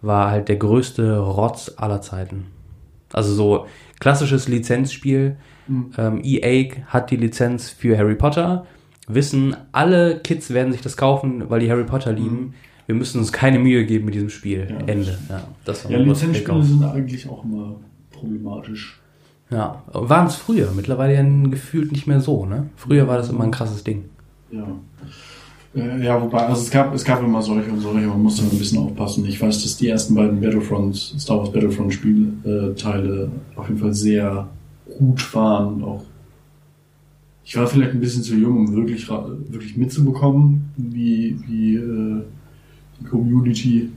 [0.00, 2.46] War halt der größte Rotz aller Zeiten.
[3.12, 3.66] Also so
[4.00, 5.36] klassisches Lizenzspiel.
[5.98, 8.66] Ähm, EA hat die Lizenz für Harry Potter.
[9.06, 12.54] Wissen, alle Kids werden sich das kaufen, weil die Harry Potter lieben.
[12.86, 14.68] Wir müssen uns keine Mühe geben mit diesem Spiel.
[14.70, 14.86] Ja.
[14.86, 15.18] Ende.
[15.28, 17.76] Ja, das war Ja, Lizenzspiele sind eigentlich auch immer
[18.12, 19.00] problematisch.
[19.50, 20.72] Ja, waren es früher.
[20.74, 22.68] Mittlerweile ja gefühlt nicht mehr so, ne?
[22.76, 24.04] Früher war das immer ein krasses Ding.
[24.50, 24.66] Ja.
[25.74, 28.58] Äh, ja, wobei, also es gab, es gab immer solche und solche, man musste ein
[28.58, 29.26] bisschen aufpassen.
[29.26, 34.48] Ich weiß, dass die ersten beiden Battlefront, Star Wars Battlefront Spielteile auf jeden Fall sehr
[34.98, 35.82] gut waren.
[35.82, 36.02] Auch
[37.54, 42.22] ich war vielleicht ein bisschen zu jung, um wirklich, wirklich mitzubekommen, wie, wie äh,
[42.98, 43.90] die Community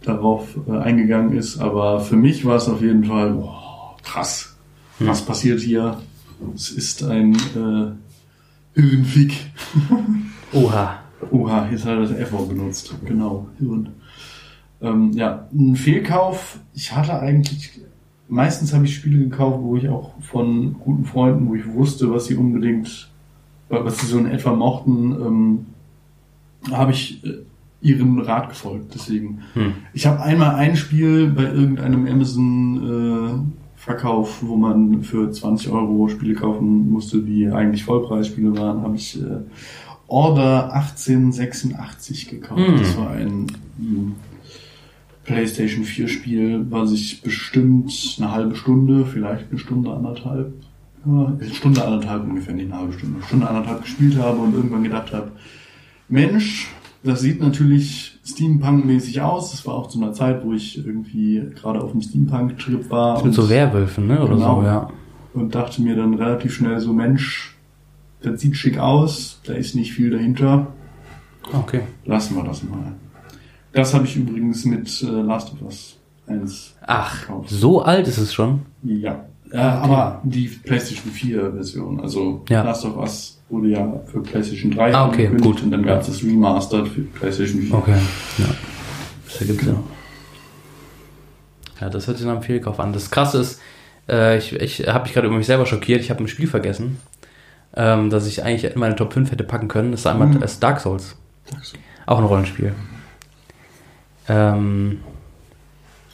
[0.00, 1.58] darauf äh, eingegangen ist.
[1.58, 4.54] Aber für mich war es auf jeden Fall boah, krass.
[5.00, 6.00] Was passiert hier?
[6.54, 9.34] Es ist ein äh, Hirnfick.
[10.52, 11.00] Oha.
[11.32, 12.94] Oha, jetzt hat er das F-Wort benutzt.
[13.04, 13.88] Genau, Hirn.
[14.80, 16.60] Ähm, ja, ein Fehlkauf.
[16.74, 17.72] Ich hatte eigentlich,
[18.30, 22.26] meistens habe ich Spiele gekauft, wo ich auch von guten Freunden, wo ich wusste, was
[22.26, 23.10] sie unbedingt,
[23.68, 25.66] was sie so in etwa mochten, ähm,
[26.72, 27.38] habe ich äh,
[27.82, 28.94] ihren Rat gefolgt.
[28.94, 29.74] Deswegen, Hm.
[29.92, 36.08] ich habe einmal ein Spiel bei irgendeinem Amazon äh, Verkauf, wo man für 20 Euro
[36.08, 39.38] Spiele kaufen musste, die eigentlich Vollpreisspiele waren, habe ich äh,
[40.06, 42.60] Order 1886 gekauft.
[42.60, 42.78] Hm.
[42.78, 43.46] Das war ein
[43.80, 44.14] ähm,
[45.34, 50.52] PlayStation 4 Spiel, was ich bestimmt eine halbe Stunde, vielleicht eine Stunde anderthalb,
[51.06, 54.54] ja, eine Stunde anderthalb ungefähr, nicht eine halbe Stunde, eine Stunde anderthalb gespielt habe und
[54.54, 55.30] irgendwann gedacht habe,
[56.08, 56.68] Mensch,
[57.04, 59.52] das sieht natürlich Steampunk-mäßig aus.
[59.52, 63.24] Das war auch zu einer Zeit, wo ich irgendwie gerade auf dem Steampunk-Trip war.
[63.24, 64.20] Mit so Werwölfen, ne?
[64.22, 64.60] Oder Genau.
[64.60, 64.90] so, ja.
[65.32, 67.56] und dachte mir dann relativ schnell so, Mensch,
[68.22, 70.66] das sieht schick aus, da ist nicht viel dahinter,
[71.52, 71.82] Okay.
[72.04, 72.92] lassen wir das mal.
[73.72, 75.96] Das habe ich übrigens mit äh, Last of Us
[76.26, 77.48] 1 Ach, gekauft.
[77.50, 78.62] so alt ist es schon.
[78.82, 79.24] Ja.
[79.52, 82.62] Äh, aber die PlayStation 4 Version, also Ja.
[82.62, 85.62] Last of Us wurde ja für PlayStation 3 Ah, okay, gut.
[85.62, 87.74] und dann gab es das Remastered für PlayStation 4.
[87.74, 87.96] Okay.
[88.38, 88.44] Ja.
[89.26, 89.76] Das ergibt Sinn.
[91.80, 92.92] Ja, das hört sich nach einem Fehlkauf an.
[92.92, 93.60] Das Krasse ist,
[94.08, 96.00] äh, ich, ich habe mich gerade über mich selber schockiert.
[96.02, 96.98] Ich habe ein Spiel vergessen,
[97.74, 99.90] ähm, das ich eigentlich in meine Top 5 hätte packen können.
[99.92, 100.40] Das ist einmal Mhm.
[100.40, 101.16] das ist Dark Souls.
[102.06, 102.74] Auch ein Rollenspiel.
[104.30, 104.98] Ähm,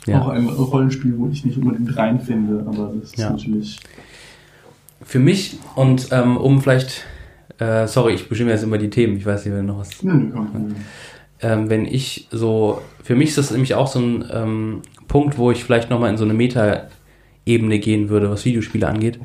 [0.07, 0.23] ja.
[0.23, 3.31] Auch ein Rollenspiel, wo ich nicht unbedingt reinfinde, aber das ist Ja.
[3.31, 3.79] natürlich.
[5.03, 7.05] Für mich und ähm, um vielleicht,
[7.59, 9.17] äh, sorry, ich bestimme jetzt immer die Themen.
[9.17, 10.75] Ich weiß nicht, wenn noch was nö, komm.
[11.41, 15.51] ähm, wenn ich so, für mich ist das nämlich auch so ein ähm, Punkt, wo
[15.51, 19.21] ich vielleicht nochmal in so eine Meta-Ebene gehen würde, was Videospiele angeht.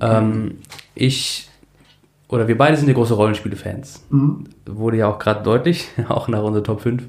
[0.00, 0.56] Ähm,
[0.94, 1.48] ich,
[2.28, 4.04] oder wir beide sind ja große Rollenspiele-Fans.
[4.10, 4.44] Mhm.
[4.66, 7.04] Wurde ja auch gerade deutlich, auch nach unserer Top 5.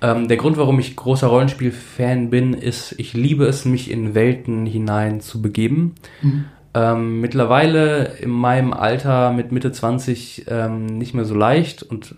[0.00, 4.64] Ähm, der Grund, warum ich großer Rollenspiel-Fan bin, ist, ich liebe es, mich in Welten
[4.64, 5.96] hinein zu begeben.
[6.22, 6.44] Mhm.
[6.74, 12.14] Ähm, mittlerweile in meinem Alter mit Mitte 20 ähm, nicht mehr so leicht und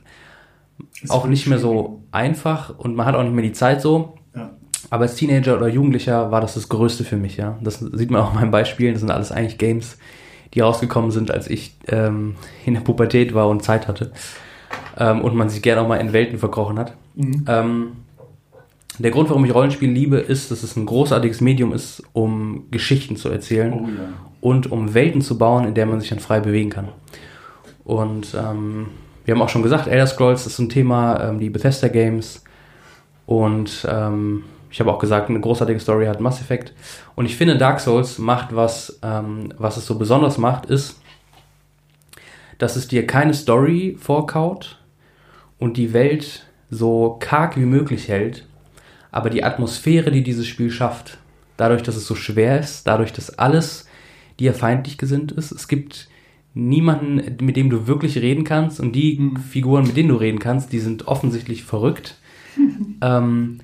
[1.01, 4.19] Ist auch nicht mehr so einfach und man hat auch nicht mehr die Zeit so.
[4.35, 4.51] Ja.
[4.91, 7.59] Aber als Teenager oder Jugendlicher war das das Größte für mich, ja.
[7.63, 8.93] Das sieht man auch in meinen Beispielen.
[8.93, 9.97] Das sind alles eigentlich Games,
[10.53, 12.35] die rausgekommen sind, als ich ähm,
[12.67, 14.13] in der Pubertät war und Zeit hatte.
[15.01, 16.95] Ähm, und man sich gerne auch mal in Welten verkrochen hat.
[17.17, 17.45] Mhm.
[17.49, 17.93] Ähm,
[18.99, 23.17] der Grund, warum ich Rollenspiel liebe, ist, dass es ein großartiges Medium ist, um Geschichten
[23.17, 24.13] zu erzählen Oh ja.
[24.43, 26.89] und um Welten zu bauen, in der man sich dann frei bewegen kann.
[27.85, 28.89] Und ähm,
[29.25, 32.45] wir haben auch schon gesagt, Elder Scrolls ist ein Thema, ähm, die Bethesda Games.
[33.25, 36.75] Und ähm, ich habe auch gesagt, eine großartige Story hat Mass Effect.
[37.15, 41.01] Und ich finde, Dark Souls macht was, ähm, was es so besonders macht, ist,
[42.59, 44.80] dass es dir keine Story vorkaut
[45.61, 48.47] und die Welt so karg wie möglich hält,
[49.13, 51.19] aber die Atmosphäre, die dieses Spiel schafft,
[51.57, 53.87] dadurch, dass es so schwer ist, dadurch, dass alles
[54.39, 55.53] dir feindlich gesinnt ist.
[55.53, 56.09] Es gibt
[56.55, 59.37] niemanden, mit dem du wirklich reden kannst und die mhm.
[59.37, 62.17] Figuren, mit denen du reden kannst, die sind offensichtlich verrückt.
[63.03, 63.59] ähm,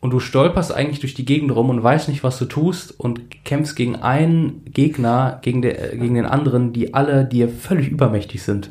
[0.00, 3.44] und du stolperst eigentlich durch die Gegend rum und weißt nicht, was du tust und
[3.44, 8.70] kämpfst gegen einen Gegner, gegen, der, gegen den anderen, die alle dir völlig übermächtig sind.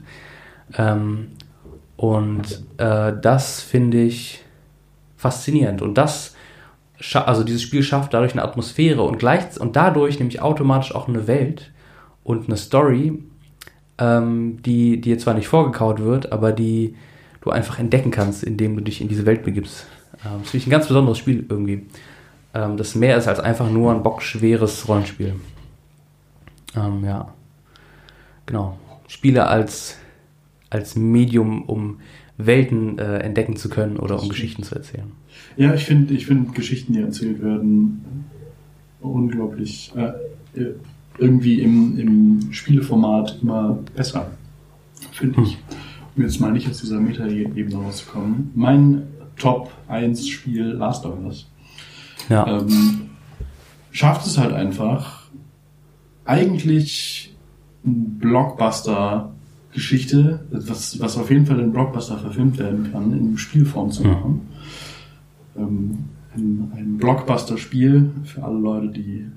[0.77, 1.27] Ähm,
[1.97, 4.43] und äh, das finde ich
[5.17, 5.81] faszinierend.
[5.81, 6.35] Und das,
[7.13, 11.27] also dieses Spiel schafft dadurch eine Atmosphäre und gleich und dadurch nämlich automatisch auch eine
[11.27, 11.71] Welt
[12.23, 13.23] und eine Story,
[13.97, 16.95] ähm, die dir zwar nicht vorgekaut wird, aber die
[17.41, 19.87] du einfach entdecken kannst, indem du dich in diese Welt begibst.
[20.25, 21.87] Ähm, das finde ich ein ganz besonderes Spiel irgendwie.
[22.53, 25.35] Ähm, das mehr ist als einfach nur ein bockschweres Rollenspiel.
[26.75, 27.33] Ähm, ja.
[28.45, 28.77] Genau.
[29.07, 29.97] Spiele als,
[30.69, 31.99] als Medium, um
[32.37, 35.11] Welten äh, entdecken zu können oder um Geschichten zu erzählen.
[35.55, 38.25] Ja, ich finde ich find Geschichten, die erzählt werden,
[39.01, 40.71] unglaublich äh,
[41.17, 44.31] irgendwie im, im Spieleformat immer besser,
[45.11, 45.53] finde ich.
[45.53, 45.61] Hm.
[46.15, 48.51] Um jetzt mal nicht aus dieser Meta-Ebene rauszukommen.
[48.55, 49.03] Mein
[49.37, 51.47] Top 1 Spiel Last of Us.
[52.27, 52.59] Ja.
[52.59, 53.09] Ähm,
[53.91, 55.27] schafft es halt einfach,
[56.25, 57.35] eigentlich
[57.85, 59.33] ein Blockbuster
[59.77, 64.41] Geschichte, was, was auf jeden Fall in Blockbuster verfilmt werden kann, in Spielform zu machen.
[65.55, 65.61] Mhm.
[65.61, 65.97] Ähm,
[66.35, 69.27] ein, ein Blockbuster-Spiel für alle Leute, die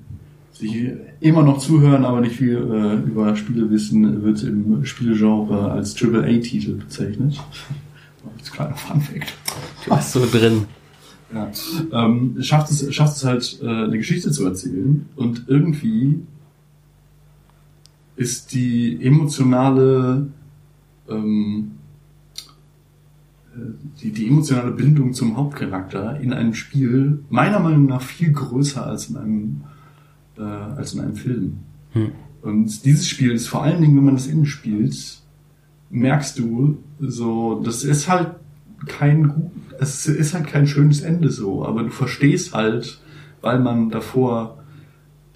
[0.51, 5.95] sich immer noch zuhören, aber nicht viel äh, über Spiele wissen, wird im Spielegenre als
[6.01, 7.39] AAA-Titel bezeichnet.
[8.37, 9.33] Das kleiner Fun-Fact.
[9.85, 10.65] Du bist so drin.
[11.33, 11.51] Ja.
[11.91, 16.21] Ähm, schafft, es, schafft es halt, äh, eine Geschichte zu erzählen und irgendwie
[18.15, 20.27] ist die emotionale
[21.09, 21.71] ähm,
[23.55, 23.59] äh,
[24.01, 29.09] die, die emotionale Bindung zum Hauptcharakter in einem Spiel meiner Meinung nach viel größer als
[29.09, 29.61] in einem
[30.37, 31.57] äh, als in einem Film.
[31.93, 32.11] Hm.
[32.41, 35.21] Und dieses Spiel ist vor allen Dingen, wenn man das innen spielt,
[35.89, 38.31] merkst du so, das ist halt
[38.87, 42.99] kein es ist halt kein schönes Ende so, aber du verstehst halt,
[43.41, 44.60] weil man davor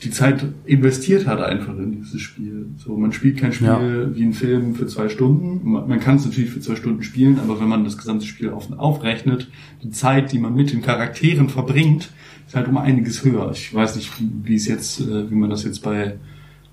[0.04, 2.68] die Zeit investiert hat einfach in dieses Spiel.
[2.78, 4.16] So, man spielt kein Spiel ja.
[4.16, 5.62] wie ein Film für zwei Stunden.
[5.70, 8.50] Man, man kann es natürlich für zwei Stunden spielen, aber wenn man das gesamte Spiel
[8.50, 9.50] auf, aufrechnet,
[9.84, 12.10] die Zeit, die man mit den Charakteren verbringt,
[12.46, 13.50] ist halt um einiges höher.
[13.52, 14.12] Ich weiß nicht,
[14.44, 16.18] wie es jetzt, äh, wie man das jetzt bei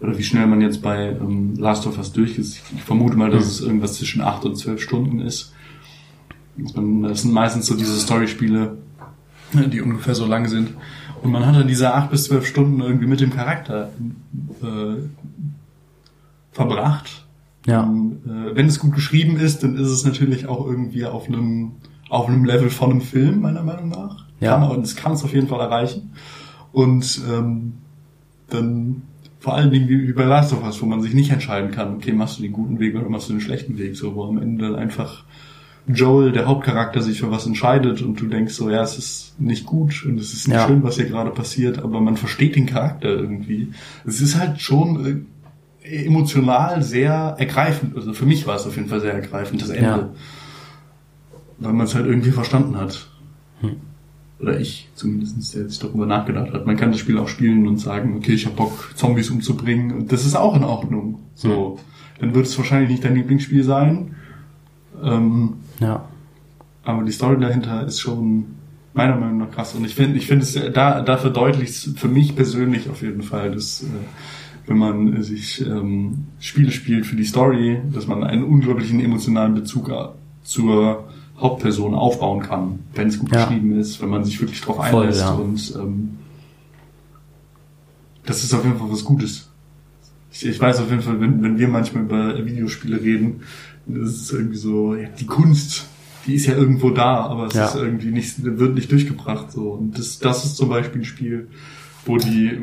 [0.00, 2.60] oder wie schnell man jetzt bei ähm, Last of Us durch ist.
[2.74, 5.52] Ich vermute mal, dass es irgendwas zwischen acht und zwölf Stunden ist.
[6.56, 8.78] Das sind meistens so diese Story-Spiele,
[9.72, 10.70] die ungefähr so lang sind.
[11.22, 13.90] Und man hat dann diese acht bis zwölf Stunden irgendwie mit dem Charakter
[14.62, 15.02] äh,
[16.50, 17.24] verbracht.
[17.66, 17.82] Ja.
[17.82, 21.72] Und, äh, wenn es gut geschrieben ist, dann ist es natürlich auch irgendwie auf einem
[22.08, 24.26] auf einem Level von einem Film meiner Meinung nach.
[24.40, 24.58] Ja.
[24.58, 26.12] Kann, und es kann es auf jeden Fall erreichen.
[26.70, 27.74] Und ähm,
[28.50, 29.02] dann
[29.38, 31.94] vor allen Dingen wie, wie bei Last of Us, wo man sich nicht entscheiden kann,
[31.94, 34.36] okay, machst du den guten Weg oder machst du den schlechten Weg, so wo am
[34.38, 35.24] Ende dann einfach
[35.86, 39.66] Joel, der Hauptcharakter, sich für was entscheidet und du denkst so, ja, es ist nicht
[39.66, 40.66] gut und es ist nicht ja.
[40.66, 43.72] schön, was hier gerade passiert, aber man versteht den Charakter irgendwie.
[44.04, 45.26] Es ist halt schon
[45.82, 47.96] äh, emotional sehr ergreifend.
[47.96, 49.82] Also für mich war es auf jeden Fall sehr ergreifend, das Ende.
[49.82, 50.10] Ja.
[51.58, 53.08] Weil man es halt irgendwie verstanden hat.
[53.60, 53.76] Hm.
[54.38, 56.66] Oder ich zumindest, der sich darüber nachgedacht hat.
[56.66, 59.92] Man kann das Spiel auch spielen und sagen, okay, ich hab Bock, Zombies umzubringen.
[59.92, 61.20] Und das ist auch in Ordnung.
[61.34, 61.76] So.
[61.76, 61.84] Hm.
[62.20, 64.14] Dann wird es wahrscheinlich nicht dein Lieblingsspiel sein.
[65.02, 66.04] Ähm, ja.
[66.84, 68.46] Aber die Story dahinter ist schon
[68.94, 69.74] meiner Meinung nach krass.
[69.74, 73.52] Und ich finde, ich finde es da, da verdeutlicht für mich persönlich auf jeden Fall,
[73.52, 73.86] dass äh,
[74.66, 79.90] wenn man sich ähm, Spiele spielt für die Story, dass man einen unglaublichen emotionalen Bezug
[80.42, 81.08] zur
[81.38, 83.44] Hauptperson aufbauen kann, wenn es gut ja.
[83.44, 85.34] geschrieben ist, wenn man sich wirklich drauf einlässt Voll, ja.
[85.34, 86.18] und ähm,
[88.24, 89.48] das ist auf jeden Fall was Gutes.
[90.30, 93.42] Ich, ich weiß auf jeden Fall, wenn, wenn wir manchmal über Videospiele reden,
[93.86, 95.86] das ist irgendwie so, ja, die Kunst,
[96.26, 97.66] die ist ja irgendwo da, aber es ja.
[97.66, 99.72] ist irgendwie nicht, wird nicht durchgebracht, so.
[99.72, 101.48] Und das, das ist zum Beispiel ein Spiel,
[102.06, 102.60] wo die,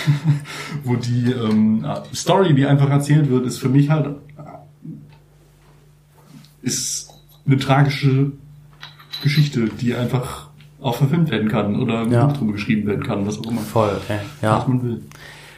[0.84, 4.16] wo die ähm, Story, die einfach erzählt wird, ist für mich halt,
[6.62, 7.10] ist
[7.46, 8.32] eine tragische
[9.22, 10.48] Geschichte, die einfach
[10.80, 12.26] auch verfilmt werden kann oder ein ja.
[12.26, 13.60] Buch drüber geschrieben werden kann, was auch immer.
[13.60, 14.18] Voll, okay.
[14.40, 14.58] ja.
[14.58, 15.02] Was man will.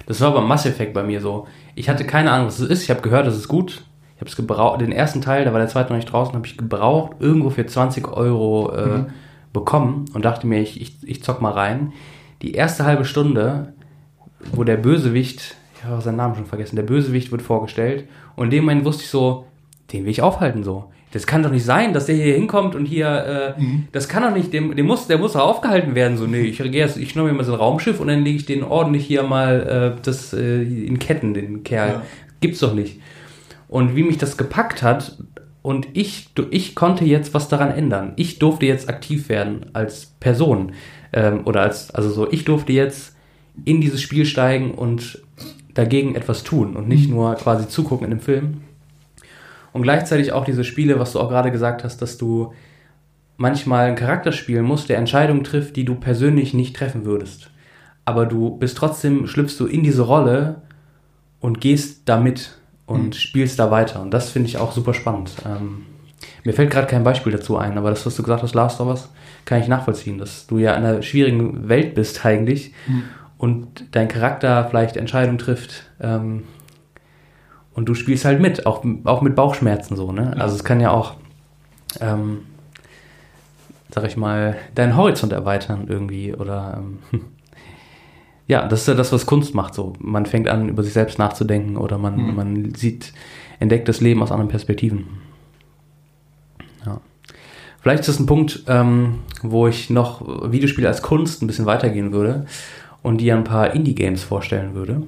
[0.06, 1.46] Das war beim Mass Effect bei mir so.
[1.74, 2.82] Ich hatte keine Ahnung, was es ist.
[2.82, 3.84] Ich habe gehört, es ist gut.
[4.14, 6.46] Ich habe es gebraucht, den ersten Teil, da war der zweite noch nicht draußen, habe
[6.46, 9.06] ich gebraucht, irgendwo für 20 Euro äh, mhm.
[9.52, 11.92] bekommen und dachte mir, ich, ich, ich zock mal rein.
[12.42, 13.72] Die erste halbe Stunde,
[14.52, 18.50] wo der Bösewicht, ich habe seinen Namen schon vergessen, der Bösewicht wird vorgestellt und in
[18.50, 19.46] dem Moment wusste ich so,
[19.92, 20.90] den will ich aufhalten so.
[21.12, 23.86] das kann doch nicht sein, dass der hier hinkommt und hier, äh, Mhm.
[23.92, 26.16] das kann doch nicht, dem, dem muss, der muss doch aufgehalten werden.
[26.16, 28.46] So, nee, ich jetzt, ich schnapp mir mal so ein Raumschiff und dann lege ich
[28.46, 31.88] den ordentlich hier mal äh, das äh, in Ketten, den Kerl.
[31.88, 32.02] Ja.
[32.40, 33.00] Gibt's doch nicht.
[33.68, 35.18] Und wie mich das gepackt hat,
[35.62, 38.12] und ich, du- ich konnte jetzt was daran ändern.
[38.16, 40.72] Ich durfte jetzt aktiv werden als Person.
[41.12, 43.16] Ähm, oder als, also so, ich durfte jetzt
[43.64, 45.22] in dieses Spiel steigen und
[45.72, 48.60] dagegen etwas tun und nicht nur quasi zugucken in dem Film.
[49.72, 52.52] Und gleichzeitig auch diese Spiele, was du auch gerade gesagt hast, dass du
[53.36, 57.50] manchmal einen Charakter spielen musst, der Entscheidungen trifft, die du persönlich nicht treffen würdest.
[58.04, 60.62] Aber du bist trotzdem, schlüpfst du in diese Rolle
[61.40, 64.00] und gehst damit und spielst da weiter.
[64.00, 65.32] Und das finde ich auch super spannend.
[65.46, 65.86] Ähm,
[66.44, 68.88] mir fällt gerade kein Beispiel dazu ein, aber das, was du gesagt hast, Last of
[68.88, 69.08] Us,
[69.44, 72.72] kann ich nachvollziehen, dass du ja in einer schwierigen Welt bist eigentlich
[73.38, 76.44] und dein Charakter vielleicht Entscheidungen trifft ähm,
[77.74, 80.34] und du spielst halt mit, auch, auch mit Bauchschmerzen so, ne?
[80.38, 81.14] Also es kann ja auch,
[82.00, 82.40] ähm,
[83.90, 87.20] sag ich mal, deinen Horizont erweitern irgendwie oder ähm,
[88.46, 89.94] ja, das ist ja das, was Kunst macht so.
[89.98, 92.34] Man fängt an, über sich selbst nachzudenken oder man, Mhm.
[92.36, 93.12] man sieht,
[93.60, 95.06] entdeckt das Leben aus anderen Perspektiven.
[96.84, 97.00] Ja.
[97.80, 102.12] Vielleicht ist das ein Punkt, ähm, wo ich noch Videospiele als Kunst ein bisschen weitergehen
[102.12, 102.46] würde
[103.02, 105.02] und dir ein paar Indie-Games vorstellen würde.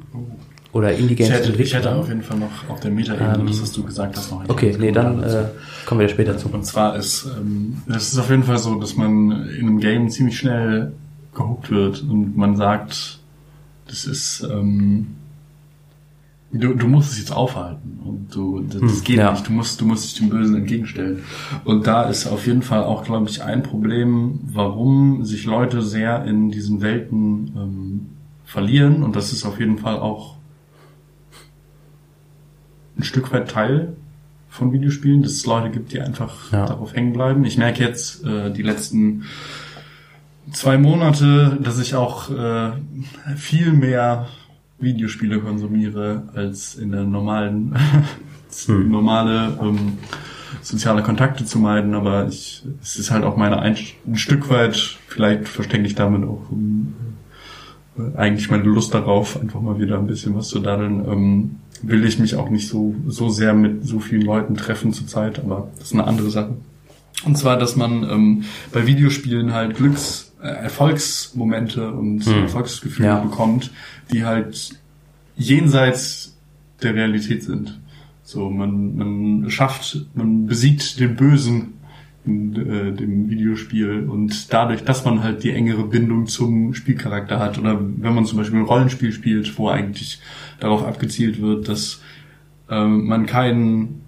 [0.72, 1.82] Oder Ich Indie-Games hätte, ich entwickeln.
[1.82, 4.46] hätte auf jeden Fall noch auf der Meta-Ebene, Ähm, das, was du gesagt hast, noch
[4.48, 5.44] Okay, nee, dann äh,
[5.86, 6.48] kommen wir da später zu.
[6.50, 10.10] Und zwar ist ähm, es ist auf jeden Fall so, dass man in einem Game
[10.10, 10.92] ziemlich schnell
[11.34, 13.15] gehuckt wird und man sagt,
[13.88, 15.06] das ist ähm,
[16.52, 19.32] du, du musst es jetzt aufhalten und du das, das Hm, geht ja.
[19.32, 19.46] nicht.
[19.46, 21.22] Du musst du musst dich dem Bösen entgegenstellen.
[21.64, 26.24] Und da ist auf jeden Fall auch, glaube ich, ein Problem, warum sich Leute sehr
[26.24, 28.06] in diesen Welten ähm,
[28.44, 30.36] verlieren und das ist auf jeden Fall auch
[32.98, 33.94] ein Stück weit Teil
[34.48, 36.64] von Videospielen, dass es Leute gibt, die einfach Ja.
[36.66, 37.44] darauf hängen bleiben.
[37.44, 39.24] Ich merke jetzt äh, die letzten
[40.52, 42.72] zwei Monate, dass ich auch äh,
[43.36, 44.28] viel mehr
[44.78, 47.76] Videospiele konsumiere als in der normalen
[48.64, 48.90] Hm.
[48.90, 49.98] normale ähm,
[50.62, 54.76] soziale Kontakte zu meiden, aber ich es ist halt auch meine ein, ein Stück weit,
[55.08, 56.94] vielleicht verstecke ich damit auch um,
[57.98, 61.04] äh, eigentlich meine Lust darauf, einfach mal wieder ein bisschen was zu daddeln.
[61.06, 65.38] Ähm, will ich mich auch nicht so, so sehr mit so vielen Leuten treffen zurzeit,
[65.38, 66.56] aber das ist eine andere Sache.
[67.24, 72.42] Und zwar, dass man ähm, bei Videospielen halt Glücks, Erfolgsmomente und Hm.
[72.42, 73.20] Erfolgsgefühle Ja.
[73.20, 73.70] bekommt,
[74.12, 74.70] die halt
[75.36, 76.36] jenseits
[76.82, 77.80] der Realität sind.
[78.22, 81.74] So, man, man schafft, man besiegt den Bösen
[82.24, 87.56] in äh, dem Videospiel und dadurch, dass man halt die engere Bindung zum Spielcharakter hat
[87.56, 90.20] oder wenn man zum Beispiel ein Rollenspiel spielt, wo eigentlich
[90.58, 92.02] darauf abgezielt wird, dass
[92.68, 94.00] ähm, man kein,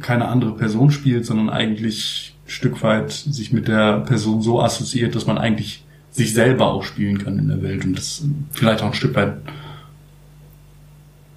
[0.00, 5.26] keine andere Person spielt, sondern eigentlich Stück weit sich mit der Person so assoziiert, dass
[5.26, 8.22] man eigentlich sich selber auch spielen kann in der Welt und das
[8.52, 9.38] vielleicht auch ein Stück weit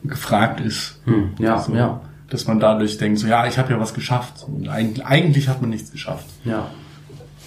[0.04, 1.02] gefragt ist.
[1.06, 4.46] Hm, ja, So, ja, Dass man dadurch denkt, so ja, ich habe ja was geschafft.
[4.48, 6.28] Und eigentlich, eigentlich hat man nichts geschafft.
[6.44, 6.70] ja.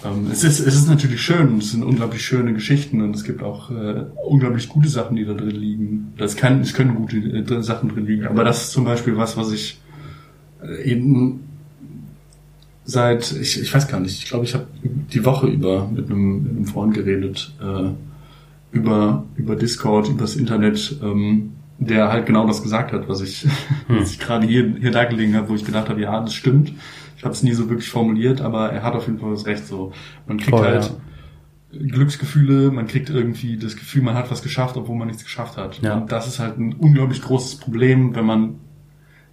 [0.05, 3.43] Ähm, es, ist, es ist natürlich schön, es sind unglaublich schöne Geschichten und es gibt
[3.43, 6.13] auch äh, unglaublich gute Sachen, die da drin liegen.
[6.17, 9.37] Das kann, es können gute äh, Sachen drin liegen, aber das ist zum Beispiel was,
[9.37, 9.81] was ich
[10.63, 11.48] äh, eben
[12.89, 16.43] seit, ich, ich weiß gar nicht, ich glaube, ich habe die Woche über mit einem,
[16.43, 17.91] mit einem Freund geredet, äh,
[18.73, 23.47] über, über Discord, übers Internet, ähm, der halt genau das gesagt hat, was ich,
[23.89, 26.73] was ich gerade hier, hier dargelegen habe, wo ich gedacht habe, ja, das stimmt.
[27.19, 29.67] Ich habe es nie so wirklich formuliert, aber er hat auf jeden Fall das Recht
[29.67, 29.93] so.
[30.27, 30.95] Man kriegt Voll, halt
[31.71, 35.79] Glücksgefühle, man kriegt irgendwie das Gefühl, man hat was geschafft, obwohl man nichts geschafft hat.
[35.83, 35.99] Ja.
[35.99, 38.55] Und das ist halt ein unglaublich großes Problem, wenn man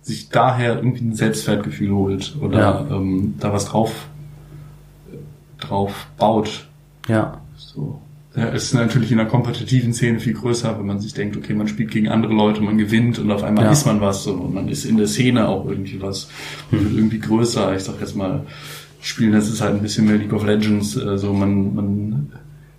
[0.05, 2.85] sich daher irgendwie ein Selbstwertgefühl holt oder Ja.
[2.91, 3.91] ähm, da was drauf
[5.59, 6.67] drauf baut.
[7.07, 7.99] Ja, So.
[8.35, 11.53] Ja, es ist natürlich in der kompetitiven Szene viel größer, wenn man sich denkt, okay,
[11.53, 13.71] man spielt gegen andere Leute, man gewinnt und auf einmal Ja.
[13.71, 16.27] ist man was so, und man ist in der Szene auch irgendwie was
[16.69, 17.73] und wird irgendwie größer.
[17.77, 18.41] Ich sag jetzt mal,
[19.01, 22.31] ich spiele letzte Zeit ein bisschen mehr League of Legends, äh, so man, man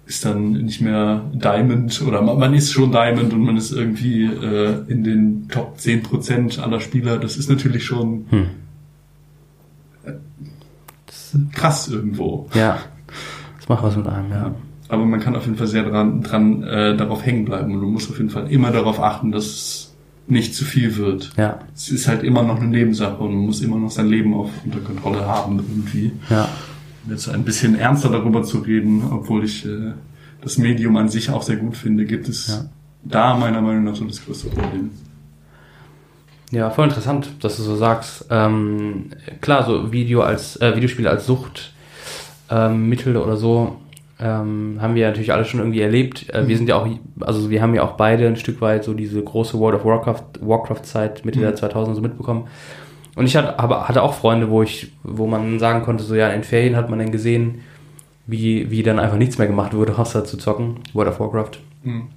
[0.06, 4.24] ist dann nicht mehr Diamond oder man, man ist schon Diamond und man ist irgendwie
[4.24, 7.18] äh, in den Top 10% aller Spieler.
[7.18, 8.46] Das ist natürlich schon Hm.
[11.52, 12.48] krass irgendwo.
[12.54, 12.78] ja.
[13.58, 14.36] Das macht was mit einem, ja.
[14.42, 14.54] Ja.
[14.88, 17.88] Aber man kann auf jeden Fall sehr dran, dran äh, darauf hängen bleiben und du
[17.88, 19.94] musst auf jeden Fall immer darauf achten, dass es
[20.28, 21.32] nicht zu viel wird.
[21.36, 24.34] Ja, Es ist halt immer noch eine Nebensache und man muss immer noch sein Leben
[24.34, 26.12] auf unter Kontrolle haben irgendwie.
[26.30, 26.48] ja.
[27.08, 29.92] Jetzt ein bisschen ernster darüber zu reden, obwohl ich äh,
[30.42, 32.64] das Medium an sich auch sehr gut finde, gibt es Ja.
[33.04, 34.90] da meiner Meinung nach so das größte Problem.
[36.52, 38.26] Ja, voll interessant, dass du so sagst.
[38.30, 39.10] Ähm,
[39.40, 43.76] klar, so Video als äh, Videospiele als Suchtmittel ähm, oder so
[44.18, 46.30] ähm, haben wir natürlich alle schon irgendwie erlebt.
[46.32, 46.88] Äh, wir sind ja auch,
[47.20, 50.22] also wir haben ja auch beide ein Stück weit so diese große World of Warcraft
[50.40, 51.42] Warcraft Zeit Mitte Mhm.
[51.42, 52.46] der 2000 so mitbekommen.
[53.16, 56.28] Und ich hatte, aber hatte auch Freunde, wo ich, wo man sagen konnte, so ja,
[56.28, 57.62] in Ferien hat man dann gesehen,
[58.26, 61.58] wie, wie dann einfach nichts mehr gemacht wurde, außer zu zocken, World of Warcraft.
[61.82, 62.08] Mhm.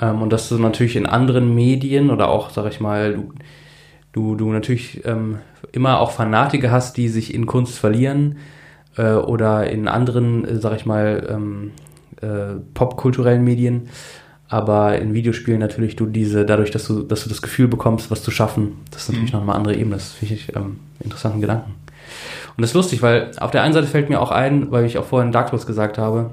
[0.00, 3.32] Ähm, und dass du natürlich in anderen Medien oder auch, sag ich mal, du,
[4.12, 5.38] du, du natürlich ähm,
[5.72, 8.36] immer auch Fanatiker hast, die sich in Kunst verlieren
[8.96, 11.70] äh, oder in anderen, äh, sag ich mal, ähm,
[12.20, 13.88] äh, popkulturellen Medien.
[14.52, 18.22] Aber in Videospielen natürlich du diese, dadurch, dass du, dass du das Gefühl bekommst, was
[18.22, 19.38] zu schaffen, das ist natürlich Mhm.
[19.38, 19.96] noch eine andere Ebene.
[19.96, 21.72] Das finde ich ähm, interessanten Gedanken.
[22.54, 24.98] Und das ist lustig, weil auf der einen Seite fällt mir auch ein, weil ich
[24.98, 26.32] auch vorhin Dark Souls gesagt habe,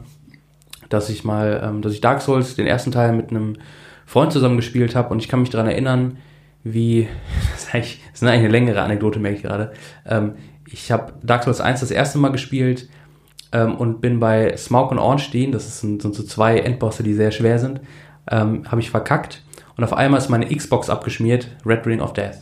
[0.90, 3.56] dass ich mal, ähm, dass ich Dark Souls den ersten Teil mit einem
[4.06, 6.18] Freund zusammen gespielt habe und ich kann mich daran erinnern,
[6.66, 7.08] wie,
[7.54, 9.72] das ist, eigentlich, das ist eigentlich eine längere Anekdote, merke ich gerade.
[10.06, 10.34] Ähm,
[10.70, 12.90] ich habe Dark Souls 1 das erste Mal gespielt
[13.54, 17.60] ähm, und bin bei Smaug und Ornstein, das sind so zwei Endbosse, die sehr schwer
[17.60, 17.80] sind,
[18.30, 19.44] ähm, habe ich verkackt
[19.78, 22.38] und auf einmal ist meine Xbox abgeschmiert, Red Ring of Death.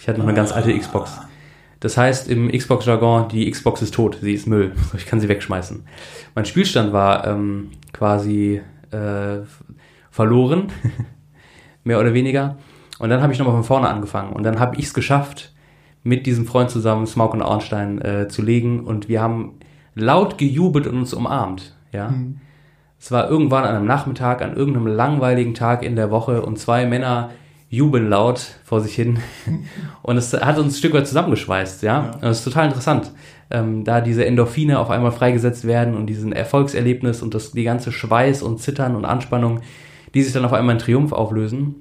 [0.00, 1.20] Ich hatte noch eine ganz alte Xbox.
[1.80, 5.84] Das heißt im Xbox-Jargon, die Xbox ist tot, sie ist Müll, ich kann sie wegschmeißen.
[6.34, 8.60] Mein Spielstand war ähm, quasi
[8.90, 9.38] äh,
[10.10, 10.68] verloren,
[11.84, 12.56] mehr oder weniger.
[12.98, 15.52] Und dann habe ich nochmal von vorne angefangen und dann habe ich es geschafft,
[16.04, 19.54] mit diesem Freund zusammen Smaug und Ornstein äh, zu legen und wir haben
[19.94, 21.76] laut gejubelt und uns umarmt.
[21.92, 22.40] Ja, Mhm.
[23.02, 26.86] Es war irgendwann an einem Nachmittag, an irgendeinem langweiligen Tag in der Woche und zwei
[26.86, 27.30] Männer
[27.68, 29.18] jubeln laut vor sich hin.
[30.02, 32.04] Und es hat uns ein Stück weit zusammengeschweißt, ja.
[32.04, 32.18] Ja.
[32.20, 33.10] Das ist total interessant,
[33.50, 37.90] ähm, da diese Endorphine auf einmal freigesetzt werden und diesen Erfolgserlebnis und das, die ganze
[37.90, 39.62] Schweiß und Zittern und Anspannung,
[40.14, 41.74] die sich dann auf einmal in Triumph auflösen.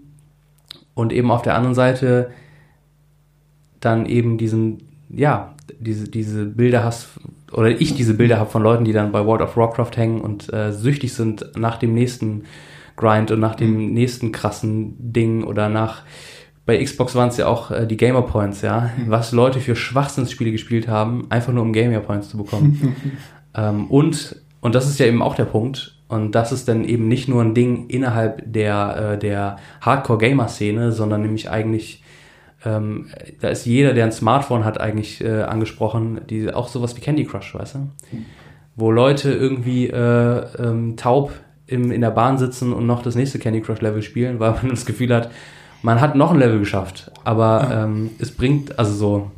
[0.96, 2.32] Und eben auf der anderen Seite
[3.80, 4.80] dann eben diesen,
[5.10, 7.10] ja, diese, diese Bilder hast,
[7.54, 10.52] oder ich diese Bilder habe von Leuten, die dann bei World of Warcraft hängen und
[10.54, 12.44] äh, süchtig sind nach dem nächsten
[12.96, 16.04] Grind und nach dem nächsten krassen Ding oder nach
[16.66, 20.52] bei Xbox waren es ja auch äh, die Gamer Points, ja, was Leute für Schwachsinnsspiele
[20.52, 22.96] gespielt haben, einfach nur um Gamer Points zu bekommen.
[23.56, 27.08] ähm, und und das ist ja eben auch der Punkt und das ist dann eben
[27.08, 32.04] nicht nur ein Ding innerhalb der äh, der Hardcore Gamer Szene, sondern nämlich eigentlich
[32.64, 33.08] ähm,
[33.40, 37.26] da ist jeder, der ein Smartphone hat, eigentlich äh, angesprochen, die auch sowas wie Candy
[37.26, 37.90] Crush, weißt du?
[38.76, 41.32] Wo Leute irgendwie äh, ähm, taub
[41.68, 44.70] im, in der Bahn sitzen und noch das nächste Candy Crush Level spielen, weil man
[44.70, 45.32] das Gefühl hat,
[45.82, 49.32] man hat noch ein Level geschafft, aber ähm, es bringt, also so,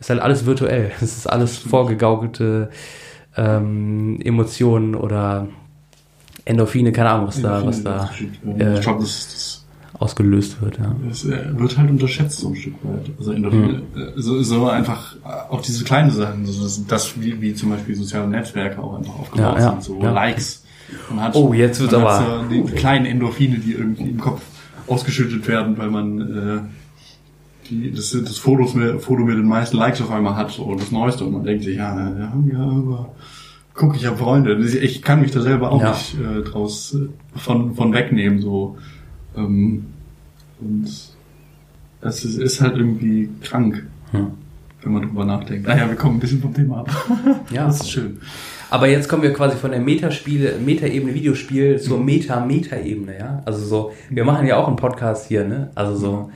[0.00, 0.90] ist halt alles virtuell.
[1.00, 2.70] Es ist alles vorgegaukelte
[3.36, 5.46] ähm, Emotionen oder
[6.44, 8.10] Endorphine, keine Ahnung, was da, was da
[8.58, 9.59] äh, ich glaube, das, das,
[10.00, 10.94] ausgelöst wird, ja.
[11.08, 13.10] das äh, wird halt unterschätzt so ein Stück weit.
[13.18, 17.40] Also Endorphine, äh, so, so einfach äh, auch diese kleinen Sachen, so das, das wie,
[17.40, 20.10] wie zum Beispiel soziale Netzwerke auch einfach aufgebaut Ja, ja, sind, so ja.
[20.10, 20.64] Likes.
[21.10, 24.40] Man hat, Oh, jetzt hat aber- So die kleinen Endorphine, die irgendwie im Kopf
[24.88, 26.60] ausgeschüttet werden, weil man äh,
[27.68, 30.90] die, das, das Fotos mit, Foto mit den meisten Likes auf einmal hat und das
[30.90, 33.12] Neueste und man denkt sich, ja, ja, ja, aber
[33.74, 34.56] guck, ich habe Freunde.
[34.82, 35.90] Ich kann mich da selber auch Ja.
[35.90, 36.96] nicht äh, draus
[37.36, 38.78] von, von wegnehmen, so.
[39.36, 39.86] Ähm,
[40.60, 40.86] und
[42.00, 44.28] das ist, ist halt irgendwie krank, Hm.
[44.82, 45.66] wenn man drüber nachdenkt.
[45.68, 46.90] Naja, wir kommen ein bisschen vom Thema ab.
[47.52, 47.66] Ja.
[47.66, 48.18] Das ist schön.
[48.70, 53.42] Aber jetzt kommen wir quasi von der Metaspiele, Metaebene Videospiel zur Meta-Meta-Ebene, ja.
[53.44, 55.70] Also so, wir machen ja auch einen Podcast hier, ne?
[55.74, 56.30] Also so.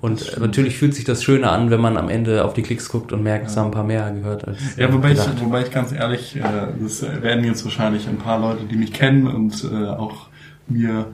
[0.00, 3.12] Und natürlich fühlt sich das schöner an, wenn man am Ende auf die Klicks guckt
[3.12, 4.58] und merkt, es haben ein paar mehr gehört als.
[4.76, 6.42] Ja, wobei ich, wobei ich ganz ehrlich, äh,
[6.82, 10.28] das werden jetzt wahrscheinlich ein paar Leute, die mich kennen und äh, auch
[10.68, 11.06] mir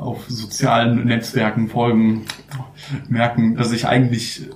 [0.00, 2.22] auf sozialen Netzwerken folgen,
[3.08, 4.48] merken, dass ich eigentlich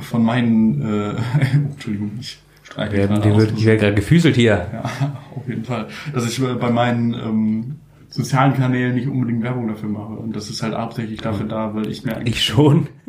[0.00, 1.14] von meinen, äh,
[1.72, 4.66] Entschuldigung, ich streiche Die gerade die wird, die gerade gefüßelt hier.
[4.72, 4.82] Ja,
[5.36, 5.88] auf jeden Fall.
[6.14, 7.76] Dass ich äh, bei meinen ähm,
[8.08, 10.14] sozialen Kanälen nicht unbedingt Werbung dafür mache.
[10.14, 12.88] Und das ist halt hauptsächlich dafür da, weil ich mir eigentlich Ich schon.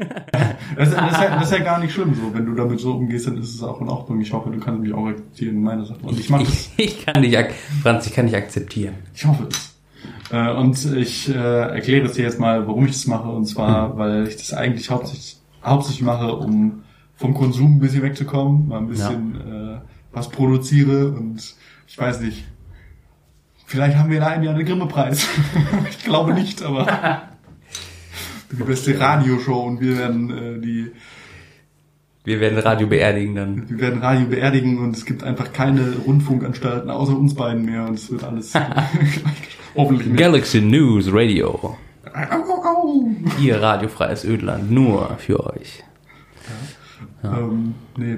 [0.75, 2.33] das, ist- das, ist ja, das ist ja gar nicht schlimm so.
[2.33, 4.19] Wenn du damit so umgehst, dann ist es auch in Ordnung.
[4.21, 5.99] Ich hoffe, du kannst mich auch akzeptieren in meiner Sache.
[6.03, 6.43] Und ich mache.
[6.43, 7.37] Ich, ich kann dich,
[7.81, 8.95] Franz, ich kann dich akzeptieren.
[9.13, 9.70] Ich hoffe es.
[10.31, 13.29] Äh, und ich äh, erkläre es dir jetzt mal, warum ich das mache.
[13.29, 16.83] Und zwar, weil ich das eigentlich hauptsächlich, hauptsächlich mache, um
[17.15, 19.79] vom Konsum ein bisschen wegzukommen, mal ein bisschen äh,
[20.11, 21.55] was produziere und
[21.87, 22.45] ich weiß nicht.
[23.65, 25.27] Vielleicht haben wir in einem Jahr den Grimme-Preis.
[25.89, 26.87] ich glaube nicht, aber
[28.51, 30.91] die beste Radioshow und wir werden äh, die
[32.23, 33.69] Wir werden Radio beerdigen dann.
[33.69, 37.95] Wir werden Radio beerdigen und es gibt einfach keine Rundfunkanstalten außer uns beiden mehr und
[37.95, 38.53] es wird alles
[39.75, 40.17] hoffentlich mit.
[40.17, 41.77] Galaxy News Radio.
[43.39, 45.83] Ihr radiofreies Ödland, nur für euch.
[47.23, 47.39] Ja.
[47.39, 48.17] Ähm, nee.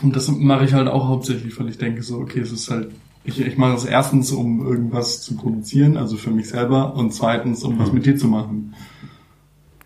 [0.00, 2.90] Und das mache ich halt auch hauptsächlich, weil ich denke so, okay, es ist halt,
[3.24, 7.64] ich, ich mache es erstens, um irgendwas zu produzieren, also für mich selber, und zweitens,
[7.64, 8.74] um was mit dir zu machen.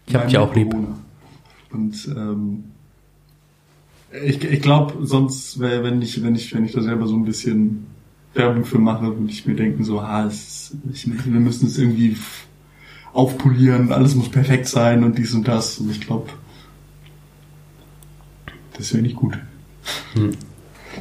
[0.07, 0.75] Ich hab dich auch lieb.
[1.71, 2.65] Und ähm,
[4.24, 7.24] ich, ich glaube, sonst wäre, wenn ich, wenn ich, wenn ich da selber so ein
[7.24, 7.86] bisschen
[8.34, 12.16] Werbung für mache, würde ich mir denken, so, ah, es, ich, wir müssen es irgendwie
[13.12, 15.78] aufpolieren, alles muss perfekt sein und dies und das.
[15.78, 16.30] Und ich glaube,
[18.76, 19.39] das wäre nicht gut.
[20.14, 20.30] Hm.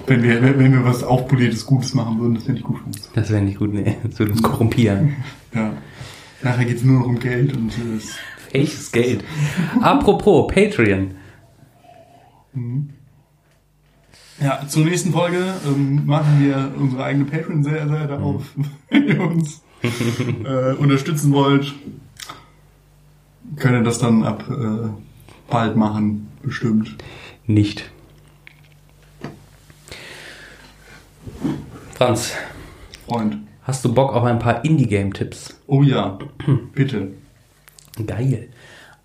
[0.08, 3.10] Wenn wir, wenn wir was aufpoliertes Gutes machen würden, das wäre nicht gut für uns.
[3.14, 3.98] Das wäre nicht gut, nee.
[4.04, 5.16] Das würde uns korrumpieren.
[5.54, 5.74] ja.
[6.44, 8.16] Nachher geht es nur noch um Geld und das.
[8.54, 9.24] Echtes Geld.
[9.80, 11.12] Apropos Patreon.
[12.54, 12.90] Mhm.
[14.42, 18.66] Ja, zur nächsten Folge ähm, machen wir unsere eigene Patreon-Seite auf, mhm.
[18.90, 19.62] wenn ihr uns
[20.44, 21.74] äh, unterstützen wollt.
[23.58, 24.90] Könnt ihr das dann ab äh,
[25.48, 26.96] bald machen, bestimmt.
[27.46, 27.92] Nicht.
[31.94, 32.34] Franz.
[33.08, 33.38] Freund.
[33.62, 35.62] Hast du Bock auf ein paar Indie-Game-Tipps?
[35.68, 36.18] Oh ja,
[36.74, 37.12] bitte.
[38.08, 38.50] Geil.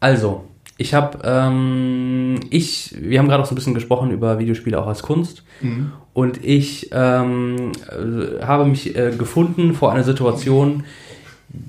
[0.01, 0.46] Also,
[0.79, 4.87] ich habe, ähm, ich, wir haben gerade auch so ein bisschen gesprochen über Videospiele auch
[4.87, 5.43] als Kunst.
[5.63, 5.93] Mhm.
[6.13, 10.85] Und ich ähm, äh, habe mich äh, gefunden vor einer Situation,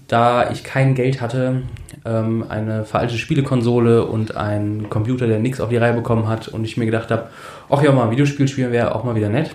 [0.07, 1.63] da ich kein Geld hatte,
[2.05, 6.49] ähm, eine veraltete Spielekonsole und einen Computer, der nichts auf die Reihe bekommen hat.
[6.49, 7.29] Und ich mir gedacht habe,
[7.69, 9.51] ach ja, mal ein Videospiel spielen wäre auch mal wieder nett.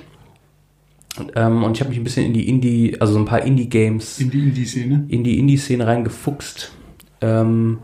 [1.34, 4.18] Ähm, und ich habe mich ein bisschen in die Indie, also so ein paar Indie-Games.
[4.18, 5.04] In die Indie-Szene?
[5.08, 6.72] In die Indie-Szene reingefuchst.
[7.20, 7.78] Ähm,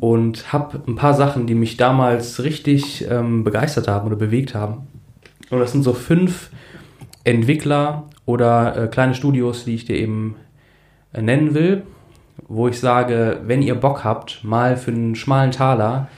[0.00, 4.86] und habe ein paar Sachen, die mich damals richtig ähm, begeistert haben oder bewegt haben.
[5.50, 6.50] Und das sind so fünf
[7.24, 10.36] Entwickler oder äh, kleine Studios, die ich dir eben
[11.12, 11.82] äh, nennen will,
[12.46, 16.08] wo ich sage, wenn ihr Bock habt, mal für einen schmalen Taler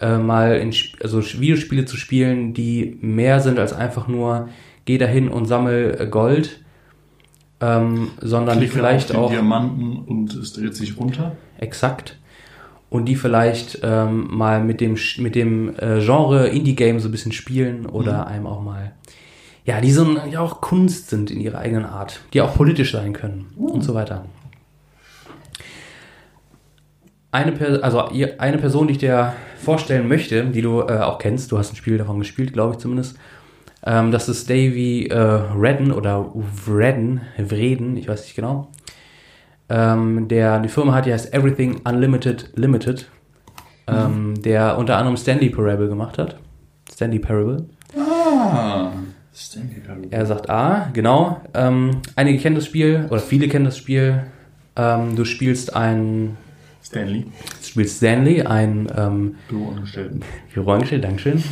[0.00, 0.72] äh, mal in,
[1.02, 4.48] also Videospiele zu spielen, die mehr sind als einfach nur
[4.84, 6.60] geh dahin und sammel äh, Gold,
[7.60, 11.36] ähm, sondern Klicke vielleicht auch Diamanten und es dreht sich runter.
[11.58, 12.18] Exakt
[12.94, 17.32] und die vielleicht ähm, mal mit dem, mit dem äh, Genre Indie-Game so ein bisschen
[17.32, 18.28] spielen oder mhm.
[18.28, 18.92] einem auch mal,
[19.64, 23.12] ja, die so ja auch Kunst sind in ihrer eigenen Art, die auch politisch sein
[23.12, 23.64] können mhm.
[23.64, 24.26] und so weiter.
[27.32, 31.50] Eine, per also eine Person, die ich dir vorstellen möchte, die du äh, auch kennst,
[31.50, 33.18] du hast ein Spiel davon gespielt, glaube ich zumindest,
[33.84, 36.32] ähm, das ist Davy äh, Redden oder
[36.64, 38.68] Vredden, Vreden, ich weiß nicht genau.
[39.68, 43.08] Ähm, der die Firma hat, die heißt Everything Unlimited Limited,
[43.86, 44.42] ähm, mhm.
[44.42, 46.36] der unter anderem Stanley Parable gemacht hat.
[46.92, 47.64] Stanley Parable.
[47.96, 48.92] Ah,
[49.34, 50.08] Stanley Parable.
[50.10, 51.40] Er sagt A, genau.
[51.54, 54.24] Ähm, einige kennen das Spiel, oder viele kennen das Spiel.
[54.76, 56.36] Ähm, du spielst ein
[56.82, 57.22] Stanley.
[57.22, 60.22] Du spielst Stanley, ein ähm, Büroangestellten.
[60.52, 61.42] Büroangestellten, Dankeschön.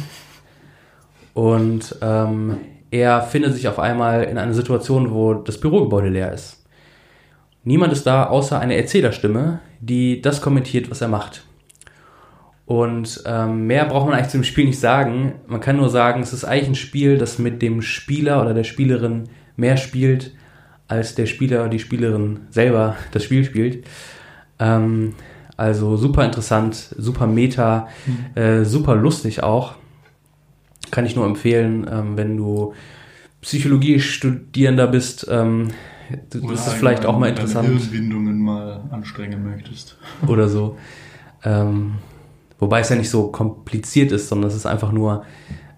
[1.35, 2.59] Und ähm,
[2.91, 6.62] er findet sich auf einmal in einer Situation, wo das Bürogebäude leer ist.
[7.65, 11.45] Niemand ist da außer eine Erzählerstimme, die das kommentiert, was er macht.
[12.67, 15.35] Und ähm, mehr braucht man eigentlich zu dem Spiel nicht sagen.
[15.47, 18.65] Man kann nur sagen, es ist eigentlich ein Spiel, das mit dem Spieler oder der
[18.65, 20.33] Spielerin mehr spielt,
[20.89, 23.85] als der Spieler oder die Spielerin selber das Spiel spielt.
[24.59, 25.15] Ähm,
[25.57, 28.41] also super interessant, super meta, mhm.
[28.43, 29.75] äh, super lustig auch.
[30.91, 32.75] Kann ich nur empfehlen, ähm, wenn du
[33.43, 35.27] Psychologie-Studierender bist,
[36.13, 37.69] ähm, das ist vielleicht auch mal interessant.
[37.69, 39.97] Deine Hirnwindungen mal anstrengen möchtest.
[40.27, 40.77] Oder so.
[41.45, 41.95] Ähm,
[42.59, 45.25] wobei es ja nicht so kompliziert ist, sondern es ist einfach nur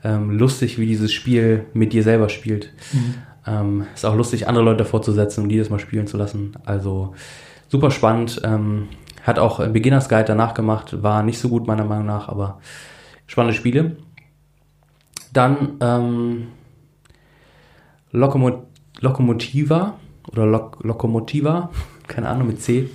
[0.03, 2.73] ähm, lustig, wie dieses Spiel mit dir selber spielt.
[2.93, 3.15] Mhm.
[3.47, 6.17] Ähm, ist auch lustig, andere Leute davor zu setzen und die das mal spielen zu
[6.17, 6.53] lassen.
[6.65, 7.15] Also
[7.69, 8.41] super spannend.
[8.45, 8.89] Ähm,
[9.23, 12.61] hat auch Beginners Guide danach gemacht, war nicht so gut meiner Meinung nach, aber
[13.27, 13.97] spannende Spiele.
[15.33, 16.47] Dann ähm,
[18.13, 18.67] Lokomot
[19.01, 19.95] Lokomotiva
[20.31, 21.71] oder Lok Lokomotiva,
[22.07, 22.89] keine Ahnung, mit C,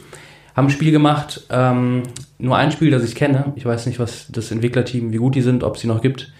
[0.55, 2.03] haben ein Spiel gemacht, ähm,
[2.37, 3.53] nur ein Spiel, das ich kenne.
[3.55, 6.33] Ich weiß nicht, was das Entwicklerteam, wie gut die sind, ob es sie noch gibt.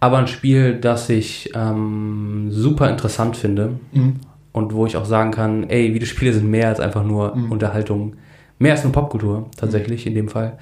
[0.00, 4.16] Aber ein Spiel, das ich ähm, super interessant finde mhm.
[4.52, 7.52] und wo ich auch sagen kann, ey, Videospiele sind mehr als einfach nur mhm.
[7.52, 8.16] Unterhaltung.
[8.58, 10.08] Mehr als nur Popkultur, tatsächlich mhm.
[10.08, 10.58] in dem Fall.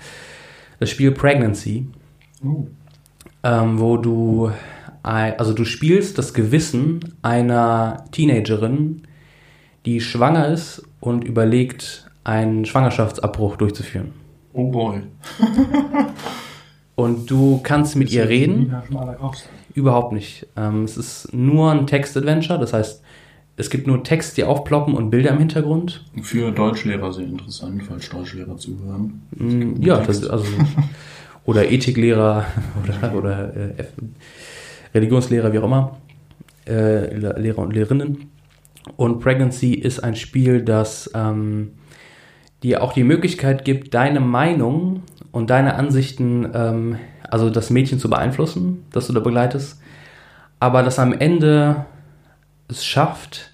[0.78, 1.86] Das Spiel Pregnancy,
[2.44, 2.66] uh.
[3.42, 4.50] ähm, wo du,
[5.02, 9.02] also du spielst das Gewissen einer Teenagerin,
[9.86, 14.12] die schwanger ist und überlegt, einen Schwangerschaftsabbruch durchzuführen.
[14.52, 15.02] Oh boy.
[16.94, 18.74] und du kannst mit ihr reden.
[19.74, 20.46] Überhaupt nicht.
[20.56, 23.02] Ähm, es ist nur ein Text-Adventure, das heißt,
[23.56, 26.04] es gibt nur Text, die aufploppen und Bilder im Hintergrund.
[26.22, 29.22] Für Deutschlehrer sehr interessant, falls Deutschlehrer zuhören.
[29.36, 30.46] Mm, ja, das ist also
[31.44, 32.46] oder Ethiklehrer
[32.82, 33.84] oder, oder äh,
[34.94, 35.96] Religionslehrer, wie auch immer,
[36.66, 38.30] äh, Le- Lehrer und Lehrerinnen.
[38.96, 41.72] Und Pregnancy ist ein Spiel, das ähm,
[42.62, 45.02] dir auch die Möglichkeit gibt, deine Meinung
[45.32, 46.98] und deine Ansichten, ähm,
[47.28, 49.80] also das Mädchen zu beeinflussen, das du da begleitest,
[50.60, 51.86] aber das am Ende
[52.68, 53.50] es schafft,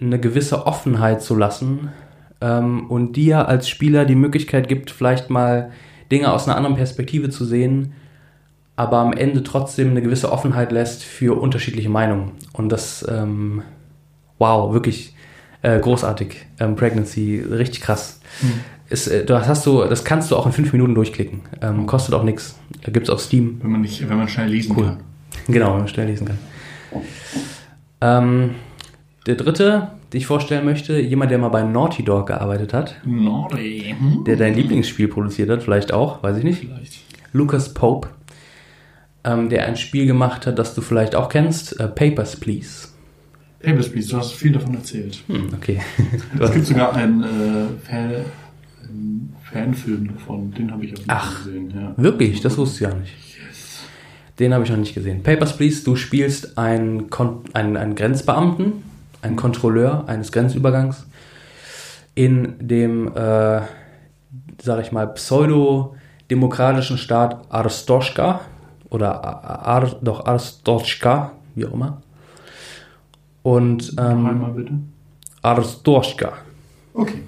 [0.00, 1.90] eine gewisse Offenheit zu lassen
[2.40, 5.70] ähm, und dir als Spieler die Möglichkeit gibt, vielleicht mal
[6.10, 7.92] Dinge aus einer anderen Perspektive zu sehen,
[8.76, 12.32] aber am Ende trotzdem eine gewisse Offenheit lässt für unterschiedliche Meinungen.
[12.52, 13.62] Und das, ähm,
[14.40, 15.14] wow, wirklich
[15.62, 16.34] äh, großartig.
[16.58, 18.20] Ähm, Pregnancy, richtig krass.
[18.88, 21.42] Ist, äh, das hast du, das kannst du auch in fünf Minuten durchklicken.
[21.62, 22.58] Ähm, kostet auch nichts.
[22.82, 23.60] Da gibt es auf Steam.
[23.62, 24.84] Wenn man nicht, wenn man schnell lesen Cool.
[24.86, 25.00] kann.
[25.46, 26.38] Genau, wenn man schnell lesen kann.
[28.00, 28.50] Ähm,
[29.26, 33.94] der dritte, den ich vorstellen möchte, jemand, der mal bei Naughty Dog gearbeitet hat, Naughty.
[33.98, 34.24] Hm?
[34.24, 36.60] der dein Lieblingsspiel produziert hat, vielleicht auch, weiß ich nicht.
[36.60, 37.00] Vielleicht.
[37.32, 38.08] Lucas Pope,
[39.24, 42.88] ähm, der ein Spiel gemacht hat, das du vielleicht auch kennst, äh, Papers, Please.
[43.62, 45.22] Papers, Please, du hast viel davon erzählt.
[45.26, 45.80] Hm, okay.
[46.40, 48.14] Es gibt sogar einen, äh, Fan,
[48.82, 51.72] einen Fanfilm davon, den habe ich auch Ach, gesehen.
[51.74, 51.92] Ja.
[51.96, 53.12] Wirklich, das wusste ich ja nicht.
[54.38, 55.22] Den habe ich noch nicht gesehen.
[55.22, 58.82] Papers, Please, du spielst einen, Kon einen, einen Grenzbeamten,
[59.20, 61.04] einen Kontrolleur eines Grenzübergangs
[62.14, 63.60] in dem, äh,
[64.62, 68.40] sag ich mal, pseudo-demokratischen Staat Arstoschka
[68.88, 72.00] oder Ar, doch Arstoschka, wie auch immer.
[73.42, 74.72] Und Einmal ähm, bitte.
[75.42, 76.32] Arstoschka.
[76.94, 77.22] Okay.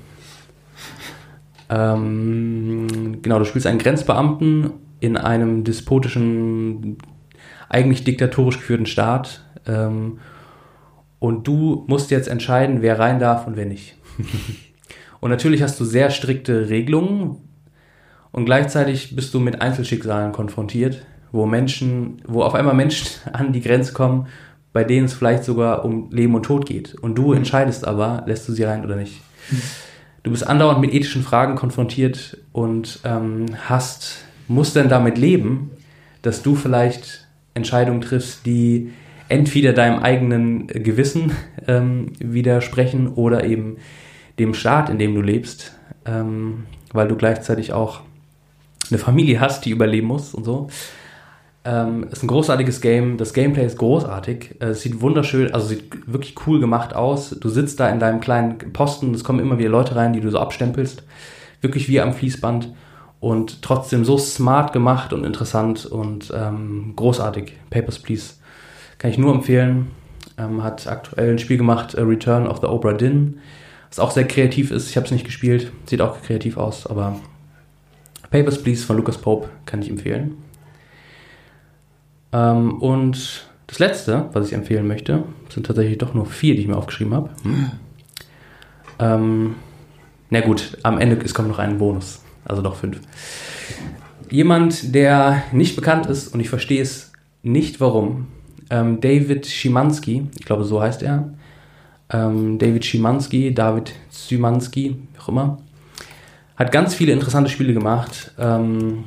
[1.71, 6.99] Ähm, genau, du spielst einen Grenzbeamten in einem despotischen,
[7.69, 9.45] eigentlich diktatorisch geführten Staat.
[9.67, 10.19] Ähm,
[11.19, 13.97] und du musst jetzt entscheiden, wer rein darf und wer nicht.
[15.21, 17.39] und natürlich hast du sehr strikte Regelungen
[18.33, 23.61] und gleichzeitig bist du mit Einzelschicksalen konfrontiert, wo Menschen, wo auf einmal Menschen an die
[23.61, 24.27] Grenze kommen,
[24.73, 26.95] bei denen es vielleicht sogar um Leben und Tod geht.
[26.95, 29.21] Und du entscheidest aber, lässt du sie rein oder nicht.
[30.23, 35.71] Du bist andauernd mit ethischen Fragen konfrontiert und ähm, hast, musst dann damit leben,
[36.23, 38.93] dass du vielleicht Entscheidungen triffst, die
[39.29, 41.33] entweder deinem eigenen Gewissen
[41.67, 43.79] ähm, widersprechen oder eben
[44.39, 45.77] dem Staat, in dem du lebst,
[46.07, 48.01] ähm, weil du gleichzeitig auch
[48.91, 50.69] eine Familie hast, die überleben muss und so.
[51.65, 53.19] Ähm, ist ein großartiges Game.
[53.19, 54.57] Das Gameplay ist großartig.
[54.61, 57.31] Äh, Es sieht wunderschön, also sieht wirklich cool gemacht aus.
[57.31, 60.31] Du sitzt da in deinem kleinen Posten, es kommen immer wieder Leute rein, die du
[60.31, 61.05] so abstempelst.
[61.61, 62.73] Wirklich wie am Fließband.
[63.21, 67.53] Und trotzdem so smart gemacht und interessant und ähm, großartig.
[67.71, 68.35] Papers, Please.
[68.99, 69.93] Kann ich nur empfehlen.
[70.37, 73.39] Ähm, hat aktuell ein Spiel gemacht, äh, Return of the Obra Dinn.
[73.89, 74.91] Was auch sehr kreativ ist.
[74.91, 75.71] Ich habe es nicht gespielt.
[75.87, 77.21] Sieht auch kreativ aus, aber
[78.31, 80.37] Papers, Please von Lucas Pope kann ich empfehlen.
[82.33, 86.69] Ähm, und das letzte, was ich empfehlen möchte, sind tatsächlich doch nur vier, die ich
[86.69, 87.31] mir aufgeschrieben habe.
[87.43, 87.71] Hm.
[88.99, 89.55] Ähm,
[90.31, 93.01] na gut, am Ende es kommt noch ein Bonus, also doch fünf.
[94.31, 98.29] Jemand, der nicht bekannt ist und ich verstehe es nicht, warum.
[98.71, 101.35] Ähm, David Schimanski, ich glaube, so heißt er.
[102.11, 105.59] Ähm, David Schimanski, David Szymanski, wie auch immer.
[106.57, 108.33] Hat ganz viele interessante Spiele gemacht.
[108.39, 109.05] Ähm,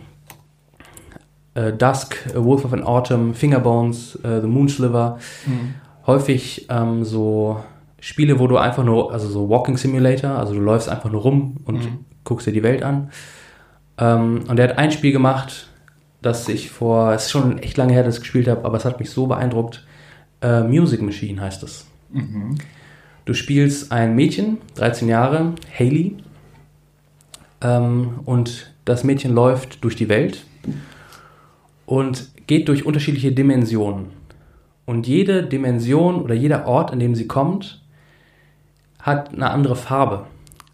[1.55, 5.17] äh, Dusk, A Wolf of an Autumn, Fingerbones, äh, The Moonsliver.
[6.05, 7.63] Häufig ähm, so
[7.99, 11.57] Spiele, wo du einfach nur, also so Walking Simulator, also du läufst einfach nur rum
[11.65, 11.79] und
[12.23, 13.09] guckst dir die Welt an.
[13.97, 15.69] Ähm, und er hat ein Spiel gemacht,
[16.21, 18.85] das ich vor, es ist schon echt lange her, dass ich gespielt habe, aber es
[18.85, 19.85] hat mich so beeindruckt.
[20.41, 21.87] Äh, Music Machine heißt es.
[23.25, 26.17] Du spielst ein Mädchen, 13 Jahre, Haley,
[27.61, 30.45] ähm, und das Mädchen läuft durch die Welt
[31.85, 34.07] und geht durch unterschiedliche Dimensionen.
[34.85, 37.81] Und jede Dimension oder jeder Ort, an dem sie kommt,
[38.99, 40.25] hat eine andere Farbe.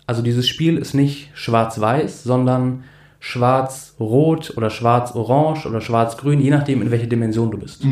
[0.06, 2.84] Also dieses Spiel ist nicht schwarz-weiß, sondern
[3.20, 7.86] schwarz-rot oder schwarz-orange oder schwarz-grün, je nachdem, in welcher Dimension du bist.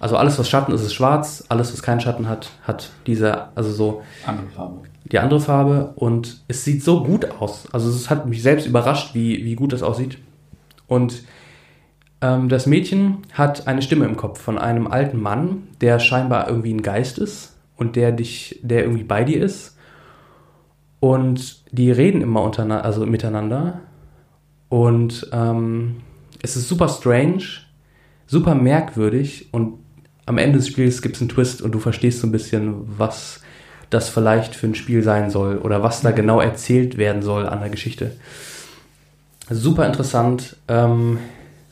[0.00, 3.72] Also alles, was Schatten ist, ist schwarz, alles, was keinen Schatten hat, hat diese, also
[3.72, 4.80] so Andere Farbe.
[5.04, 7.68] die andere Farbe und es sieht so gut aus.
[7.72, 10.18] Also es hat mich selbst überrascht, wie, wie gut das aussieht.
[10.88, 11.22] Und
[12.22, 16.82] das Mädchen hat eine Stimme im Kopf von einem alten Mann, der scheinbar irgendwie ein
[16.82, 19.76] Geist ist und der dich, der irgendwie bei dir ist.
[21.00, 23.80] Und die reden immer untereinander, also miteinander.
[24.68, 25.96] Und ähm,
[26.42, 27.42] es ist super strange,
[28.28, 29.80] super merkwürdig und
[30.24, 33.40] am Ende des Spiels gibt es einen Twist und du verstehst so ein bisschen, was
[33.90, 37.58] das vielleicht für ein Spiel sein soll oder was da genau erzählt werden soll an
[37.58, 38.12] der Geschichte.
[39.50, 41.18] Super interessant, ähm,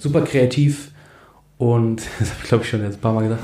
[0.00, 0.90] super kreativ
[1.58, 3.42] und, das habe ich glaube ich schon jetzt ein paar Mal gesagt,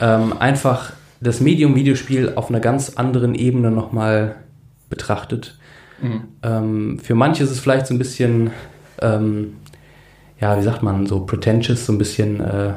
[0.00, 4.36] ähm, einfach das Medium Videospiel auf einer ganz anderen Ebene nochmal
[4.88, 5.58] betrachtet.
[6.00, 6.24] Mhm.
[6.42, 8.50] Ähm, für manche ist es vielleicht so ein bisschen,
[9.00, 9.54] ähm,
[10.40, 12.74] ja, wie sagt man, so pretentious, so ein bisschen, äh,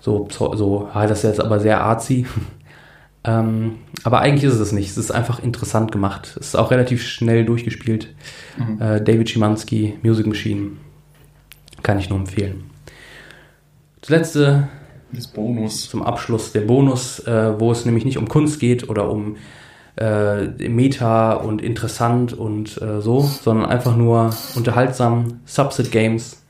[0.00, 2.26] so, so, ah, das ist jetzt aber sehr artsy.
[3.24, 4.90] ähm, aber eigentlich ist es das nicht.
[4.90, 6.36] Es ist einfach interessant gemacht.
[6.40, 8.14] Es ist auch relativ schnell durchgespielt.
[8.56, 8.80] Mhm.
[8.80, 10.72] Äh, David Schimanski, Music Machine.
[11.82, 12.70] Kann ich nur empfehlen.
[14.00, 14.68] Das letzte
[15.12, 15.88] das Bonus.
[15.88, 19.36] Zum Abschluss der Bonus, äh, wo es nämlich nicht um Kunst geht oder um
[19.96, 25.40] äh, Meta und interessant und äh, so, sondern einfach nur unterhaltsam.
[25.44, 26.42] Subset Games.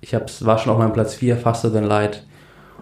[0.00, 2.24] Ich hab's, war schon auf meinem Platz 4, Faster Than Light.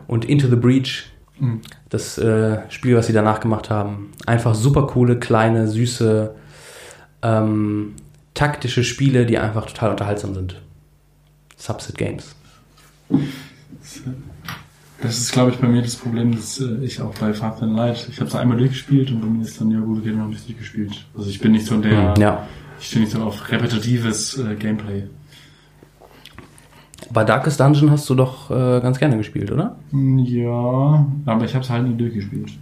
[0.06, 1.62] Und Into the Breach, mhm.
[1.88, 4.12] das äh, Spiel, was sie danach gemacht haben.
[4.26, 6.34] Einfach super coole, kleine, süße,
[7.22, 7.94] ähm,
[8.34, 10.60] taktische Spiele, die einfach total unterhaltsam sind.
[11.56, 12.34] Subset Games.
[15.02, 17.74] Das ist, glaube ich, bei mir das Problem, dass äh, ich auch bei Far Than
[17.74, 20.32] Light, ich habe es einmal durchgespielt und bei mir ist dann, ja gut, dann habe
[20.32, 21.06] ich durchgespielt.
[21.16, 22.46] Also ich bin nicht so der, hm, ja.
[22.80, 25.04] ich stehe nicht so auf repetitives äh, Gameplay.
[27.12, 29.76] Bei Darkest Dungeon hast du doch äh, ganz gerne gespielt, oder?
[29.92, 32.52] Ja, aber ich habe es halt nie durchgespielt.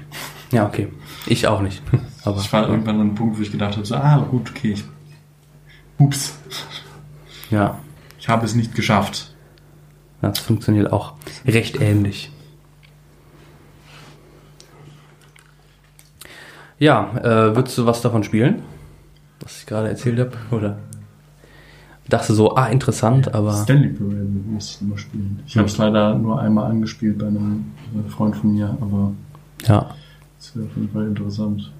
[0.50, 0.88] Ja, okay.
[1.26, 1.82] Ich auch nicht.
[2.24, 4.72] aber, ich war irgendwann an einem Punkt, wo ich gedacht habe, so, ah, gut, okay,
[4.72, 4.84] ich,
[5.98, 6.36] ups.
[7.50, 7.78] Ja.
[8.24, 9.34] Ich habe es nicht geschafft.
[10.22, 11.12] Das funktioniert auch
[11.44, 12.32] recht ähnlich.
[16.78, 18.62] Ja, äh, würdest du was davon spielen?
[19.40, 20.32] Was ich gerade erzählt habe?
[20.52, 20.78] Oder
[22.08, 23.52] dachte so, ah, interessant, ja, aber.
[23.52, 25.42] Stanley Parable muss ich immer spielen.
[25.46, 27.72] Ich habe es leider nur einmal angespielt bei einem
[28.08, 29.12] Freund von mir, aber.
[29.66, 29.94] Ja.
[30.38, 31.70] Das wäre auf jeden Fall interessant.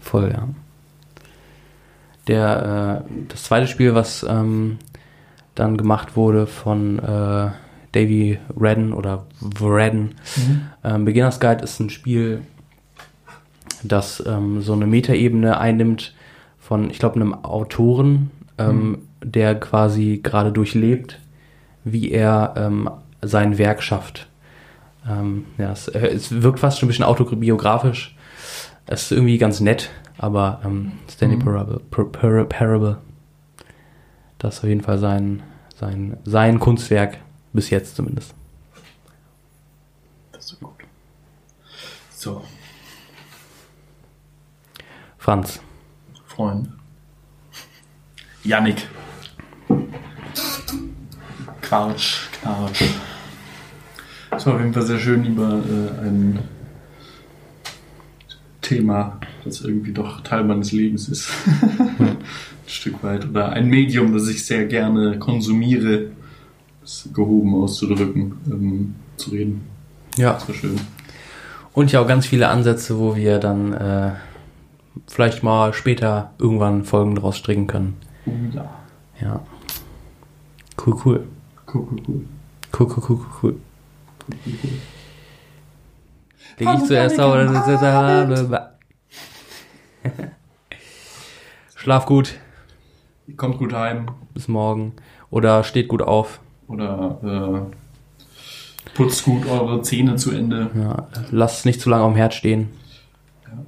[0.00, 0.48] Voll, ja.
[2.28, 4.78] Der, äh, das zweite Spiel, was ähm,
[5.58, 7.50] dann gemacht wurde von äh,
[7.92, 9.26] Davy Redden oder
[9.60, 10.14] Redden.
[10.36, 10.60] Mhm.
[10.84, 12.42] Ähm, Beginner's Guide ist ein Spiel,
[13.82, 16.14] das ähm, so eine Metaebene einnimmt
[16.58, 18.98] von, ich glaube, einem Autoren, ähm, mhm.
[19.22, 21.18] der quasi gerade durchlebt,
[21.84, 22.88] wie er ähm,
[23.22, 24.28] sein Werk schafft.
[25.08, 28.16] Ähm, ja, es, äh, es, wirkt fast schon ein bisschen autobiografisch.
[28.86, 31.40] Es ist irgendwie ganz nett, aber ähm, Stanley mhm.
[31.40, 31.80] Parable,
[32.46, 32.98] Parable
[34.38, 35.42] das ist auf jeden Fall sein,
[35.78, 37.18] sein, sein Kunstwerk,
[37.52, 38.34] bis jetzt zumindest.
[40.32, 40.72] Das ist gut.
[42.10, 42.44] So.
[45.18, 45.60] Franz.
[46.26, 46.68] Freund.
[48.42, 48.88] Yannick.
[51.60, 52.84] Quatsch, Quatsch.
[54.30, 56.38] Es war auf jeden Fall sehr schön über äh, ein
[58.62, 61.30] Thema, das irgendwie doch Teil meines Lebens ist.
[62.68, 63.28] ein Stück weit.
[63.28, 66.10] Oder ein Medium, das ich sehr gerne konsumiere,
[67.12, 69.66] gehoben auszudrücken, ähm, zu reden.
[70.16, 70.34] Ja.
[70.34, 70.80] Das war schön.
[71.72, 74.12] Und ja auch ganz viele Ansätze, wo wir dann äh,
[75.06, 77.96] vielleicht mal später irgendwann Folgen draus stricken können.
[78.52, 78.70] Ja.
[79.20, 79.40] Ja.
[80.84, 81.26] Cool, cool.
[81.72, 82.24] Cool, cool, cool.
[82.78, 83.56] Cool, cool, cool, cool.
[86.58, 87.44] Leg ich zuerst auf oder
[91.76, 92.34] Schlaf gut.
[93.36, 94.06] Kommt gut heim.
[94.34, 94.92] Bis morgen.
[95.30, 96.40] Oder steht gut auf.
[96.66, 100.70] Oder äh, putzt gut eure Zähne zu Ende.
[100.74, 102.68] Ja, lasst nicht zu lange am Herd stehen.
[103.46, 103.58] Ja.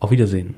[0.00, 0.54] Auf Wiedersehen.